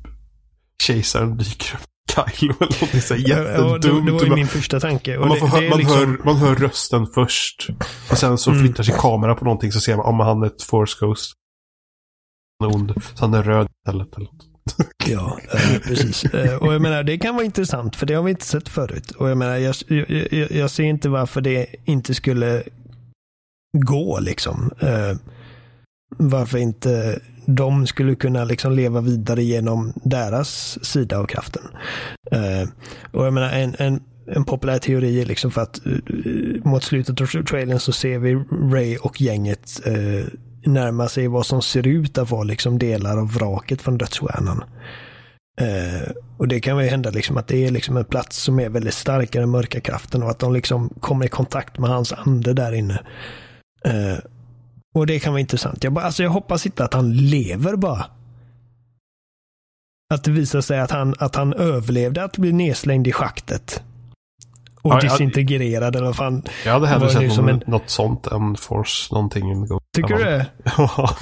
kejsaren 0.83 1.37
dyker 1.37 1.75
upp 1.75 1.90
Kylo 2.33 2.53
eller 2.59 2.73
någonting 2.81 3.01
så 3.01 3.13
här 3.13 3.23
ja, 3.27 3.35
det, 3.35 3.41
jättedumt. 3.51 4.05
det 4.05 4.11
var 4.11 4.23
ju 4.25 4.35
min 4.35 4.47
första 4.47 4.79
tanke. 4.79 5.17
Och 5.17 5.27
man, 5.27 5.33
det, 5.35 5.39
får 5.39 5.47
hö- 5.47 5.59
det 5.59 5.65
är 5.65 5.69
man, 5.69 5.79
liksom, 5.79 5.97
hör, 5.97 6.17
man 6.25 6.35
hör 6.35 6.55
rösten 6.55 7.07
först. 7.07 7.67
Och 8.11 8.17
sen 8.17 8.37
så 8.37 8.51
Mm. 8.51 8.63
flyttar 8.63 8.83
sig 8.83 8.95
kameran 8.99 9.35
på 9.35 9.45
någonting 9.45 9.71
så 9.71 9.79
ser 9.79 9.95
man 9.97 10.05
om 10.05 10.19
han 10.19 10.43
är 10.43 10.47
ett 10.47 10.61
force 10.61 10.97
ghost. 11.05 11.33
Han 12.59 12.69
är 12.71 12.75
ond. 12.75 12.93
Så 13.15 13.25
han 13.25 13.33
är 13.33 13.43
röd 13.43 13.67
istället. 13.87 14.15
Eller 14.17 14.25
något. 14.25 14.45
Ja, 15.07 15.39
precis. 15.83 16.23
Eh, 16.33 16.55
och 16.55 16.73
jag 16.73 16.81
menar, 16.81 17.03
det 17.03 17.17
kan 17.17 17.35
vara 17.35 17.45
intressant 17.45 17.95
för 17.95 18.05
det 18.05 18.13
har 18.13 18.23
vi 18.23 18.31
inte 18.31 18.45
sett 18.45 18.69
förut. 18.69 19.11
Och 19.11 19.29
jag 19.29 19.37
menar, 19.37 19.57
jag, 19.57 19.75
jag, 19.87 20.09
jag- 20.33 20.51
jag 20.51 20.71
ser 20.71 20.83
inte 20.83 21.09
varför 21.09 21.41
det 21.41 21.65
inte 21.85 22.13
skulle 22.13 22.63
gå 23.77 24.19
liksom. 24.19 24.71
Eh, 24.79 25.17
varför 26.17 26.57
inte 26.57 27.21
de 27.45 27.87
skulle 27.87 28.15
kunna 28.15 28.43
liksom 28.43 28.71
leva 28.71 29.01
vidare 29.01 29.43
genom 29.43 29.93
deras 30.03 30.79
sida 30.85 31.19
av 31.19 31.25
kraften. 31.25 31.63
Eh, 32.31 32.69
och 33.11 33.25
jag 33.25 33.33
menar, 33.33 33.49
en, 33.49 33.75
en, 33.79 34.01
en 34.27 34.45
populär 34.45 34.79
teori 34.79 35.21
är 35.21 35.25
liksom 35.25 35.51
för 35.51 35.61
att 35.61 35.81
uh, 35.87 36.65
mot 36.65 36.83
slutet 36.83 37.21
av 37.21 37.25
trailern 37.25 37.79
så 37.79 37.91
ser 37.91 38.19
vi 38.19 38.35
Ray 38.73 38.97
och 38.97 39.21
gänget 39.21 39.81
uh, 39.87 40.25
närma 40.65 41.07
sig 41.07 41.27
vad 41.27 41.45
som 41.45 41.61
ser 41.61 41.87
ut 41.87 42.17
att 42.17 42.31
vara 42.31 42.43
liksom 42.43 42.79
delar 42.79 43.17
av 43.17 43.33
vraket 43.33 43.81
från 43.81 43.97
dödsstjärnan. 43.97 44.63
Uh, 45.61 46.11
och 46.37 46.47
det 46.47 46.59
kan 46.59 46.83
ju 46.83 46.89
hända 46.89 47.09
liksom 47.09 47.37
att 47.37 47.47
det 47.47 47.65
är 47.65 47.71
liksom 47.71 47.97
en 47.97 48.05
plats 48.05 48.37
som 48.37 48.59
är 48.59 48.69
väldigt 48.69 48.93
starkare 48.93 49.43
än 49.43 49.49
mörka 49.49 49.81
kraften 49.81 50.23
och 50.23 50.29
att 50.29 50.39
de 50.39 50.53
liksom 50.53 50.89
kommer 50.99 51.25
i 51.25 51.29
kontakt 51.29 51.79
med 51.79 51.89
hans 51.89 52.13
ande 52.13 52.53
där 52.53 52.71
inne. 52.71 52.99
Uh, 53.87 54.19
och 54.95 55.07
det 55.07 55.19
kan 55.19 55.33
vara 55.33 55.39
intressant. 55.41 55.83
Jag, 55.83 55.93
bara, 55.93 56.05
alltså 56.05 56.23
jag 56.23 56.29
hoppas 56.29 56.65
inte 56.65 56.83
att 56.83 56.93
han 56.93 57.13
lever 57.13 57.75
bara. 57.75 58.05
Att 60.13 60.23
det 60.23 60.31
visar 60.31 60.61
sig 60.61 60.79
att 60.79 60.91
han, 60.91 61.15
att 61.19 61.35
han 61.35 61.53
överlevde 61.53 62.23
att 62.23 62.37
bli 62.37 62.51
nedslängd 62.53 63.07
i 63.07 63.11
schaktet. 63.11 63.83
Och 64.83 64.91
Ja, 64.93 64.99
disintegrerad 64.99 65.95
eller 65.95 66.05
vad 66.05 66.15
fan. 66.15 66.43
Jag 66.65 66.71
hade 66.73 66.85
Det 66.85 66.89
hellre 66.89 67.09
sett 67.09 67.37
någon, 67.37 67.49
en- 67.49 67.61
något 67.67 67.89
sånt 67.89 68.27
än 68.27 68.55
Force 68.55 69.13
någonting. 69.15 69.67
Tycker 69.95 70.17
du 70.17 70.23
det? 70.23 70.45
Ja, 70.77 71.15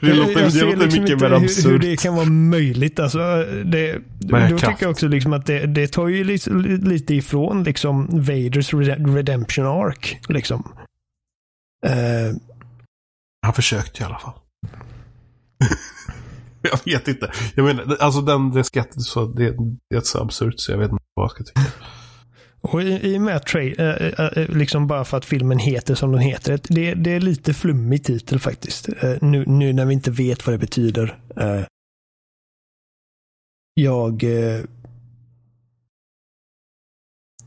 det 0.00 0.12
låter, 0.14 0.40
jag 0.40 0.52
det 0.52 0.62
låter 0.64 0.76
liksom 0.76 1.02
mycket 1.02 1.20
mer 1.20 1.28
hur, 1.28 1.36
hur 1.38 1.44
absurt. 1.44 1.80
det 1.82 1.96
kan 2.00 2.14
vara 2.14 2.26
möjligt. 2.26 3.00
Alltså, 3.00 3.18
det, 3.64 3.98
då 4.18 4.36
kraft. 4.36 4.58
tycker 4.66 4.76
jag 4.84 4.90
också 4.90 5.08
liksom 5.08 5.32
att 5.32 5.46
det, 5.46 5.66
det 5.66 5.86
tar 5.92 6.08
ju 6.08 6.24
lite, 6.24 6.50
lite 6.82 7.14
ifrån 7.14 7.62
liksom 7.64 8.06
Vaders 8.10 8.74
Red- 8.74 9.14
Redemption 9.14 9.66
Arc. 9.66 10.16
Liksom. 10.28 10.72
Eh, 11.86 12.36
han 13.42 13.54
försökte 13.54 14.02
i 14.02 14.06
alla 14.06 14.18
fall. 14.18 14.34
jag 16.62 16.78
vet 16.84 17.08
inte. 17.08 17.32
Jag 17.54 17.64
menar, 17.64 17.96
alltså 18.00 18.20
den, 18.20 18.50
den 18.50 18.64
skrattet 18.64 19.02
så 19.02 19.26
det, 19.26 19.56
det 19.90 19.96
är 19.96 20.00
så 20.00 20.22
absurt 20.22 20.54
så 20.56 20.72
jag 20.72 20.78
vet 20.78 20.90
inte 20.90 21.04
vad 21.14 21.24
jag 21.24 21.30
ska 21.30 21.44
tycka. 21.44 21.60
och 22.60 22.82
i, 22.82 23.12
i 23.12 23.18
och 23.18 23.22
med 23.22 23.36
att 23.36 23.46
Trey, 23.46 23.74
äh, 23.78 23.86
äh, 23.86 23.96
eh, 23.96 24.12
eh, 24.18 24.42
eh, 24.42 24.48
liksom 24.48 24.86
bara 24.86 25.04
för 25.04 25.16
att 25.16 25.24
filmen 25.24 25.58
heter 25.58 25.94
som 25.94 26.12
den 26.12 26.20
heter. 26.20 26.60
Det, 26.62 26.94
det 26.94 27.10
är 27.10 27.20
lite 27.20 27.54
flummig 27.54 28.04
titel 28.04 28.40
faktiskt. 28.40 28.88
Äh, 28.88 29.14
nu, 29.20 29.44
nu 29.46 29.72
när 29.72 29.84
vi 29.84 29.94
inte 29.94 30.10
vet 30.10 30.46
vad 30.46 30.54
det 30.54 30.58
betyder. 30.58 31.18
Jag 33.74 34.24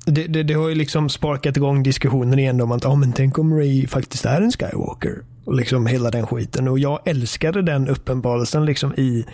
det, 0.05 0.27
det, 0.27 0.43
det 0.43 0.53
har 0.53 0.69
ju 0.69 0.75
liksom 0.75 1.09
sparkat 1.09 1.57
igång 1.57 1.83
diskussionen 1.83 2.39
igen 2.39 2.61
om 2.61 2.71
att, 2.71 2.85
ah, 2.85 2.95
men 2.95 3.13
tänk 3.13 3.39
om 3.39 3.57
Ray 3.57 3.87
faktiskt 3.87 4.25
är 4.25 4.41
en 4.41 4.51
Skywalker. 4.51 5.23
Och 5.45 5.55
liksom 5.55 5.85
hela 5.85 6.11
den 6.11 6.27
skiten. 6.27 6.67
Och 6.67 6.79
jag 6.79 6.99
älskade 7.05 7.61
den 7.61 7.87
uppenbarelsen 7.87 8.65
liksom 8.65 8.93
i 8.93 9.25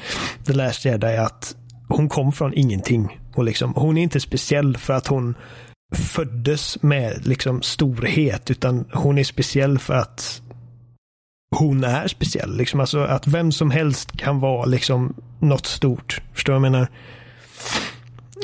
The 0.46 0.54
Last 0.54 0.86
Jedi 0.86 1.18
att 1.18 1.56
hon 1.88 2.10
kom 2.10 2.32
från 2.32 2.54
ingenting. 2.54 3.20
Och 3.36 3.44
liksom, 3.44 3.74
hon 3.76 3.98
är 3.98 4.04
inte 4.04 4.20
speciell 4.20 4.78
för 4.78 4.94
att 4.94 5.08
hon 5.08 5.36
föddes 5.96 6.84
med 6.84 7.28
liksom 7.28 7.62
storhet, 7.62 8.52
utan 8.52 8.86
hon 8.94 9.18
är 9.18 9.24
speciell 9.24 9.80
för 9.80 9.94
att 9.94 10.42
hon 11.56 11.84
är 11.84 12.08
speciell. 12.08 12.58
Liksom, 12.58 12.80
alltså 12.80 13.00
att 13.00 13.28
vem 13.28 13.52
som 13.52 13.72
helst 13.72 14.18
kan 14.18 14.40
vara 14.40 14.66
liksom 14.66 15.14
något 15.40 15.66
stort. 15.66 16.22
Förstår 16.34 16.54
du 16.54 16.60
vad 16.60 16.66
jag 16.66 16.72
menar? 16.72 16.88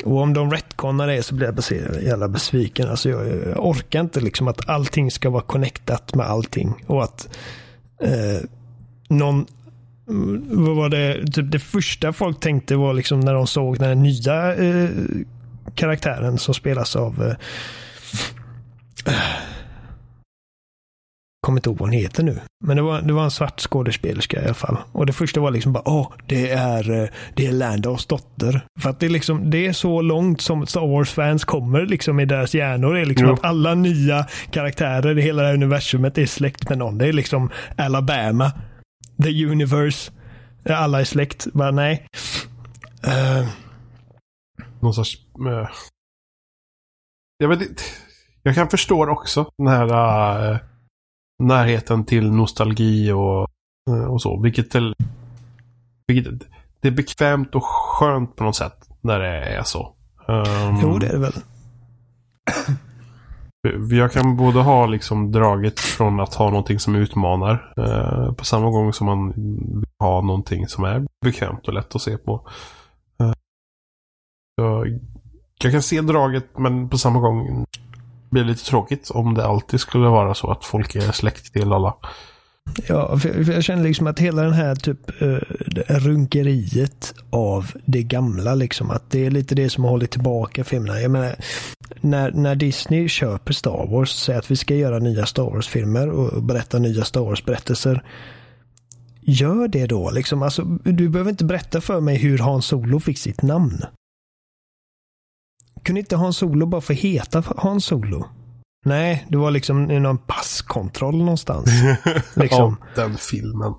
Och 0.04 0.20
om 0.20 0.34
de 0.34 0.50
retconar 0.50 1.06
det 1.06 1.22
så 1.22 1.34
blir 1.34 1.54
jag 1.70 2.02
jävla 2.02 2.28
besviken. 2.28 2.88
Alltså 2.88 3.08
jag, 3.08 3.26
jag 3.26 3.66
orkar 3.66 4.00
inte 4.00 4.20
liksom 4.20 4.48
att 4.48 4.68
allting 4.68 5.10
ska 5.10 5.30
vara 5.30 5.42
connectat 5.42 6.14
med 6.14 6.26
allting. 6.26 6.74
Och 6.86 7.04
att 7.04 7.38
eh, 8.02 8.40
någon 9.08 9.46
mm, 10.08 10.46
vad 10.50 10.76
var 10.76 10.88
det, 10.88 11.26
typ 11.32 11.52
det 11.52 11.58
första 11.58 12.12
folk 12.12 12.40
tänkte 12.40 12.76
var 12.76 12.92
liksom 12.92 13.20
när 13.20 13.34
de 13.34 13.46
såg 13.46 13.78
den 13.78 13.88
här 13.88 13.94
nya 13.94 14.54
eh, 14.54 14.90
karaktären 15.74 16.38
som 16.38 16.54
spelas 16.54 16.96
av 16.96 17.36
eh, 19.06 19.14
kommer 21.48 21.58
inte 21.58 21.68
ihåg 21.70 21.78
vad 21.78 21.88
hon 21.88 21.98
heter 21.98 22.22
nu. 22.22 22.40
Men 22.64 22.76
det 22.76 22.82
var, 22.82 23.02
det 23.02 23.12
var 23.12 23.24
en 23.24 23.30
svart 23.30 23.60
skådespelerska 23.60 24.42
i 24.42 24.44
alla 24.44 24.54
fall. 24.54 24.76
Och 24.92 25.06
det 25.06 25.12
första 25.12 25.40
var 25.40 25.50
liksom 25.50 25.72
bara, 25.72 25.82
åh, 25.88 26.12
det 26.26 26.50
är, 26.50 26.90
eh, 27.02 27.08
det 27.34 27.46
är 27.46 27.52
Landos 27.52 28.06
dotter. 28.06 28.60
För 28.80 28.90
att 28.90 29.00
det 29.00 29.06
är 29.06 29.10
liksom, 29.10 29.50
det 29.50 29.66
är 29.66 29.72
så 29.72 30.00
långt 30.02 30.40
som 30.40 30.66
Star 30.66 30.86
Wars-fans 30.86 31.44
kommer 31.44 31.86
liksom 31.86 32.20
i 32.20 32.24
deras 32.24 32.54
hjärnor. 32.54 32.94
Det 32.94 33.00
är 33.00 33.06
liksom 33.06 33.26
Jo. 33.26 33.32
att 33.34 33.44
alla 33.44 33.74
nya 33.74 34.26
karaktärer 34.50 35.18
i 35.18 35.22
hela 35.22 35.42
det 35.42 35.48
här 35.48 35.54
universumet 35.54 36.18
är 36.18 36.26
släkt 36.26 36.68
med 36.68 36.78
någon. 36.78 36.98
Det 36.98 37.06
är 37.06 37.12
liksom 37.12 37.50
Alabama, 37.76 38.52
The 39.22 39.44
Universe, 39.46 40.12
alla 40.70 41.00
är 41.00 41.04
släkt. 41.04 41.46
Bara 41.52 41.70
nej. 41.70 42.06
Eh, 43.06 43.48
Någon 44.80 44.94
sorts... 44.94 45.14
eh, 45.48 45.68
jag 47.38 47.48
vet 47.48 47.60
inte. 47.62 47.82
Jag 48.42 48.54
kan 48.54 48.68
förstå 48.68 49.10
också. 49.10 49.50
Den 49.58 49.68
här 49.68 50.52
eh, 50.52 50.58
närheten 51.38 52.04
till 52.04 52.30
nostalgi 52.32 53.12
och, 53.12 53.48
eh, 53.90 54.04
och 54.04 54.22
så. 54.22 54.40
Vilket, 54.42 54.74
är- 54.74 54.94
vilket 56.06 56.34
det 56.80 56.88
är 56.88 56.92
bekvämt 56.92 57.54
och 57.54 57.64
skönt 57.64 58.36
på 58.36 58.44
något 58.44 58.56
sätt 58.56 58.88
när 59.00 59.18
det 59.18 59.44
är 59.44 59.62
så. 59.62 59.94
Um, 60.26 60.78
jo, 60.82 60.98
det 60.98 61.06
är 61.06 61.12
det 61.12 61.18
väl. 61.18 61.32
Jag 63.90 64.12
kan 64.12 64.36
både 64.36 64.58
ha 64.62 64.86
liksom 64.86 65.32
draget 65.32 65.80
från 65.80 66.20
att 66.20 66.34
ha 66.34 66.50
någonting 66.50 66.78
som 66.78 66.94
utmanar 66.96 67.72
eh, 67.76 68.32
på 68.32 68.44
samma 68.44 68.70
gång 68.70 68.92
som 68.92 69.06
man 69.06 69.32
vill 69.32 69.84
ha 69.98 70.20
någonting 70.20 70.68
som 70.68 70.84
är 70.84 71.06
bekvämt 71.24 71.68
och 71.68 71.74
lätt 71.74 71.94
att 71.94 72.02
se 72.02 72.18
på. 72.18 72.48
Eh, 73.20 73.32
jag, 74.56 74.98
jag 75.62 75.72
kan 75.72 75.82
se 75.82 76.00
draget 76.00 76.58
men 76.58 76.88
på 76.88 76.98
samma 76.98 77.20
gång 77.20 77.66
blir 78.30 78.44
lite 78.44 78.64
tråkigt 78.64 79.10
om 79.10 79.34
det 79.34 79.46
alltid 79.46 79.80
skulle 79.80 80.08
vara 80.08 80.34
så 80.34 80.50
att 80.50 80.64
folk 80.64 80.94
är 80.94 81.12
släkt 81.12 81.52
till 81.52 81.72
alla. 81.72 81.94
Ja, 82.88 83.18
för, 83.18 83.44
för 83.44 83.52
jag 83.52 83.64
känner 83.64 83.82
liksom 83.82 84.06
att 84.06 84.18
hela 84.18 84.42
den 84.42 84.52
här 84.52 84.74
typ 84.74 85.22
uh, 85.22 85.38
runkeriet 85.88 87.14
av 87.30 87.72
det 87.84 88.02
gamla, 88.02 88.54
liksom 88.54 88.90
att 88.90 89.10
det 89.10 89.26
är 89.26 89.30
lite 89.30 89.54
det 89.54 89.70
som 89.70 89.84
har 89.84 89.90
hållit 89.90 90.10
tillbaka 90.10 90.64
filmerna. 90.64 91.00
Jag 91.00 91.10
menar, 91.10 91.34
när, 92.00 92.32
när 92.32 92.54
Disney 92.54 93.08
köper 93.08 93.52
Star 93.52 93.86
Wars, 93.90 94.10
säger 94.10 94.38
att 94.38 94.50
vi 94.50 94.56
ska 94.56 94.74
göra 94.74 94.98
nya 94.98 95.26
Star 95.26 95.50
Wars-filmer 95.50 96.08
och 96.08 96.42
berätta 96.42 96.78
nya 96.78 97.04
Star 97.04 97.20
Wars-berättelser. 97.20 98.02
Gör 99.20 99.68
det 99.68 99.86
då. 99.86 100.10
Liksom, 100.10 100.42
alltså, 100.42 100.62
du 100.84 101.08
behöver 101.08 101.30
inte 101.30 101.44
berätta 101.44 101.80
för 101.80 102.00
mig 102.00 102.16
hur 102.16 102.38
Han 102.38 102.62
Solo 102.62 103.00
fick 103.00 103.18
sitt 103.18 103.42
namn. 103.42 103.84
Kunde 105.88 106.00
inte 106.00 106.16
Han 106.16 106.32
Solo 106.32 106.66
bara 106.66 106.80
få 106.80 106.92
heta 106.92 107.42
Han 107.56 107.80
Solo? 107.80 108.26
Nej, 108.86 109.26
det 109.28 109.36
var 109.36 109.50
liksom 109.50 109.84
någon 109.84 110.18
passkontroll 110.18 111.16
någonstans. 111.16 111.70
liksom. 112.36 112.76
ja, 112.80 113.02
den 113.02 113.16
filmen. 113.16 113.74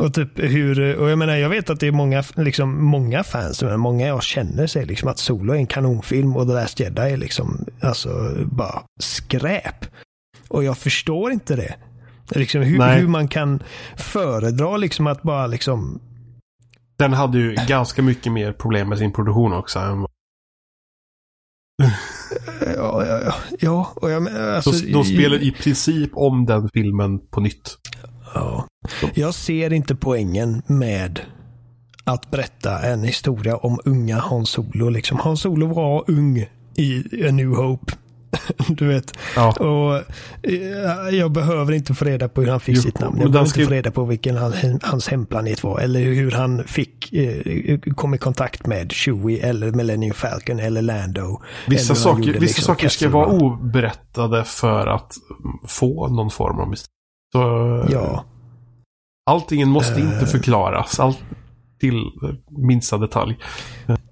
Och 0.00 0.14
typ 0.14 0.38
hur, 0.38 0.96
och 0.96 1.10
jag 1.10 1.18
menar 1.18 1.36
jag 1.36 1.48
vet 1.48 1.70
att 1.70 1.80
det 1.80 1.86
är 1.86 1.92
många, 1.92 2.22
liksom 2.36 2.84
många 2.84 3.24
fans, 3.24 3.62
men 3.62 3.80
många 3.80 4.06
jag 4.06 4.22
känner 4.22 4.66
säger 4.66 4.86
liksom 4.86 5.08
att 5.08 5.18
Solo 5.18 5.52
är 5.52 5.56
en 5.56 5.66
kanonfilm 5.66 6.36
och 6.36 6.46
The 6.46 6.52
Last 6.52 6.80
Jedi 6.80 7.02
är 7.02 7.16
liksom, 7.16 7.66
alltså 7.80 8.34
bara 8.44 8.82
skräp. 9.00 9.86
Och 10.48 10.64
jag 10.64 10.78
förstår 10.78 11.32
inte 11.32 11.56
det. 11.56 11.74
Liksom 12.30 12.62
hur, 12.62 12.82
hur 12.82 13.08
man 13.08 13.28
kan 13.28 13.62
föredra 13.96 14.76
liksom 14.76 15.06
att 15.06 15.22
bara 15.22 15.46
liksom 15.46 16.00
den 16.98 17.12
hade 17.12 17.38
ju 17.38 17.56
ganska 17.68 18.02
mycket 18.02 18.32
mer 18.32 18.52
problem 18.52 18.88
med 18.88 18.98
sin 18.98 19.12
produktion 19.12 19.52
också 19.52 19.78
än 19.78 20.06
ja, 22.76 23.06
ja, 23.06 23.34
ja. 23.60 23.92
Och 23.96 24.10
jag, 24.10 24.28
alltså, 24.36 24.70
de, 24.70 24.92
de 24.92 25.04
spelar 25.04 25.42
i 25.42 25.52
princip 25.52 26.10
om 26.14 26.46
den 26.46 26.68
filmen 26.74 27.18
på 27.18 27.40
nytt. 27.40 27.78
Ja. 28.34 28.66
Jag 29.14 29.34
ser 29.34 29.72
inte 29.72 29.94
poängen 29.94 30.62
med 30.66 31.20
att 32.04 32.30
berätta 32.30 32.78
en 32.78 33.04
historia 33.04 33.56
om 33.56 33.80
unga 33.84 34.18
Hans 34.18 34.50
Solo. 34.50 34.88
Liksom. 34.88 35.18
Hans 35.18 35.40
Solo 35.40 35.66
var 35.66 36.04
ung 36.10 36.46
i 36.76 37.04
A 37.28 37.30
New 37.30 37.48
Hope. 37.48 37.92
Du 38.68 38.86
vet. 38.86 39.18
Ja. 39.36 39.52
Och 39.52 39.96
eh, 40.42 41.16
jag 41.18 41.32
behöver 41.32 41.72
inte 41.72 41.94
få 41.94 42.04
reda 42.04 42.28
på 42.28 42.40
hur 42.40 42.50
han 42.50 42.60
fick 42.60 42.76
jo, 42.76 42.82
sitt 42.82 43.00
namn. 43.00 43.20
Jag 43.20 43.30
behöver 43.30 43.48
inte 43.48 43.64
få 43.64 43.70
reda 43.70 43.90
på 43.90 44.04
vilken 44.04 44.36
han, 44.36 44.52
hans 44.82 45.08
hemplanet 45.08 45.62
var. 45.62 45.80
Eller 45.80 46.00
hur 46.00 46.30
han 46.30 46.64
fick 46.64 47.12
eh, 47.12 47.78
kom 47.78 48.14
i 48.14 48.18
kontakt 48.18 48.66
med 48.66 48.92
Chewie 48.92 49.48
eller 49.48 49.72
Millennium 49.72 50.14
Falcon 50.14 50.60
eller 50.60 50.82
Lando. 50.82 51.42
Vissa 51.66 51.92
eller 51.92 52.00
saker, 52.00 52.22
vissa 52.22 52.40
liksom 52.40 52.64
saker 52.64 52.88
ska 52.88 53.08
vara 53.08 53.26
oberättade 53.26 54.44
för 54.44 54.86
att 54.86 55.14
få 55.66 56.08
någon 56.08 56.30
form 56.30 56.60
av 56.60 56.68
mystik. 56.70 56.92
Så, 57.32 57.38
ja. 57.90 58.24
Allting 59.30 59.68
måste 59.68 60.00
uh, 60.00 60.12
inte 60.12 60.26
förklaras. 60.26 61.00
Allt 61.00 61.18
till 61.80 62.04
minsta 62.50 62.98
detalj. 62.98 63.38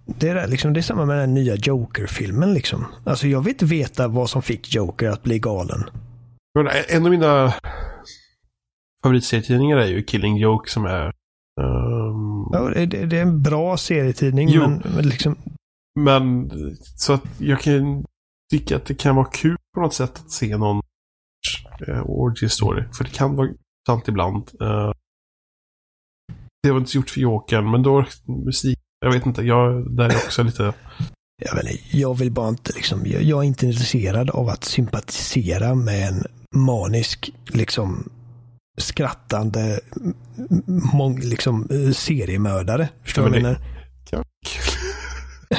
Det 0.07 0.28
är, 0.28 0.48
liksom, 0.48 0.72
det 0.72 0.80
är 0.80 0.82
samma 0.82 1.04
med 1.04 1.18
den 1.18 1.34
nya 1.34 1.54
Joker-filmen. 1.54 2.54
Liksom. 2.54 2.86
Alltså, 3.04 3.26
jag 3.26 3.40
vill 3.40 3.52
inte 3.52 3.64
veta 3.64 4.09
vad 4.09 4.30
som 4.30 4.42
fick 4.42 4.74
Joker 4.74 5.11
att 5.11 5.22
bli 5.22 5.38
galen. 5.38 5.84
En 6.88 7.04
av 7.04 7.11
mina 7.11 7.54
favoritserietidningar 9.02 9.76
är 9.76 9.86
ju 9.86 10.02
Killing 10.02 10.36
Joke 10.36 10.70
som 10.70 10.84
är... 10.84 11.07
Um... 11.61 12.50
Ja, 12.52 12.70
det, 12.74 12.86
det, 12.86 13.18
är 13.18 13.22
en 13.22 13.42
bra 13.42 13.76
serietidning. 13.76 14.48
Jo, 14.48 14.61
men, 14.61 14.82
men, 14.94 15.09
liksom... 15.09 15.36
men 16.00 16.50
så 16.96 17.12
att 17.12 17.24
jag 17.38 17.61
kan 17.61 18.04
tycka 18.50 18.76
att 18.76 18.86
det 18.86 18.94
kan 18.94 19.16
vara 19.16 19.26
kul 19.26 19.57
på 19.74 19.80
något 19.80 19.94
sätt 19.94 20.22
att 20.24 20.30
se 20.30 20.57
någon 20.57 20.82
uh, 21.88 22.02
origin 22.07 22.50
story. 22.50 22.84
För 22.92 23.04
det 23.04 23.11
kan 23.11 23.36
vara 23.36 23.48
sant 23.86 24.09
ibland. 24.09 24.50
Uh, 24.62 24.92
det 26.62 26.70
var 26.70 26.78
inte 26.78 26.96
gjort 26.96 27.11
för 27.11 27.20
Jokern, 27.20 27.70
men 27.70 27.82
då 27.82 28.07
musik 28.46 28.78
jag 29.01 29.12
vet 29.12 29.26
inte, 29.26 29.42
jag, 29.42 29.90
där 29.97 30.09
är 30.09 30.16
också 30.16 30.42
lite... 30.42 30.72
Jag, 31.44 31.55
vet 31.55 31.94
jag 31.94 32.18
vill 32.18 32.30
bara 32.30 32.49
inte 32.49 32.72
liksom, 32.72 33.07
jag, 33.07 33.22
jag, 33.22 33.38
är 33.38 33.47
inte 33.47 33.66
intresserad 33.66 34.30
av 34.30 34.49
att 34.49 34.64
sympatisera 34.64 35.74
med 35.74 36.09
en 36.09 36.24
manisk, 36.55 37.30
liksom 37.47 38.09
skrattande, 38.78 39.80
mång, 40.92 41.20
liksom 41.20 41.68
seriemördare. 41.94 42.88
Förstår 43.03 43.22
du 43.22 43.28
vad 43.28 43.38
jag 43.38 43.42
menar? 43.42 43.61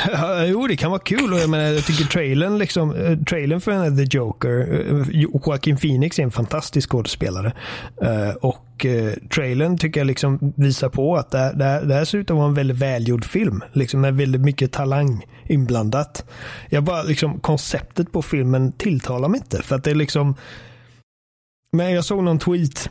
Jo, 0.47 0.67
det 0.67 0.75
kan 0.75 0.91
vara 0.91 1.01
kul 1.01 1.33
och 1.33 1.39
jag 1.39 1.49
menar, 1.49 1.65
jag 1.65 1.85
tycker 1.85 2.05
trailern, 2.05 2.57
liksom, 2.57 2.95
eh, 2.95 3.17
trailern 3.17 3.61
för 3.61 3.97
The 3.97 4.17
Joker, 4.17 4.85
eh, 4.89 5.07
Joaquin 5.09 5.77
Phoenix 5.77 6.19
är 6.19 6.23
en 6.23 6.31
fantastisk 6.31 6.89
skådespelare. 6.89 7.53
Eh, 8.01 8.35
och 8.35 8.63
trailern 9.29 9.77
tycker 9.77 9.99
jag 9.99 10.07
liksom 10.07 10.53
visar 10.55 10.89
på 10.89 11.15
att 11.15 11.31
det, 11.31 11.53
det, 11.55 11.81
det 11.85 11.93
här 11.93 12.05
ser 12.05 12.17
ut 12.17 12.31
att 12.31 12.37
vara 12.37 12.47
en 12.47 12.53
väldigt 12.53 12.77
välgjord 12.77 13.25
film. 13.25 13.63
Liksom 13.73 14.01
med 14.01 14.15
väldigt 14.15 14.41
mycket 14.41 14.71
talang 14.71 15.25
inblandat. 15.45 16.25
Jag 16.69 16.83
bara, 16.83 17.03
liksom, 17.03 17.39
konceptet 17.39 18.11
på 18.11 18.21
filmen 18.21 18.71
tilltalar 18.71 19.27
mig 19.27 19.37
inte. 19.39 19.63
För 19.63 19.75
att 19.75 19.83
det 19.83 19.91
är 19.91 19.95
liksom, 19.95 20.35
men 21.71 21.91
jag 21.91 22.05
såg 22.05 22.23
någon 22.23 22.39
tweet 22.39 22.89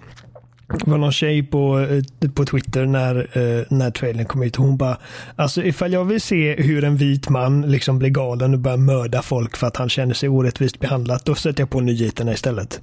det 0.69 0.91
var 0.91 0.99
någon 0.99 1.13
tjej 1.13 1.43
på, 1.43 1.79
eh, 1.79 2.31
på 2.31 2.45
Twitter 2.45 2.87
när, 2.87 3.39
eh, 3.39 3.65
när 3.71 3.91
trailern 3.91 4.25
kom 4.27 4.43
ut. 4.43 4.57
Hon 4.57 4.77
bara, 4.77 4.99
alltså 5.37 5.63
ifall 5.63 5.93
jag 5.93 6.05
vill 6.05 6.21
se 6.21 6.63
hur 6.63 6.85
en 6.85 6.97
vit 6.97 7.29
man 7.29 7.63
liksom 7.63 7.99
blir 7.99 8.11
galen 8.11 8.55
och 8.55 8.61
börjar 8.61 8.77
mörda 8.77 9.23
folk 9.23 9.57
för 9.57 9.67
att 9.67 9.77
han 9.77 9.89
känner 9.89 10.15
sig 10.15 10.29
orättvist 10.29 10.81
behandlat, 10.81 11.25
då 11.25 11.35
sätter 11.35 11.63
jag 11.63 11.71
på 11.71 11.81
nyheterna 11.81 12.33
istället. 12.33 12.81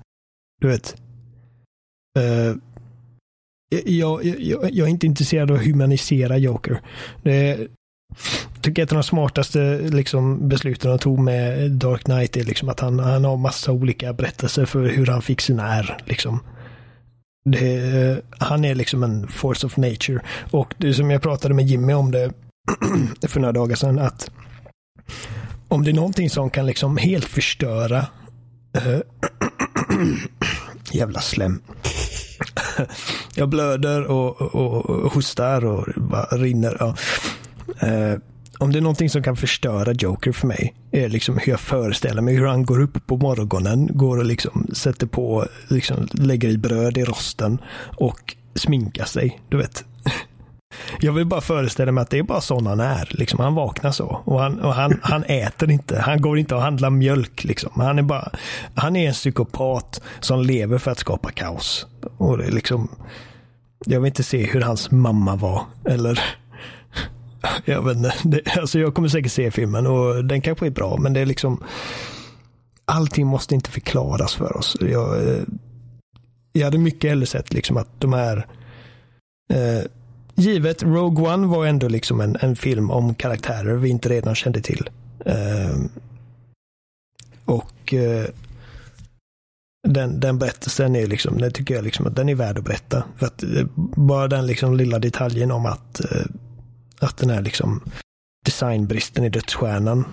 Du 0.61 0.67
vet. 0.67 0.95
Uh, 2.19 2.55
jag, 3.85 4.25
jag, 4.25 4.71
jag, 4.71 4.87
är 4.87 4.91
inte 4.91 5.05
intresserad 5.05 5.51
av 5.51 5.57
att 5.57 5.65
humanisera 5.65 6.37
Joker. 6.37 6.81
Det 7.23 7.67
tycker 8.61 8.81
jag 8.81 8.85
ett 8.85 8.91
av 8.91 8.97
de 8.97 9.03
smartaste 9.03 9.77
liksom, 9.77 10.49
besluten 10.49 10.89
han 10.89 10.99
tog 10.99 11.19
med 11.19 11.71
Dark 11.71 12.03
Knight 12.03 12.37
är 12.37 12.43
liksom 12.43 12.69
att 12.69 12.79
han, 12.79 12.99
han 12.99 13.25
har 13.25 13.37
massa 13.37 13.71
olika 13.71 14.13
berättelser 14.13 14.65
för 14.65 14.87
hur 14.87 15.05
han 15.05 15.21
fick 15.21 15.41
sina 15.41 15.75
ärr. 15.75 15.97
Liksom. 16.05 16.39
Det, 17.45 18.21
han 18.29 18.65
är 18.65 18.75
liksom 18.75 19.03
en 19.03 19.27
force 19.27 19.65
of 19.65 19.77
nature. 19.77 20.19
Och 20.51 20.73
det 20.77 20.93
som 20.93 21.11
jag 21.11 21.21
pratade 21.21 21.53
med 21.53 21.65
Jimmy 21.65 21.93
om 21.93 22.11
det 22.11 22.31
för 23.27 23.39
några 23.39 23.51
dagar 23.51 23.75
sedan, 23.75 23.99
att 23.99 24.31
om 25.67 25.83
det 25.83 25.91
är 25.91 25.95
någonting 25.95 26.29
som 26.29 26.49
kan 26.49 26.65
liksom 26.65 26.97
helt 26.97 27.25
förstöra 27.25 28.05
äh, 28.77 28.99
jävla 30.91 31.21
slem. 31.21 31.61
jag 33.35 33.49
blöder 33.49 34.03
och, 34.03 34.41
och, 34.41 34.89
och, 34.89 35.13
hostar 35.13 35.65
och 35.65 35.87
bara 35.95 36.25
rinner. 36.25 36.77
Ja. 36.79 36.95
Äh, 37.87 38.19
om 38.63 38.71
det 38.71 38.79
är 38.79 38.81
någonting 38.81 39.09
som 39.09 39.23
kan 39.23 39.35
förstöra 39.35 39.93
Joker 39.93 40.31
för 40.31 40.47
mig, 40.47 40.73
är 40.91 41.09
liksom 41.09 41.37
hur 41.37 41.51
jag 41.51 41.59
föreställer 41.59 42.21
mig 42.21 42.35
hur 42.35 42.45
han 42.45 42.65
går 42.65 42.81
upp 42.81 43.07
på 43.07 43.17
morgonen, 43.17 43.89
går 43.93 44.17
och 44.17 44.25
liksom 44.25 44.67
sätter 44.73 45.07
på, 45.07 45.47
liksom 45.67 46.07
lägger 46.11 46.49
i 46.49 46.57
bröd 46.57 46.97
i 46.97 47.03
rosten 47.03 47.61
och 47.97 48.35
sminkar 48.55 49.05
sig. 49.05 49.41
Du 49.49 49.57
vet. 49.57 49.85
Jag 50.99 51.13
vill 51.13 51.25
bara 51.25 51.41
föreställa 51.41 51.91
mig 51.91 52.01
att 52.01 52.09
det 52.09 52.19
är 52.19 52.23
bara 52.23 52.41
sån 52.41 52.67
han 52.67 52.79
är. 52.79 53.09
Liksom, 53.09 53.39
han 53.39 53.55
vaknar 53.55 53.91
så. 53.91 54.21
Och, 54.25 54.39
han, 54.39 54.59
och 54.59 54.73
han, 54.73 54.99
han 55.03 55.23
äter 55.23 55.71
inte. 55.71 55.99
Han 55.99 56.21
går 56.21 56.39
inte 56.39 56.55
och 56.55 56.61
handlar 56.61 56.89
mjölk. 56.89 57.43
Liksom. 57.43 57.71
Han, 57.75 57.99
är 57.99 58.03
bara, 58.03 58.31
han 58.75 58.95
är 58.95 59.07
en 59.07 59.13
psykopat 59.13 60.01
som 60.19 60.41
lever 60.41 60.77
för 60.77 60.91
att 60.91 60.99
skapa 60.99 61.31
kaos. 61.31 61.87
Och 62.17 62.37
det 62.37 62.45
är 62.45 62.51
liksom, 62.51 62.89
jag 63.85 63.99
vill 63.99 64.07
inte 64.07 64.23
se 64.23 64.45
hur 64.45 64.61
hans 64.61 64.91
mamma 64.91 65.35
var. 65.35 65.61
Eller 65.85 66.19
jag 67.65 67.81
vet 67.81 67.97
inte. 67.97 68.13
Det, 68.23 68.57
alltså 68.57 68.79
jag 68.79 68.93
kommer 68.93 69.07
säkert 69.07 69.31
se 69.31 69.51
filmen 69.51 69.87
och 69.87 70.25
den 70.25 70.41
kanske 70.41 70.65
är 70.65 70.71
bra, 70.71 70.97
men 70.97 71.13
det 71.13 71.19
är 71.19 71.25
liksom 71.25 71.63
allting 72.85 73.27
måste 73.27 73.55
inte 73.55 73.71
förklaras 73.71 74.35
för 74.35 74.57
oss. 74.57 74.77
Jag, 74.81 75.27
eh, 75.27 75.43
jag 76.53 76.65
hade 76.65 76.77
mycket 76.77 77.09
hellre 77.09 77.25
sett 77.25 77.53
liksom 77.53 77.77
att 77.77 78.01
de 78.01 78.13
här 78.13 78.47
eh, 79.53 79.85
Givet 80.35 80.83
Rogue 80.83 81.33
One 81.33 81.47
var 81.47 81.65
ändå 81.65 81.87
liksom 81.87 82.21
en, 82.21 82.37
en 82.39 82.55
film 82.55 82.91
om 82.91 83.15
karaktärer 83.15 83.75
vi 83.75 83.89
inte 83.89 84.09
redan 84.09 84.35
kände 84.35 84.61
till. 84.61 84.89
Eh, 85.25 85.77
och 87.45 87.93
eh, 87.93 88.25
den, 89.87 90.19
den 90.19 90.39
berättelsen 90.39 90.95
är 90.95 91.07
liksom, 91.07 91.37
den 91.37 91.51
tycker 91.51 91.75
jag 91.75 91.83
liksom 91.83 92.07
att 92.07 92.15
den 92.15 92.29
är 92.29 92.35
värd 92.35 92.57
att 92.57 92.65
berätta. 92.65 93.03
För 93.17 93.25
att 93.25 93.43
eh, 93.43 93.65
bara 93.95 94.27
den 94.27 94.47
liksom 94.47 94.77
lilla 94.77 94.99
detaljen 94.99 95.51
om 95.51 95.65
att 95.65 95.99
eh, 95.99 96.25
att 96.99 97.17
den 97.17 97.29
här 97.29 97.41
liksom 97.41 97.81
designbristen 98.45 99.23
i 99.23 99.29
dödsstjärnan 99.29 100.05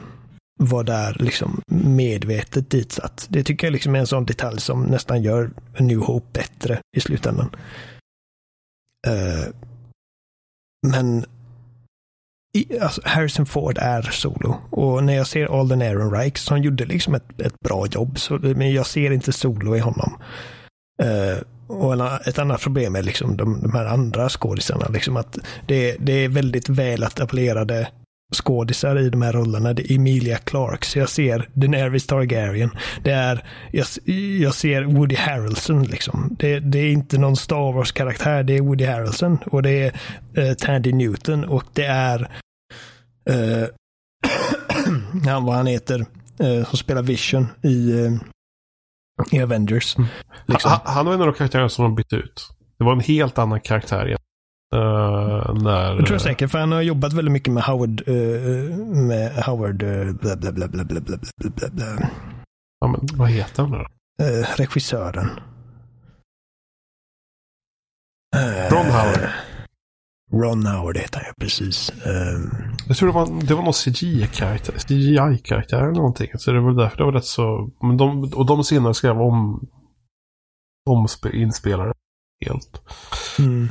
var 0.62 0.84
där 0.84 1.16
liksom 1.20 1.60
medvetet 1.66 2.70
ditsatt. 2.70 3.26
Det 3.30 3.44
tycker 3.44 3.66
jag 3.66 3.72
liksom 3.72 3.94
är 3.94 3.98
en 3.98 4.06
sån 4.06 4.24
detalj 4.24 4.60
som 4.60 4.82
nästan 4.82 5.22
gör 5.22 5.50
A 5.78 5.82
New 5.82 5.98
Hope 5.98 6.26
bättre 6.32 6.80
i 6.96 7.00
slutändan. 7.00 7.50
Uh, 9.08 9.54
men 10.86 11.24
i, 12.52 12.78
alltså 12.78 13.00
Harrison 13.04 13.46
Ford 13.46 13.78
är 13.78 14.02
solo. 14.02 14.56
Och 14.70 15.04
när 15.04 15.14
jag 15.16 15.26
ser 15.26 15.60
Alden 15.60 15.82
Ehrenreich 15.82 16.38
som 16.38 16.62
gjorde 16.62 16.84
liksom 16.84 17.14
ett, 17.14 17.40
ett 17.40 17.60
bra 17.60 17.86
jobb, 17.86 18.18
så, 18.18 18.38
men 18.38 18.72
jag 18.72 18.86
ser 18.86 19.10
inte 19.10 19.32
solo 19.32 19.76
i 19.76 19.78
honom. 19.78 20.18
Uh, 21.02 21.42
och 21.70 22.26
ett 22.26 22.38
annat 22.38 22.60
problem 22.60 22.96
är 22.96 23.02
liksom 23.02 23.36
de, 23.36 23.62
de 23.62 23.72
här 23.72 23.86
andra 23.86 24.28
skådisarna. 24.28 24.88
Liksom 24.88 25.16
att 25.16 25.38
det, 25.66 25.96
det 26.00 26.12
är 26.12 26.28
väldigt 26.28 26.68
väl 26.68 27.02
etablerade 27.02 27.88
skådisar 28.34 28.98
i 28.98 29.10
de 29.10 29.22
här 29.22 29.32
rollerna. 29.32 29.72
Det 29.72 29.92
är 29.92 29.96
Emilia 29.96 30.38
Clarke. 30.38 30.86
Så 30.86 30.98
jag 30.98 31.08
ser 31.08 31.48
Daenerys 31.54 32.06
Targaryen. 32.06 32.70
Det 33.02 33.10
är, 33.10 33.44
jag, 33.72 33.86
jag 34.40 34.54
ser 34.54 34.82
Woody 34.82 35.16
Harrelson 35.16 35.82
liksom. 35.82 36.36
Det, 36.38 36.60
det, 36.60 36.78
är 36.78 36.92
inte 36.92 37.18
någon 37.18 37.36
Star 37.36 37.72
Wars-karaktär. 37.72 38.42
Det 38.42 38.56
är 38.56 38.60
Woody 38.60 38.84
Harrelson 38.84 39.38
och 39.46 39.62
det 39.62 39.70
är 39.70 39.92
uh, 40.38 40.54
Tandy 40.54 40.92
Newton 40.92 41.44
och 41.44 41.64
det 41.72 41.84
är 41.84 42.20
uh, 43.30 43.66
han 45.26 45.44
vad 45.44 45.54
han 45.54 45.66
heter, 45.66 46.06
uh, 46.42 46.64
som 46.64 46.78
spelar 46.78 47.02
Vision 47.02 47.46
i, 47.62 47.92
i 49.30 49.42
Avengers. 49.42 49.96
Mm. 49.96 50.08
Liksom. 50.46 50.70
Han, 50.70 50.80
han 50.84 51.06
var 51.06 51.14
en 51.14 51.20
av 51.20 51.26
de 51.26 51.34
karaktärerna 51.34 51.68
som 51.68 51.84
de 51.84 51.94
bytte 51.94 52.16
ut. 52.16 52.48
Det 52.78 52.84
var 52.84 52.92
en 52.92 53.00
helt 53.00 53.38
annan 53.38 53.60
karaktär 53.60 54.06
igen. 54.06 54.18
Uh, 54.74 55.54
när, 55.62 55.94
jag 55.94 56.06
tror 56.06 56.12
jag 56.12 56.20
säkert, 56.20 56.50
för 56.50 56.58
han 56.58 56.72
har 56.72 56.82
jobbat 56.82 57.12
väldigt 57.12 57.32
mycket 57.32 57.52
med 57.52 57.62
Howard, 57.62 58.08
uh, 58.08 58.76
med 58.86 59.32
Howard, 59.44 59.82
uh, 59.82 60.12
bla 60.12 60.36
bla 60.36 60.52
bla 60.52 60.68
bla 60.68 60.84
bla 60.84 61.00
bla 61.00 61.18
bla 61.36 61.68
bla. 61.70 62.10
Ja, 62.80 62.86
men 62.86 63.18
vad 63.18 63.28
heter 63.28 63.62
han 63.62 63.72
då? 63.72 63.78
Uh, 63.78 64.46
regissören. 64.56 65.30
Ron 68.70 68.86
Howard. 68.86 69.28
Ron 70.32 70.66
Howard 70.66 70.96
heter 70.96 71.20
han, 71.24 71.34
precis. 71.40 71.92
Um, 72.06 72.50
jag 72.88 72.96
tror 72.96 73.08
det 73.08 73.14
var, 73.14 73.42
det 73.42 73.54
var 73.54 73.62
någon 73.62 73.72
CGI-karaktär, 73.72 74.74
CGI-karaktär 74.78 75.78
eller 75.78 75.92
någonting. 75.92 76.28
Så 76.34 76.52
det 76.52 76.60
var 76.60 76.72
därför 76.72 76.96
det 76.96 77.04
var 77.04 77.12
rätt 77.12 77.24
så, 77.24 77.70
men 77.82 77.96
de, 77.96 78.32
och 78.34 78.46
de 78.46 78.64
senare 78.64 78.94
skrev 78.94 79.20
om, 79.20 79.68
om 80.90 81.06
inspelare 81.32 81.92
helt. 82.46 82.82
Mm. 83.38 83.68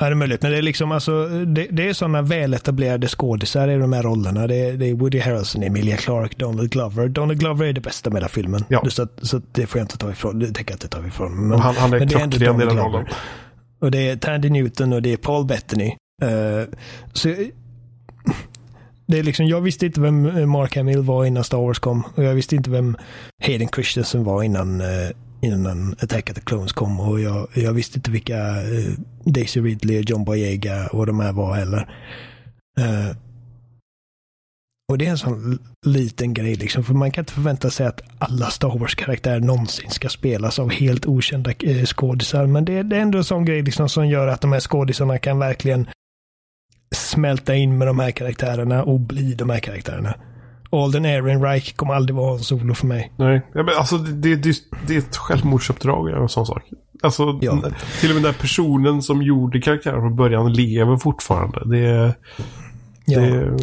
Ja, 0.00 0.06
det 0.06 0.12
är 0.12 0.14
möjligt. 0.14 0.42
Men 0.42 0.50
det 0.50 0.58
är 0.58 0.62
liksom 0.62 0.92
alltså, 0.92 1.28
det, 1.28 1.66
det 1.70 1.88
är 1.88 1.92
sådana 1.92 2.22
väletablerade 2.22 3.08
skådisar 3.08 3.68
i 3.68 3.78
de 3.78 3.92
här 3.92 4.02
rollerna. 4.02 4.46
Det 4.46 4.54
är, 4.54 4.72
det 4.72 4.86
är 4.86 4.94
Woody 4.94 5.20
Harrelson, 5.20 5.62
Emilia 5.62 5.96
Clarke, 5.96 6.34
Donald 6.38 6.70
Glover. 6.70 7.08
Donald 7.08 7.40
Glover 7.40 7.66
är 7.66 7.72
det 7.72 7.80
bästa 7.80 8.10
med 8.10 8.22
den 8.22 8.28
filmen. 8.28 8.64
Ja. 8.68 8.84
Så, 8.88 9.06
så 9.22 9.40
det 9.52 9.66
får 9.66 9.78
jag 9.78 9.84
inte 9.84 9.98
ta 9.98 10.10
ifrån. 10.10 10.38
Det 10.38 10.46
tänker 10.46 10.72
jag 10.72 10.76
inte 10.76 10.88
ta 10.88 11.06
ifrån. 11.06 11.48
Men, 11.48 11.60
han, 11.60 11.76
han 11.76 11.92
är 11.92 12.08
klockren 12.08 12.60
i 12.60 12.64
den 12.64 12.78
rollen. 12.78 13.06
Och 13.82 13.90
det 13.90 14.08
är 14.08 14.16
Tandy 14.16 14.50
Newton 14.50 14.92
och 14.92 15.02
det 15.02 15.12
är 15.12 15.16
Paul 15.16 15.46
Bettany. 15.46 15.96
Uh, 16.22 16.64
så 17.12 17.28
det 19.06 19.18
är 19.18 19.22
liksom, 19.22 19.46
jag 19.46 19.60
visste 19.60 19.86
inte 19.86 20.00
vem 20.00 20.26
eh, 20.26 20.46
Mark 20.46 20.76
Hamill 20.76 21.02
var 21.02 21.24
innan 21.24 21.44
Star 21.44 21.58
Wars 21.58 21.78
kom. 21.78 22.04
Och 22.14 22.24
jag 22.24 22.34
visste 22.34 22.56
inte 22.56 22.70
vem 22.70 22.96
Hayden 23.42 23.68
Christensen 23.68 24.24
var 24.24 24.42
innan 24.42 24.80
uh, 24.80 25.10
innan 25.40 25.92
Attack 25.92 26.30
of 26.30 26.34
the 26.34 26.40
Clones 26.40 26.72
kom 26.72 27.00
och 27.00 27.20
jag, 27.20 27.48
jag 27.54 27.72
visste 27.72 27.98
inte 27.98 28.10
vilka 28.10 28.62
uh, 28.62 28.94
Daisy 29.24 29.60
Ridley, 29.60 30.04
John 30.06 30.24
Boyega 30.24 30.86
och 30.86 31.06
de 31.06 31.20
här 31.20 31.32
var 31.32 31.54
heller. 31.54 31.88
Uh, 32.80 33.16
och 34.92 34.98
det 34.98 35.06
är 35.06 35.10
en 35.10 35.18
sån 35.18 35.58
liten 35.86 36.34
grej 36.34 36.54
liksom, 36.54 36.84
för 36.84 36.94
man 36.94 37.10
kan 37.10 37.22
inte 37.22 37.32
förvänta 37.32 37.70
sig 37.70 37.86
att 37.86 38.02
alla 38.18 38.46
Star 38.46 38.78
Wars-karaktärer 38.78 39.40
någonsin 39.40 39.90
ska 39.90 40.08
spelas 40.08 40.58
av 40.58 40.70
helt 40.70 41.06
okända 41.06 41.50
uh, 41.66 41.84
skådisar. 41.84 42.46
Men 42.46 42.64
det, 42.64 42.82
det, 42.82 42.96
är 42.96 43.00
ändå 43.00 43.18
en 43.18 43.24
sån 43.24 43.44
grej 43.44 43.62
liksom, 43.62 43.88
som 43.88 44.06
gör 44.08 44.28
att 44.28 44.40
de 44.40 44.52
här 44.52 44.60
skådisarna 44.60 45.18
kan 45.18 45.38
verkligen 45.38 45.88
smälta 46.94 47.54
in 47.54 47.78
med 47.78 47.88
de 47.88 47.98
här 47.98 48.10
karaktärerna 48.10 48.82
och 48.82 49.00
bli 49.00 49.34
de 49.34 49.50
här 49.50 49.58
karaktärerna. 49.58 50.14
Alden 50.70 51.04
Ehrenreich 51.04 51.76
kommer 51.76 51.94
aldrig 51.94 52.16
vara 52.16 52.32
en 52.32 52.38
solo 52.38 52.74
för 52.74 52.86
mig. 52.86 53.12
Nej, 53.16 53.42
ja, 53.54 53.62
men 53.62 53.74
alltså 53.78 53.98
det, 53.98 54.36
det, 54.36 54.56
det 54.86 54.94
är 54.94 54.98
ett 54.98 55.16
självmordsuppdrag 55.16 56.08
eller 56.08 56.20
en 56.20 56.28
sån 56.28 56.46
sak. 56.46 56.62
Alltså, 57.02 57.38
ja. 57.42 57.62
till 58.00 58.10
och 58.10 58.14
med 58.14 58.24
den 58.24 58.34
personen 58.34 59.02
som 59.02 59.22
gjorde 59.22 59.60
karaktären 59.60 60.00
från 60.00 60.16
början 60.16 60.52
lever 60.52 60.96
fortfarande. 60.96 61.60
Det. 61.64 62.14
Ja. 63.06 63.20
Det 63.20 63.56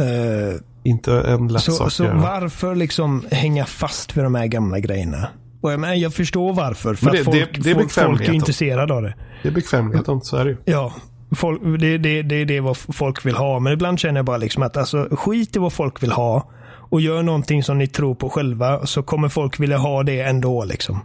uh, 0.00 0.60
inte 0.84 1.12
en 1.12 1.48
lätt 1.48 1.62
så, 1.62 1.72
sak 1.72 1.92
Så 1.92 2.04
varför 2.04 2.74
liksom 2.74 3.24
hänga 3.30 3.64
fast 3.64 4.16
vid 4.16 4.24
de 4.24 4.34
här 4.34 4.46
gamla 4.46 4.78
grejerna? 4.78 5.28
Och 5.60 5.72
jag, 5.72 5.80
menar, 5.80 5.94
jag 5.94 6.14
förstår 6.14 6.52
varför. 6.52 6.94
För 6.94 7.10
det, 7.10 7.18
att 7.18 7.24
folk, 7.24 7.54
det, 7.54 7.60
det 7.60 7.70
är 7.70 7.74
folk, 7.74 7.92
folk 7.92 8.28
är 8.28 8.32
intresserade 8.32 8.94
av 8.94 9.02
det. 9.02 9.14
Det 9.42 9.48
är 9.48 9.52
bekvämligheten, 9.52 10.20
så 10.20 10.36
är 10.36 10.44
det 10.44 10.50
ju. 10.50 10.56
Ja, 10.64 10.92
Folk, 11.30 11.62
det, 11.80 11.98
det, 11.98 12.22
det, 12.22 12.44
det 12.44 12.56
är 12.56 12.60
vad 12.60 12.76
folk 12.76 13.26
vill 13.26 13.34
ha. 13.34 13.58
Men 13.58 13.72
ibland 13.72 13.98
känner 13.98 14.18
jag 14.18 14.24
bara 14.24 14.36
liksom 14.36 14.62
att 14.62 14.76
alltså, 14.76 15.08
skit 15.10 15.56
i 15.56 15.58
vad 15.58 15.72
folk 15.72 16.02
vill 16.02 16.12
ha 16.12 16.50
och 16.90 17.00
gör 17.00 17.22
någonting 17.22 17.62
som 17.62 17.78
ni 17.78 17.86
tror 17.86 18.14
på 18.14 18.30
själva 18.30 18.86
så 18.86 19.02
kommer 19.02 19.28
folk 19.28 19.60
vilja 19.60 19.78
ha 19.78 20.02
det 20.02 20.20
ändå. 20.20 20.64
Liksom. 20.64 21.00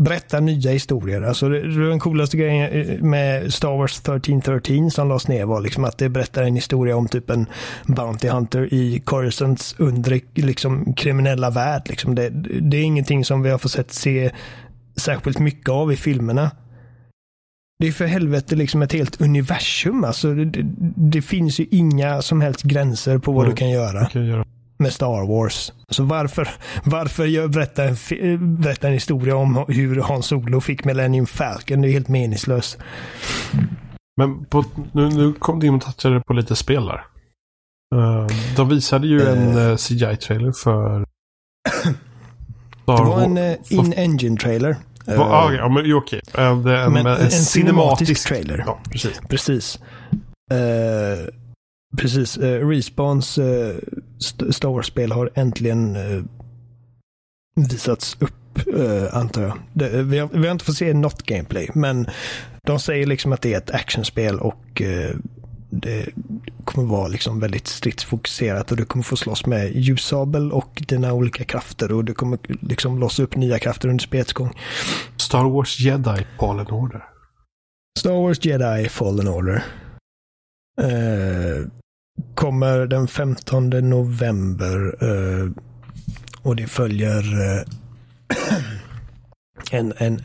Berätta 0.00 0.40
nya 0.40 0.70
historier. 0.70 1.22
Alltså, 1.22 1.48
den 1.48 1.98
coolaste 1.98 2.36
grejen 2.36 2.70
eh, 2.72 3.02
med 3.02 3.52
Star 3.52 3.76
Wars 3.76 3.98
1313 3.98 4.90
som 4.90 5.08
lades 5.08 5.28
ner 5.28 5.44
var 5.44 5.60
liksom 5.60 5.84
att 5.84 5.98
det 5.98 6.08
berättar 6.08 6.42
en 6.42 6.54
historia 6.54 6.96
om 6.96 7.08
typ 7.08 7.30
en 7.30 7.46
Bounty 7.86 8.28
Hunter 8.28 8.74
i 8.74 9.00
Coruscants 9.04 9.74
undre 9.78 10.20
liksom, 10.34 10.94
kriminella 10.94 11.50
värld. 11.50 11.82
Liksom. 11.88 12.14
Det, 12.14 12.28
det 12.60 12.76
är 12.76 12.82
ingenting 12.82 13.24
som 13.24 13.42
vi 13.42 13.50
har 13.50 13.58
fått 13.58 13.70
sett 13.70 13.92
se 13.92 14.30
särskilt 14.96 15.38
mycket 15.38 15.68
av 15.68 15.92
i 15.92 15.96
filmerna. 15.96 16.50
Det 17.78 17.86
är 17.86 17.92
för 17.92 18.06
helvete 18.06 18.56
liksom 18.56 18.82
ett 18.82 18.92
helt 18.92 19.20
universum. 19.20 20.04
Alltså, 20.04 20.34
det, 20.34 20.62
det 20.96 21.22
finns 21.22 21.60
ju 21.60 21.66
inga 21.70 22.22
som 22.22 22.40
helst 22.40 22.62
gränser 22.62 23.18
på 23.18 23.32
vad 23.32 23.44
mm. 23.44 23.50
du 23.50 23.56
kan 23.56 23.70
göra. 23.70 24.06
kan 24.06 24.26
göra. 24.26 24.44
Med 24.80 24.92
Star 24.92 25.26
Wars. 25.26 25.72
Så 25.88 26.04
varför, 26.04 26.48
varför 26.84 27.26
jag 27.26 27.50
berätta 27.50 27.84
en, 27.84 27.96
berätta 28.60 28.86
en 28.86 28.92
historia 28.92 29.36
om 29.36 29.64
hur 29.68 30.00
Han 30.00 30.22
Solo 30.22 30.60
fick 30.60 30.84
Millennium 30.84 31.26
Falcon? 31.26 31.82
Det 31.82 31.88
är 31.88 31.92
helt 31.92 32.08
meningslöst. 32.08 32.78
Men 34.16 34.44
på, 34.44 34.64
nu, 34.92 35.08
nu 35.08 35.32
kom 35.32 35.60
du 35.60 35.66
in 35.66 35.74
och 35.74 35.82
touchade 35.82 36.20
på 36.20 36.32
lite 36.32 36.56
spel 36.56 36.86
där. 36.86 37.04
Uh, 37.94 38.26
de 38.56 38.68
visade 38.68 39.06
ju 39.06 39.20
uh, 39.20 39.28
en 39.28 39.56
uh, 39.56 39.70
eh, 39.70 39.76
CGI-trailer 39.76 40.52
för... 40.52 41.06
det 42.86 43.04
var 43.04 43.22
en 43.22 43.56
in-engine 43.68 44.36
trailer. 44.36 44.76
Uh, 45.08 45.20
ah, 45.20 45.52
ja, 45.52 45.68
men 45.68 45.92
okej. 45.94 46.20
Okay. 46.32 46.44
Uh, 46.44 46.86
en, 46.86 46.96
en, 46.96 47.06
en, 47.06 47.30
cinematisk 47.30 48.28
trailer. 48.28 48.64
Ja, 48.66 48.80
precis. 48.90 49.20
Precis. 49.28 49.78
Uh, 50.52 51.28
precis. 51.96 52.38
Uh, 52.38 52.68
Respawns 52.68 53.38
uh, 53.38 53.74
Star 54.50 54.68
Wars-spel 54.68 55.12
har 55.12 55.30
äntligen 55.34 55.96
uh, 55.96 56.24
visats 57.56 58.16
upp, 58.20 58.68
uh, 58.74 59.16
antar 59.16 59.42
jag. 59.42 59.58
Det, 59.72 60.02
vi, 60.02 60.18
har, 60.18 60.28
vi 60.32 60.46
har 60.46 60.52
inte 60.52 60.64
fått 60.64 60.76
se 60.76 60.94
något 60.94 61.22
gameplay, 61.22 61.68
men 61.74 62.06
de 62.62 62.80
säger 62.80 63.06
liksom 63.06 63.32
att 63.32 63.42
det 63.42 63.54
är 63.54 63.58
ett 63.58 63.70
actionspel 63.70 64.38
och 64.38 64.82
det 65.70 66.08
kommer 66.64 66.88
vara 66.88 67.08
liksom 67.08 67.40
väldigt 67.40 67.66
stridsfokuserat 67.66 68.70
och 68.70 68.76
du 68.76 68.84
kommer 68.84 69.02
få 69.02 69.16
slåss 69.16 69.46
med 69.46 69.76
ljussabel 69.76 70.52
och 70.52 70.82
dina 70.88 71.12
olika 71.12 71.44
krafter 71.44 71.92
och 71.92 72.04
du 72.04 72.14
kommer 72.14 72.38
liksom 72.60 72.98
låsa 72.98 73.22
upp 73.22 73.36
nya 73.36 73.58
krafter 73.58 73.88
under 73.88 74.02
spelets 74.02 74.32
gång. 74.32 74.58
Star 75.16 75.44
Wars 75.44 75.80
Jedi 75.80 76.26
Fallen 76.38 76.66
Order. 76.66 77.04
Star 77.98 78.12
Wars 78.12 78.44
Jedi 78.44 78.88
Fallen 78.88 79.28
Order. 79.28 79.64
Eh, 80.80 81.66
kommer 82.34 82.86
den 82.86 83.08
15 83.08 83.70
november 83.70 85.04
eh, 85.04 85.50
och 86.42 86.56
det 86.56 86.66
följer 86.66 87.22
eh, 87.40 87.62
en, 89.70 89.92
en, 89.96 90.22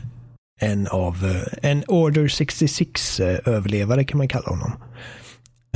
en 0.60 0.86
av 0.86 1.24
eh, 1.24 1.70
en 1.70 1.84
Order 1.88 2.28
66 2.28 3.20
eh, 3.20 3.38
överlevare 3.44 4.04
kan 4.04 4.18
man 4.18 4.28
kalla 4.28 4.48
honom 4.48 4.72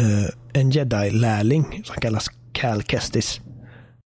eh, 0.00 0.30
en 0.52 0.70
jedi-lärling 0.70 1.82
som 1.84 1.96
kallas 2.00 2.30
Cal 2.52 2.82
Kestis. 2.82 3.40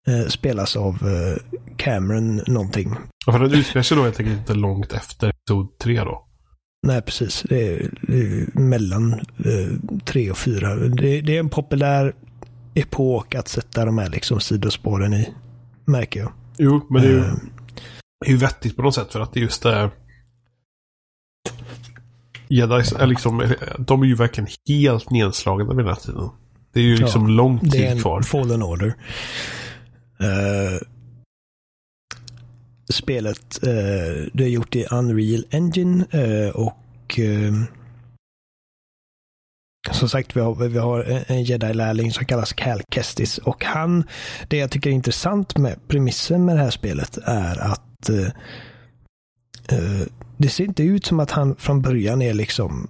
Eh, 0.08 0.26
spelas 0.26 0.76
av 0.76 0.94
eh, 0.94 1.58
Cameron 1.76 2.36
någonting. 2.46 2.94
Ja, 3.26 3.32
för 3.32 3.38
den 3.40 3.54
utspelar 3.54 3.82
sig 3.82 3.96
då 3.96 4.02
helt 4.02 4.20
enkelt 4.20 4.38
inte 4.38 4.54
långt 4.54 4.92
efter 4.92 5.28
episod 5.28 5.78
3 5.78 6.00
då? 6.00 6.25
Nej, 6.86 7.02
precis. 7.02 7.42
Det 7.48 7.68
är, 7.68 7.90
det 8.00 8.18
är 8.18 8.58
mellan 8.60 9.20
tre 10.04 10.30
och 10.30 10.38
fyra. 10.38 10.74
Det, 10.74 11.20
det, 11.20 11.36
är 11.36 11.40
en 11.40 11.48
populär 11.48 12.14
epok 12.74 13.34
att 13.34 13.48
sätta 13.48 13.84
de 13.84 13.98
här 13.98 14.10
liksom 14.10 14.40
sidospåren 14.40 15.14
i, 15.14 15.28
märker 15.84 16.20
jag. 16.20 16.32
Jo, 16.58 16.86
men 16.90 17.02
det 17.02 17.08
är 17.08 17.12
ju, 17.12 17.20
det 18.20 18.26
är 18.26 18.30
ju 18.30 18.36
vettigt 18.36 18.76
på 18.76 18.82
något 18.82 18.94
sätt 18.94 19.12
för 19.12 19.20
att 19.20 19.32
det 19.32 19.40
just 19.40 19.64
är 19.64 19.90
Jedis 22.48 22.92
är 22.92 23.06
liksom, 23.06 23.54
de 23.78 24.02
är 24.02 24.06
ju 24.06 24.14
verkligen 24.14 24.48
helt 24.68 25.10
nedslagna 25.10 25.68
vid 25.68 25.76
den 25.76 25.86
här 25.86 25.94
tiden. 25.94 26.30
Det 26.72 26.80
är 26.80 26.84
ju 26.84 26.96
liksom 26.96 27.22
ja, 27.22 27.28
lång 27.28 27.60
tid 27.60 27.70
kvar. 27.70 27.80
Det 27.80 27.86
är 27.86 27.92
en 27.92 28.00
kvar. 28.00 28.22
fallen 28.22 28.62
order. 28.62 28.86
Uh, 28.86 30.80
spelet 32.88 33.46
Eh, 33.62 34.26
det 34.32 34.44
är 34.44 34.48
gjort 34.48 34.76
i 34.76 34.86
Unreal 34.90 35.44
Engine 35.50 36.04
eh, 36.10 36.48
och 36.48 37.18
eh, 37.18 37.52
som 39.90 40.08
sagt, 40.08 40.36
vi 40.36 40.40
har, 40.40 40.54
vi 40.54 40.78
har 40.78 41.24
en 41.26 41.44
jedi-lärling 41.44 42.12
som 42.12 42.24
kallas 42.24 42.52
Cal 42.52 42.82
Kestis. 42.90 43.38
Och 43.38 43.64
han, 43.64 44.04
det 44.48 44.56
jag 44.56 44.70
tycker 44.70 44.90
är 44.90 44.94
intressant 44.94 45.58
med 45.58 45.88
premissen 45.88 46.44
med 46.44 46.56
det 46.56 46.62
här 46.62 46.70
spelet 46.70 47.18
är 47.24 47.58
att 47.58 48.08
eh, 48.08 48.26
eh 49.68 50.06
det 50.38 50.48
ser 50.48 50.64
inte 50.64 50.82
ut 50.82 51.06
som 51.06 51.20
att 51.20 51.30
han 51.30 51.56
från 51.56 51.82
början 51.82 52.22
är 52.22 52.34
liksom 52.34 52.88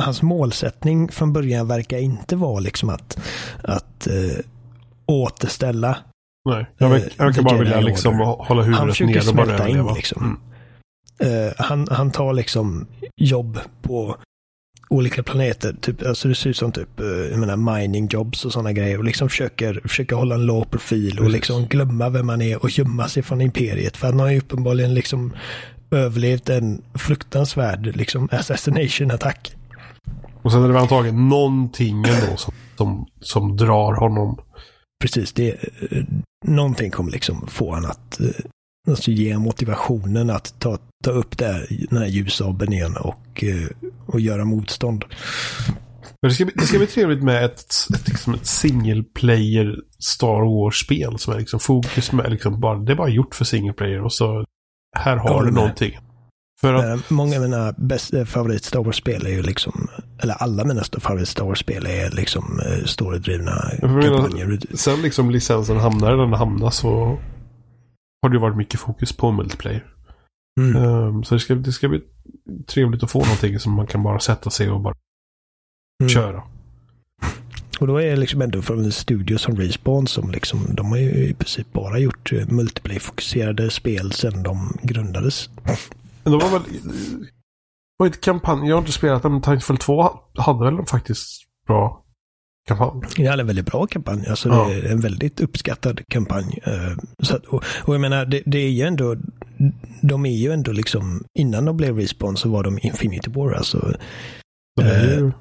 Hans 0.00 0.22
målsättning 0.22 1.08
från 1.08 1.32
början 1.32 1.68
verkar 1.68 1.98
inte 1.98 2.36
vara 2.36 2.60
liksom 2.60 2.88
att, 2.88 3.18
att 3.62 4.06
eh, 4.06 4.44
återställa 5.06 5.98
Nej, 6.44 6.66
jag 6.78 6.88
verkar, 6.88 7.32
jag 7.36 7.44
bara 7.44 7.58
vilja 7.58 7.80
liksom 7.80 8.18
hålla 8.18 8.62
huvudet 8.62 9.00
ner 9.00 9.28
och 9.28 9.34
bara 9.34 9.52
överleva. 9.52 9.90
In, 9.90 9.96
liksom. 9.96 10.38
Mm. 11.20 11.46
Uh, 11.46 11.52
han, 11.58 11.88
han 11.90 12.10
tar 12.10 12.32
liksom 12.32 12.86
jobb 13.16 13.58
på 13.82 14.16
olika 14.90 15.22
planeter. 15.22 15.76
Typ, 15.80 16.06
alltså 16.06 16.28
det 16.28 16.34
ser 16.34 16.50
ut 16.50 16.56
som 16.56 16.72
typ, 16.72 16.88
jag 17.30 17.38
menar, 17.38 17.56
mining 17.56 18.08
jobs 18.10 18.44
och 18.44 18.52
sådana 18.52 18.72
grejer. 18.72 18.98
Och 18.98 19.04
liksom 19.04 19.28
försöker, 19.28 19.80
försöker 19.84 20.16
hålla 20.16 20.34
en 20.34 20.46
låg 20.46 20.70
profil 20.70 21.18
och 21.18 21.30
liksom 21.30 21.66
glömma 21.66 22.08
vem 22.08 22.26
man 22.26 22.42
är 22.42 22.62
och 22.62 22.70
gömma 22.70 23.08
sig 23.08 23.22
från 23.22 23.40
imperiet. 23.40 23.96
För 23.96 24.06
han 24.06 24.20
har 24.20 24.30
ju 24.30 24.38
uppenbarligen 24.38 24.94
liksom 24.94 25.32
överlevt 25.90 26.48
en 26.48 26.82
fruktansvärd 26.94 27.96
liksom 27.96 28.28
assassination-attack. 28.32 29.56
Och 30.42 30.52
sen 30.52 30.62
är 30.62 30.66
det 30.66 30.72
väl 30.72 30.82
antagligen 30.82 31.28
någonting 31.28 31.96
ändå 31.96 32.36
som, 32.36 32.54
som, 32.76 33.06
som 33.20 33.56
drar 33.56 33.94
honom. 33.94 34.38
Precis, 35.02 35.32
det, 35.32 35.56
någonting 36.44 36.90
kommer 36.90 37.10
liksom 37.10 37.46
få 37.46 37.74
honom 37.74 37.90
att 37.90 38.20
alltså 38.88 39.10
ge 39.10 39.38
motivationen 39.38 40.30
att 40.30 40.60
ta, 40.60 40.78
ta 41.04 41.10
upp 41.10 41.38
det 41.38 41.46
här, 41.46 41.66
den 41.90 41.98
här 41.98 42.06
ljusabeln 42.06 42.72
igen 42.72 42.96
och, 42.96 43.44
och 44.06 44.20
göra 44.20 44.44
motstånd. 44.44 45.04
Det 46.22 46.30
ska, 46.30 46.44
bli, 46.44 46.54
det 46.56 46.66
ska 46.66 46.78
bli 46.78 46.86
trevligt 46.86 47.22
med 47.22 47.44
ett, 47.44 47.64
ett, 47.94 48.08
liksom 48.08 48.34
ett 48.34 48.46
single 48.46 49.02
player 49.02 49.76
Star 49.98 50.62
Wars-spel 50.62 51.18
som 51.18 51.34
är 51.34 51.38
liksom 51.38 51.60
fokus 51.60 52.12
med 52.12 52.30
liksom 52.30 52.60
bara, 52.60 52.78
det 52.78 52.92
är 52.92 52.96
bara 52.96 53.08
gjort 53.08 53.34
för 53.34 53.44
single 53.44 53.72
player 53.72 54.00
och 54.00 54.12
så 54.12 54.44
här 54.96 55.16
har 55.16 55.44
du 55.44 55.50
någonting. 55.50 55.98
För 56.62 56.74
att... 56.74 56.84
Eh, 56.84 57.04
många 57.08 57.36
av 57.36 57.42
mina 57.42 57.74
bästa 57.76 58.18
eh, 58.18 58.24
favorit 58.24 58.64
Star 58.64 58.84
Wars-spel 58.84 59.26
är 59.26 59.30
ju 59.30 59.42
liksom, 59.42 59.88
eller 60.18 60.34
alla 60.34 60.64
mina 60.64 60.82
favorit 61.00 61.28
Star 61.28 61.44
Wars-spel 61.44 61.86
är 61.86 62.10
liksom 62.10 62.60
eh, 62.66 62.84
storydrivna 62.84 63.70
kampanjer. 63.80 64.76
Sen 64.76 65.02
liksom 65.02 65.30
licensen 65.30 65.76
hamnar 65.76 66.10
där 66.10 66.16
den 66.16 66.32
hamnar 66.32 66.70
så 66.70 67.18
har 68.22 68.28
det 68.28 68.38
varit 68.38 68.56
mycket 68.56 68.80
fokus 68.80 69.12
på 69.12 69.30
multiplayer. 69.30 69.86
Mm. 70.60 70.84
Um, 70.84 71.24
så 71.24 71.34
det 71.34 71.40
ska, 71.40 71.54
det 71.54 71.72
ska 71.72 71.88
bli 71.88 72.00
trevligt 72.66 73.02
att 73.02 73.10
få 73.10 73.18
någonting 73.18 73.58
som 73.58 73.72
man 73.72 73.86
kan 73.86 74.02
bara 74.02 74.20
sätta 74.20 74.50
sig 74.50 74.70
och 74.70 74.80
bara 74.80 74.94
mm. 76.02 76.08
köra. 76.08 76.42
Och 77.80 77.86
då 77.86 77.96
är 77.96 78.10
det 78.10 78.16
liksom 78.16 78.42
ändå 78.42 78.62
från 78.62 78.84
en 78.84 78.92
studio 78.92 79.38
som 79.38 79.56
Respawn 79.56 80.06
som 80.06 80.30
liksom, 80.30 80.66
de 80.74 80.86
har 80.86 80.98
ju 80.98 81.10
i 81.10 81.34
princip 81.34 81.72
bara 81.72 81.98
gjort 81.98 82.32
multiplayer-fokuserade 82.32 83.70
spel 83.70 84.12
sedan 84.12 84.42
de 84.42 84.76
grundades. 84.82 85.50
Men 86.24 86.32
de 86.32 86.40
var 86.40 86.50
väl... 86.50 86.62
Var 87.96 88.06
inte 88.06 88.18
kampanj, 88.18 88.68
jag 88.68 88.76
har 88.76 88.80
inte 88.80 88.92
spelat 88.92 89.22
den, 89.22 89.32
men 89.32 89.40
Titanfall 89.40 89.78
2 89.78 90.20
hade 90.38 90.64
väl 90.64 90.86
faktiskt 90.86 91.42
bra 91.66 92.02
kampanj? 92.68 93.00
Det 93.16 93.26
är 93.26 93.38
en 93.38 93.46
väldigt 93.46 93.66
bra 93.66 93.86
kampanj. 93.86 94.26
Alltså 94.28 94.48
ja. 94.48 94.68
det 94.68 94.74
är 94.74 94.92
en 94.92 95.00
väldigt 95.00 95.40
uppskattad 95.40 96.00
kampanj. 96.08 96.58
Eh, 96.64 96.96
så 97.22 97.36
och, 97.48 97.64
och, 97.84 97.94
jag 97.94 98.00
menar, 98.00 98.26
det, 98.26 98.42
det, 98.46 98.58
är 98.58 98.70
ju 98.70 98.82
ändå, 98.82 99.16
de 100.02 100.26
är 100.26 100.36
ju 100.36 100.52
ändå 100.52 100.72
liksom, 100.72 101.24
innan 101.38 101.64
de 101.64 101.76
blev 101.76 101.96
Respawn 101.96 102.36
så 102.36 102.48
var 102.48 102.64
de 102.64 102.78
Infinity 102.82 103.30
War. 103.30 103.52
Alltså, 103.52 103.94
ju... 104.80 104.86
uh, 104.86 105.32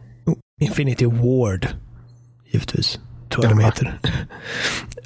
Infinity 0.61 1.05
Ward, 1.05 1.67
givetvis. 2.51 2.99
Tror 3.29 3.45
jag 3.45 3.57
de 3.57 3.63
heter. 3.63 3.99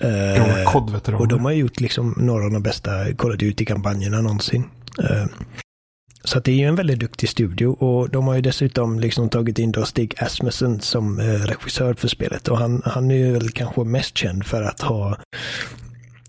uh, 1.16 1.22
och 1.22 1.28
de 1.28 1.46
har 1.46 1.52
gjort 1.52 1.80
liksom 1.80 2.16
några 2.18 2.46
av 2.46 2.52
de 2.52 2.64
bästa 2.64 3.14
Call 3.14 3.32
of 3.32 3.38
Duty-kampanjerna 3.38 4.22
någonsin. 4.22 4.64
Uh, 5.00 5.26
så 6.26 6.40
det 6.40 6.52
är 6.52 6.56
ju 6.56 6.66
en 6.66 6.76
väldigt 6.76 7.00
duktig 7.00 7.30
studio 7.30 7.68
och 7.68 8.10
de 8.10 8.28
har 8.28 8.36
ju 8.36 8.42
dessutom 8.42 9.00
liksom 9.00 9.30
tagit 9.30 9.60
in 9.60 9.72
då 9.72 9.86
Stig 9.86 10.14
Asmussen 10.18 10.80
som 10.82 11.20
eh, 11.20 11.26
regissör 11.26 11.94
för 11.94 12.08
spelet 12.08 12.48
och 12.48 12.58
han, 12.58 12.82
han 12.86 13.12
är 13.12 13.16
ju 13.16 13.32
väl 13.32 13.52
kanske 13.52 13.84
mest 13.84 14.18
känd 14.18 14.46
för 14.46 14.62
att 14.62 14.82
ha 14.82 15.18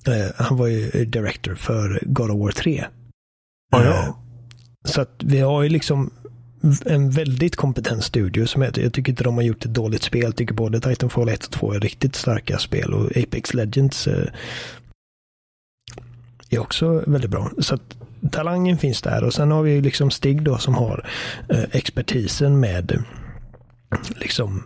eh, 0.06 0.26
han 0.36 0.56
var 0.56 0.66
ju 0.66 1.04
director 1.04 1.54
för 1.54 2.00
God 2.02 2.30
of 2.30 2.40
War 2.40 2.52
3. 2.52 2.84
Oh, 3.76 3.84
ja. 3.84 4.02
Eh, 4.02 4.14
så 4.84 5.00
att 5.00 5.14
vi 5.24 5.40
har 5.40 5.62
ju 5.62 5.68
liksom 5.68 6.10
en 6.86 7.10
väldigt 7.10 7.56
kompetent 7.56 8.04
studio 8.04 8.46
som 8.46 8.62
jag, 8.62 8.78
jag 8.78 8.92
tycker 8.92 9.12
inte 9.12 9.24
de 9.24 9.34
har 9.34 9.42
gjort 9.42 9.64
ett 9.64 9.74
dåligt 9.74 10.02
spel. 10.02 10.22
Jag 10.22 10.36
tycker 10.36 10.54
både 10.54 10.80
Titanfall 10.80 11.28
1 11.28 11.44
och 11.44 11.52
2 11.52 11.72
är 11.72 11.80
riktigt 11.80 12.14
starka 12.14 12.58
spel 12.58 12.94
och 12.94 13.16
Apex 13.16 13.54
Legends 13.54 14.06
eh, 14.06 14.28
är 16.50 16.58
också 16.58 17.04
väldigt 17.06 17.30
bra. 17.30 17.50
Så 17.58 17.74
att 17.74 17.96
talangen 18.30 18.78
finns 18.78 19.02
där 19.02 19.24
och 19.24 19.34
sen 19.34 19.50
har 19.50 19.62
vi 19.62 19.80
liksom 19.80 20.10
Stig 20.10 20.42
då 20.42 20.58
som 20.58 20.74
har 20.74 21.08
eh, 21.48 21.64
expertisen 21.72 22.60
med 22.60 23.04
liksom 24.16 24.62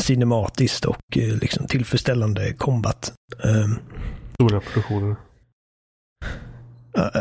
cinematiskt 0.00 0.84
och 0.84 1.16
eh, 1.16 1.36
liksom 1.36 1.66
tillfredsställande 1.66 2.52
combat. 2.52 3.12
Eh, 3.44 3.68
Stora 4.34 4.60
produktioner. 4.60 5.16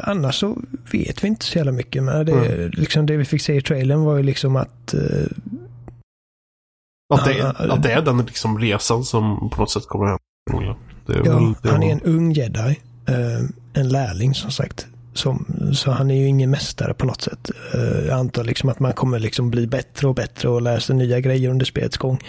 Annars 0.03 0.35
så 0.35 0.57
vet 0.91 1.23
vi 1.23 1.27
inte 1.27 1.45
så 1.45 1.57
jävla 1.57 1.71
mycket. 1.71 2.03
Men 2.03 2.25
det, 2.25 2.31
mm. 2.31 2.71
liksom 2.73 3.05
det 3.05 3.17
vi 3.17 3.25
fick 3.25 3.41
se 3.41 3.55
i 3.55 3.61
trailern 3.61 4.01
var 4.01 4.17
ju 4.17 4.23
liksom 4.23 4.55
att... 4.55 4.93
Uh, 4.93 5.27
att, 7.13 7.25
det, 7.25 7.39
är, 7.39 7.71
att 7.71 7.83
det 7.83 7.91
är 7.91 8.01
den 8.01 8.17
liksom 8.17 8.59
resan 8.59 9.03
som 9.03 9.49
på 9.49 9.61
något 9.61 9.71
sätt 9.71 9.87
kommer 9.87 10.05
hem. 10.05 10.17
ja, 11.07 11.55
väl, 11.63 11.71
han 11.71 11.83
är 11.83 11.91
en 11.91 12.01
ung 12.01 12.31
jedi. 12.31 12.79
Uh, 13.09 13.49
en 13.73 13.89
lärling 13.89 14.33
som 14.33 14.51
sagt. 14.51 14.87
Som, 15.13 15.45
så 15.73 15.91
han 15.91 16.11
är 16.11 16.15
ju 16.15 16.27
ingen 16.27 16.49
mästare 16.49 16.93
på 16.93 17.05
något 17.05 17.21
sätt. 17.21 17.51
Uh, 17.75 18.05
jag 18.07 18.19
antar 18.19 18.43
liksom 18.43 18.69
att 18.69 18.79
man 18.79 18.93
kommer 18.93 19.19
liksom 19.19 19.49
bli 19.49 19.67
bättre 19.67 20.07
och 20.07 20.15
bättre 20.15 20.49
och 20.49 20.61
lära 20.61 20.79
sig 20.79 20.95
nya 20.95 21.19
grejer 21.19 21.49
under 21.49 21.65
spelets 21.65 21.97
gång. 21.97 22.19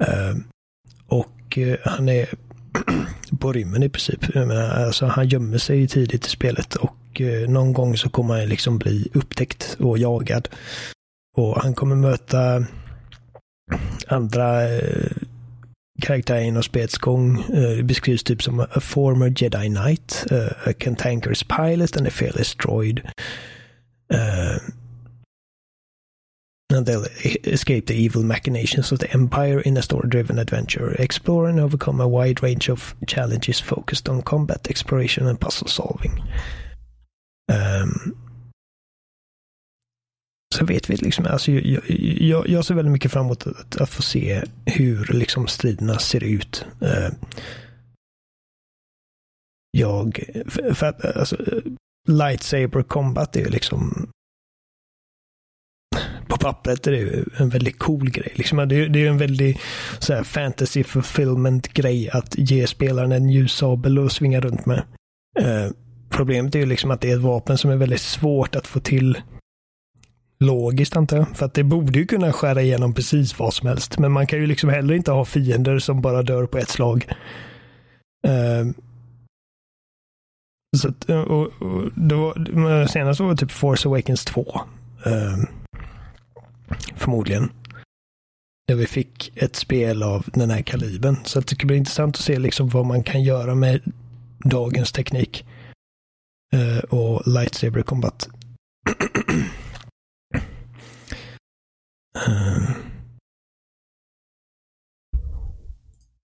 Uh, 0.00 0.36
och 1.06 1.58
uh, 1.58 1.76
han 1.84 2.08
är 2.08 2.28
på 3.40 3.52
rymmen 3.52 3.82
i 3.82 3.88
princip. 3.88 4.34
Menar, 4.34 4.70
alltså, 4.70 5.06
han 5.06 5.28
gömmer 5.28 5.58
sig 5.58 5.88
tidigt 5.88 6.26
i 6.26 6.30
spelet 6.30 6.74
och 6.74 6.96
någon 7.48 7.72
gång 7.72 7.96
så 7.96 8.10
kommer 8.10 8.38
han 8.38 8.48
liksom 8.48 8.78
bli 8.78 9.08
upptäckt 9.14 9.76
och 9.80 9.98
jagad. 9.98 10.48
Och 11.36 11.62
han 11.62 11.74
kommer 11.74 11.96
möta 11.96 12.64
andra 14.08 14.62
karaktär 16.00 16.40
inom 16.40 16.62
spelets 16.62 16.98
gång 16.98 17.38
uh, 17.38 17.82
beskrivs 17.82 18.22
typ 18.22 18.42
som 18.42 18.60
a 18.60 18.80
former 18.80 19.30
Jedi 19.30 19.68
Knight, 19.68 20.26
uh, 20.30 20.52
a 20.66 20.72
cantankerous 20.72 21.42
pilot 21.42 21.96
and 21.96 22.06
a 22.06 22.10
fearless 22.10 22.54
droid. 22.54 23.04
Uh, 24.10 24.58
and 26.72 26.86
they'll 26.86 27.06
escape 27.44 27.86
the 27.86 27.94
evil 27.94 28.22
machinations 28.22 28.92
of 28.92 28.98
the 28.98 29.12
Empire 29.12 29.60
in 29.60 29.76
a 29.76 29.82
story-driven 29.82 30.38
adventure, 30.38 30.94
explore 30.98 31.48
and 31.48 31.58
overcome 31.58 32.00
a 32.00 32.08
wide 32.08 32.42
range 32.42 32.68
of 32.68 32.94
challenges 33.06 33.60
focused 33.60 34.08
on 34.08 34.22
combat 34.22 34.68
exploration 34.70 35.26
and 35.26 35.40
puzzle 35.40 35.66
solving. 35.66 36.22
Um, 37.48 38.16
så 40.54 40.64
vet 40.64 40.90
vi 40.90 40.96
liksom, 40.96 41.26
alltså 41.26 41.52
jag, 41.52 41.82
jag, 42.20 42.48
jag 42.48 42.64
ser 42.64 42.74
väldigt 42.74 42.92
mycket 42.92 43.12
fram 43.12 43.24
emot 43.24 43.46
att, 43.46 43.80
att, 43.80 43.90
få 43.90 44.02
se 44.02 44.42
hur 44.66 45.04
liksom 45.12 45.46
striderna 45.46 45.98
ser 45.98 46.24
ut. 46.24 46.66
Eh, 46.80 47.08
jag, 49.70 50.24
för, 50.46 50.74
för 50.74 50.86
att 50.86 51.16
alltså, 51.16 51.36
lightsaber 52.08 52.82
combat 52.82 53.36
är 53.36 53.40
ju 53.40 53.48
liksom 53.48 54.10
på 56.28 56.36
pappret 56.36 56.86
är 56.86 56.92
det 56.92 57.24
en 57.40 57.48
väldigt 57.48 57.78
cool 57.78 58.10
grej. 58.10 58.32
Liksom, 58.34 58.68
det, 58.68 58.76
är, 58.76 58.88
det 58.88 59.06
är 59.06 59.08
en 59.08 59.18
väldigt 59.18 59.58
så 59.98 60.14
här, 60.14 60.22
fantasy 60.22 60.84
fulfillment 60.84 61.68
grej 61.68 62.10
att 62.10 62.34
ge 62.38 62.66
spelaren 62.66 63.12
en 63.12 63.28
ljussabel 63.28 63.98
och 63.98 64.12
svinga 64.12 64.40
runt 64.40 64.66
med. 64.66 64.82
Eh, 65.38 65.70
problemet 66.08 66.54
är 66.54 66.58
ju 66.58 66.66
liksom 66.66 66.90
att 66.90 67.00
det 67.00 67.10
är 67.10 67.16
ett 67.16 67.22
vapen 67.22 67.58
som 67.58 67.70
är 67.70 67.76
väldigt 67.76 68.00
svårt 68.00 68.56
att 68.56 68.66
få 68.66 68.80
till 68.80 69.18
logiskt 70.40 70.96
antar 70.96 71.16
jag. 71.16 71.36
För 71.36 71.46
att 71.46 71.54
det 71.54 71.64
borde 71.64 71.98
ju 71.98 72.06
kunna 72.06 72.32
skära 72.32 72.62
igenom 72.62 72.94
precis 72.94 73.38
vad 73.38 73.54
som 73.54 73.68
helst. 73.68 73.98
Men 73.98 74.12
man 74.12 74.26
kan 74.26 74.38
ju 74.38 74.46
liksom 74.46 74.70
heller 74.70 74.94
inte 74.94 75.12
ha 75.12 75.24
fiender 75.24 75.78
som 75.78 76.00
bara 76.00 76.22
dör 76.22 76.46
på 76.46 76.58
ett 76.58 76.68
slag. 76.68 77.06
Uh, 78.28 78.72
så 80.76 80.88
att, 80.88 81.08
eh, 81.08 81.20
och, 81.20 81.62
och 81.62 81.90
då, 81.94 82.34
senast 82.88 83.20
var 83.20 83.30
det 83.30 83.36
typ 83.36 83.50
Force 83.50 83.88
Awakens 83.88 84.24
2. 84.24 84.60
Uh, 85.06 85.12
eh, 85.12 85.38
förmodligen. 86.96 87.50
Där 88.68 88.74
vi 88.74 88.86
fick 88.86 89.32
ett 89.34 89.56
spel 89.56 90.02
av 90.02 90.24
den 90.26 90.50
här 90.50 90.62
kalibern. 90.62 91.16
Så 91.24 91.38
att 91.38 91.46
det 91.46 91.54
ska 91.54 91.66
bli 91.66 91.76
intressant 91.76 92.16
att 92.16 92.22
se 92.22 92.38
liksom 92.38 92.68
vad 92.68 92.86
man 92.86 93.02
kan 93.02 93.22
göra 93.22 93.54
med 93.54 93.80
dagens 94.44 94.92
teknik. 94.92 95.44
Uh, 96.54 96.78
och 96.78 97.22
lightsaber 97.26 97.82
combat. 97.82 98.28
Uh, 102.16 102.70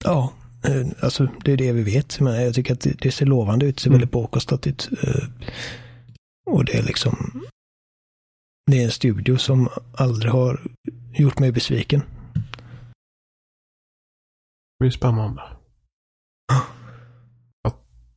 ja, 0.04 0.32
uh, 0.68 0.86
alltså 1.00 1.28
det 1.44 1.52
är 1.52 1.56
det 1.56 1.72
vi 1.72 1.82
vet. 1.82 2.20
Men 2.20 2.42
jag 2.44 2.54
tycker 2.54 2.72
att 2.72 2.80
det, 2.80 3.00
det 3.00 3.10
ser 3.10 3.26
lovande 3.26 3.66
ut. 3.66 3.76
Det 3.76 3.82
ser 3.82 3.90
mm. 3.90 3.98
väldigt 3.98 4.12
påkostat 4.12 4.66
ut. 4.66 4.88
Uh, 4.92 5.24
Och 6.50 6.64
det 6.64 6.78
är 6.78 6.82
liksom... 6.82 7.42
Det 8.70 8.80
är 8.80 8.84
en 8.84 8.90
studio 8.90 9.36
som 9.36 9.68
aldrig 9.96 10.32
har 10.32 10.60
gjort 11.14 11.38
mig 11.38 11.52
besviken. 11.52 12.02
Det 14.78 14.80
blir 14.80 14.90
spännande. 14.90 15.42
Jag 17.62 17.72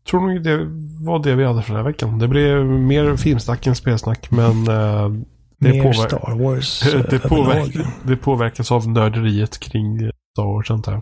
tror 0.05 0.21
nog 0.21 0.43
det 0.43 0.57
var 1.05 1.23
det 1.23 1.35
vi 1.35 1.43
hade 1.45 1.63
för 1.63 1.73
den 1.73 1.83
här 1.83 1.91
veckan. 1.91 2.19
Det 2.19 2.27
blev 2.27 2.65
mer 2.65 3.17
filmsnack 3.17 3.67
än 3.67 3.75
spelsnack, 3.75 4.31
men 4.31 4.67
eh, 4.67 5.11
Mer 5.59 5.81
påver 5.83 5.93
Star 6.07 6.35
Wars 6.35 6.79
det, 6.83 6.89
överlag. 6.93 7.21
påverk 7.29 7.75
det 8.03 8.15
påverkas 8.15 8.71
av 8.71 8.89
nörderiet 8.89 9.59
kring 9.59 9.97
Star 10.33 10.43
Wars, 10.53 10.71
antar 10.71 10.91
jag. 10.91 11.01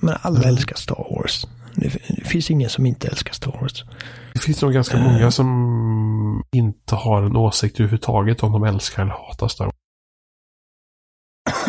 Men 0.00 0.16
alla 0.22 0.36
Mm. 0.38 0.48
älskar 0.48 0.76
Star 0.76 1.06
Wars. 1.10 1.46
Det, 1.74 1.88
det 2.08 2.24
finns 2.24 2.50
ingen 2.50 2.70
som 2.70 2.86
inte 2.86 3.08
älskar 3.08 3.32
Star 3.32 3.58
Wars. 3.60 3.84
Det 4.32 4.38
finns 4.38 4.62
nog 4.62 4.72
ganska 4.72 4.98
många 4.98 5.30
som 5.30 6.42
inte 6.52 6.94
har 6.94 7.22
en 7.22 7.36
åsikt 7.36 7.80
överhuvudtaget 7.80 8.42
om 8.42 8.52
de 8.52 8.64
älskar 8.64 9.02
eller 9.02 9.12
hatar 9.12 9.48
Star 9.48 9.64
Wars. 9.64 9.74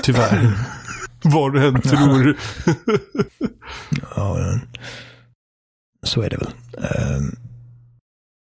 Tyvärr. 0.03 0.57
Vad 1.23 1.53
du 1.53 1.67
än 1.67 1.81
tror. 1.81 2.38
Ja, 4.15 4.38
så 6.03 6.21
är 6.21 6.29
det 6.29 6.38
väl. 6.38 6.53
Ehm, 6.77 7.36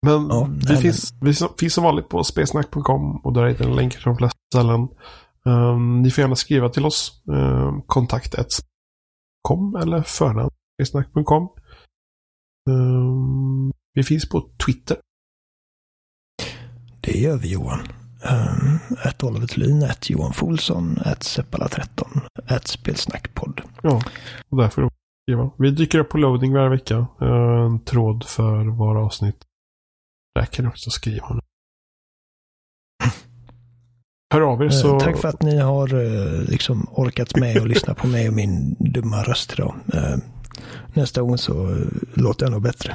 Men 0.07 0.29
Ja, 0.29 0.49
vi, 0.51 0.65
nej, 0.73 0.83
finns, 0.83 1.15
vi 1.21 1.35
som- 1.35 1.55
finns 1.59 1.75
som 1.75 1.85
vanligt 1.85 2.09
på 2.09 2.25
spelsnack.com 2.25 3.17
och 3.17 3.33
där 3.33 3.47
hittar 3.47 3.69
ni 3.69 3.75
länkar 3.77 3.97
till 3.99 4.05
de 4.05 4.17
flesta 4.17 4.39
ställen. 4.55 4.89
Um, 5.45 6.03
ni 6.03 6.11
får 6.11 6.23
gärna 6.23 6.37
skriva 6.37 6.69
till 6.69 6.87
oss. 6.87 7.23
Um, 7.27 7.83
kontakt 7.83 8.35
kom 9.43 9.77
eller 9.77 10.03
förnamn 10.03 10.51
spelsnack.com. 10.77 11.49
Um, 12.71 13.73
vi 13.95 14.03
finns 14.05 14.29
på 14.29 14.51
Twitter. 14.67 14.97
det 17.01 17.19
gör 17.19 17.37
vi 17.37 17.53
Johan. 17.53 17.79
Um, 18.31 18.79
ett 19.07 19.23
Oliver 19.25 19.47
Thulin, 19.47 19.83
ett 19.83 20.11
Johan 20.11 20.33
Folsson, 20.33 20.99
ett 20.99 21.21
Seppala13, 21.21 22.21
ett 22.49 22.67
Spelsnackpodd. 22.67 23.61
Ja, 23.83 24.03
och 24.49 24.57
där 24.59 24.69
får 24.69 24.83
du 24.83 24.89
skriva. 25.29 25.51
Vi 25.59 25.71
dyker 25.71 25.99
upp 25.99 26.09
på 26.09 26.19
loading 26.19 26.53
varje 26.55 26.69
vecka. 26.69 27.07
En 27.21 27.85
tråd 27.85 28.25
för 28.25 28.65
våra 28.65 29.05
avsnitt. 29.05 29.45
Där 30.35 30.47
kan 30.47 30.67
också 30.67 30.91
skriva. 30.91 31.35
nu. 31.35 31.41
Hör 34.33 34.41
av 34.41 34.63
er 34.63 34.67
Eh, 34.67 34.71
så... 34.71 35.01
Tack 35.01 35.19
för 35.19 35.29
att 35.29 35.43
ni 35.43 35.59
har 35.59 35.95
eh, 35.95 36.43
liksom 36.43 36.89
orkat 36.93 37.37
med 37.37 37.61
och 37.61 37.67
lyssna 37.67 37.95
på 37.95 38.07
mig 38.07 38.29
och 38.29 38.35
min 38.35 38.77
dumma 38.79 39.23
röst 39.23 39.53
idag. 39.53 39.75
Eh, 39.95 40.17
nästa 40.95 41.23
gång 41.23 41.39
så 41.39 41.71
eh, 41.77 41.87
låter 42.15 42.47
jag 42.47 42.53
nog 42.53 42.63
bättre. 42.63 42.95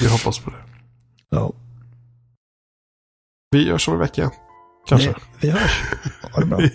Vi, 0.00 0.08
hoppas 0.08 0.38
på 0.38 0.50
det. 0.50 0.56
Ja, 1.30 1.52
Vi 3.50 3.68
görs 3.68 3.88
om 3.88 3.94
en 3.94 4.00
vecka. 4.00 4.30
Kanske. 4.88 5.08
vi, 5.08 5.14
vi 5.40 5.50
hörs. 5.50 5.82
Ha 6.32 6.40
det 6.40 6.46
bra. 6.46 6.58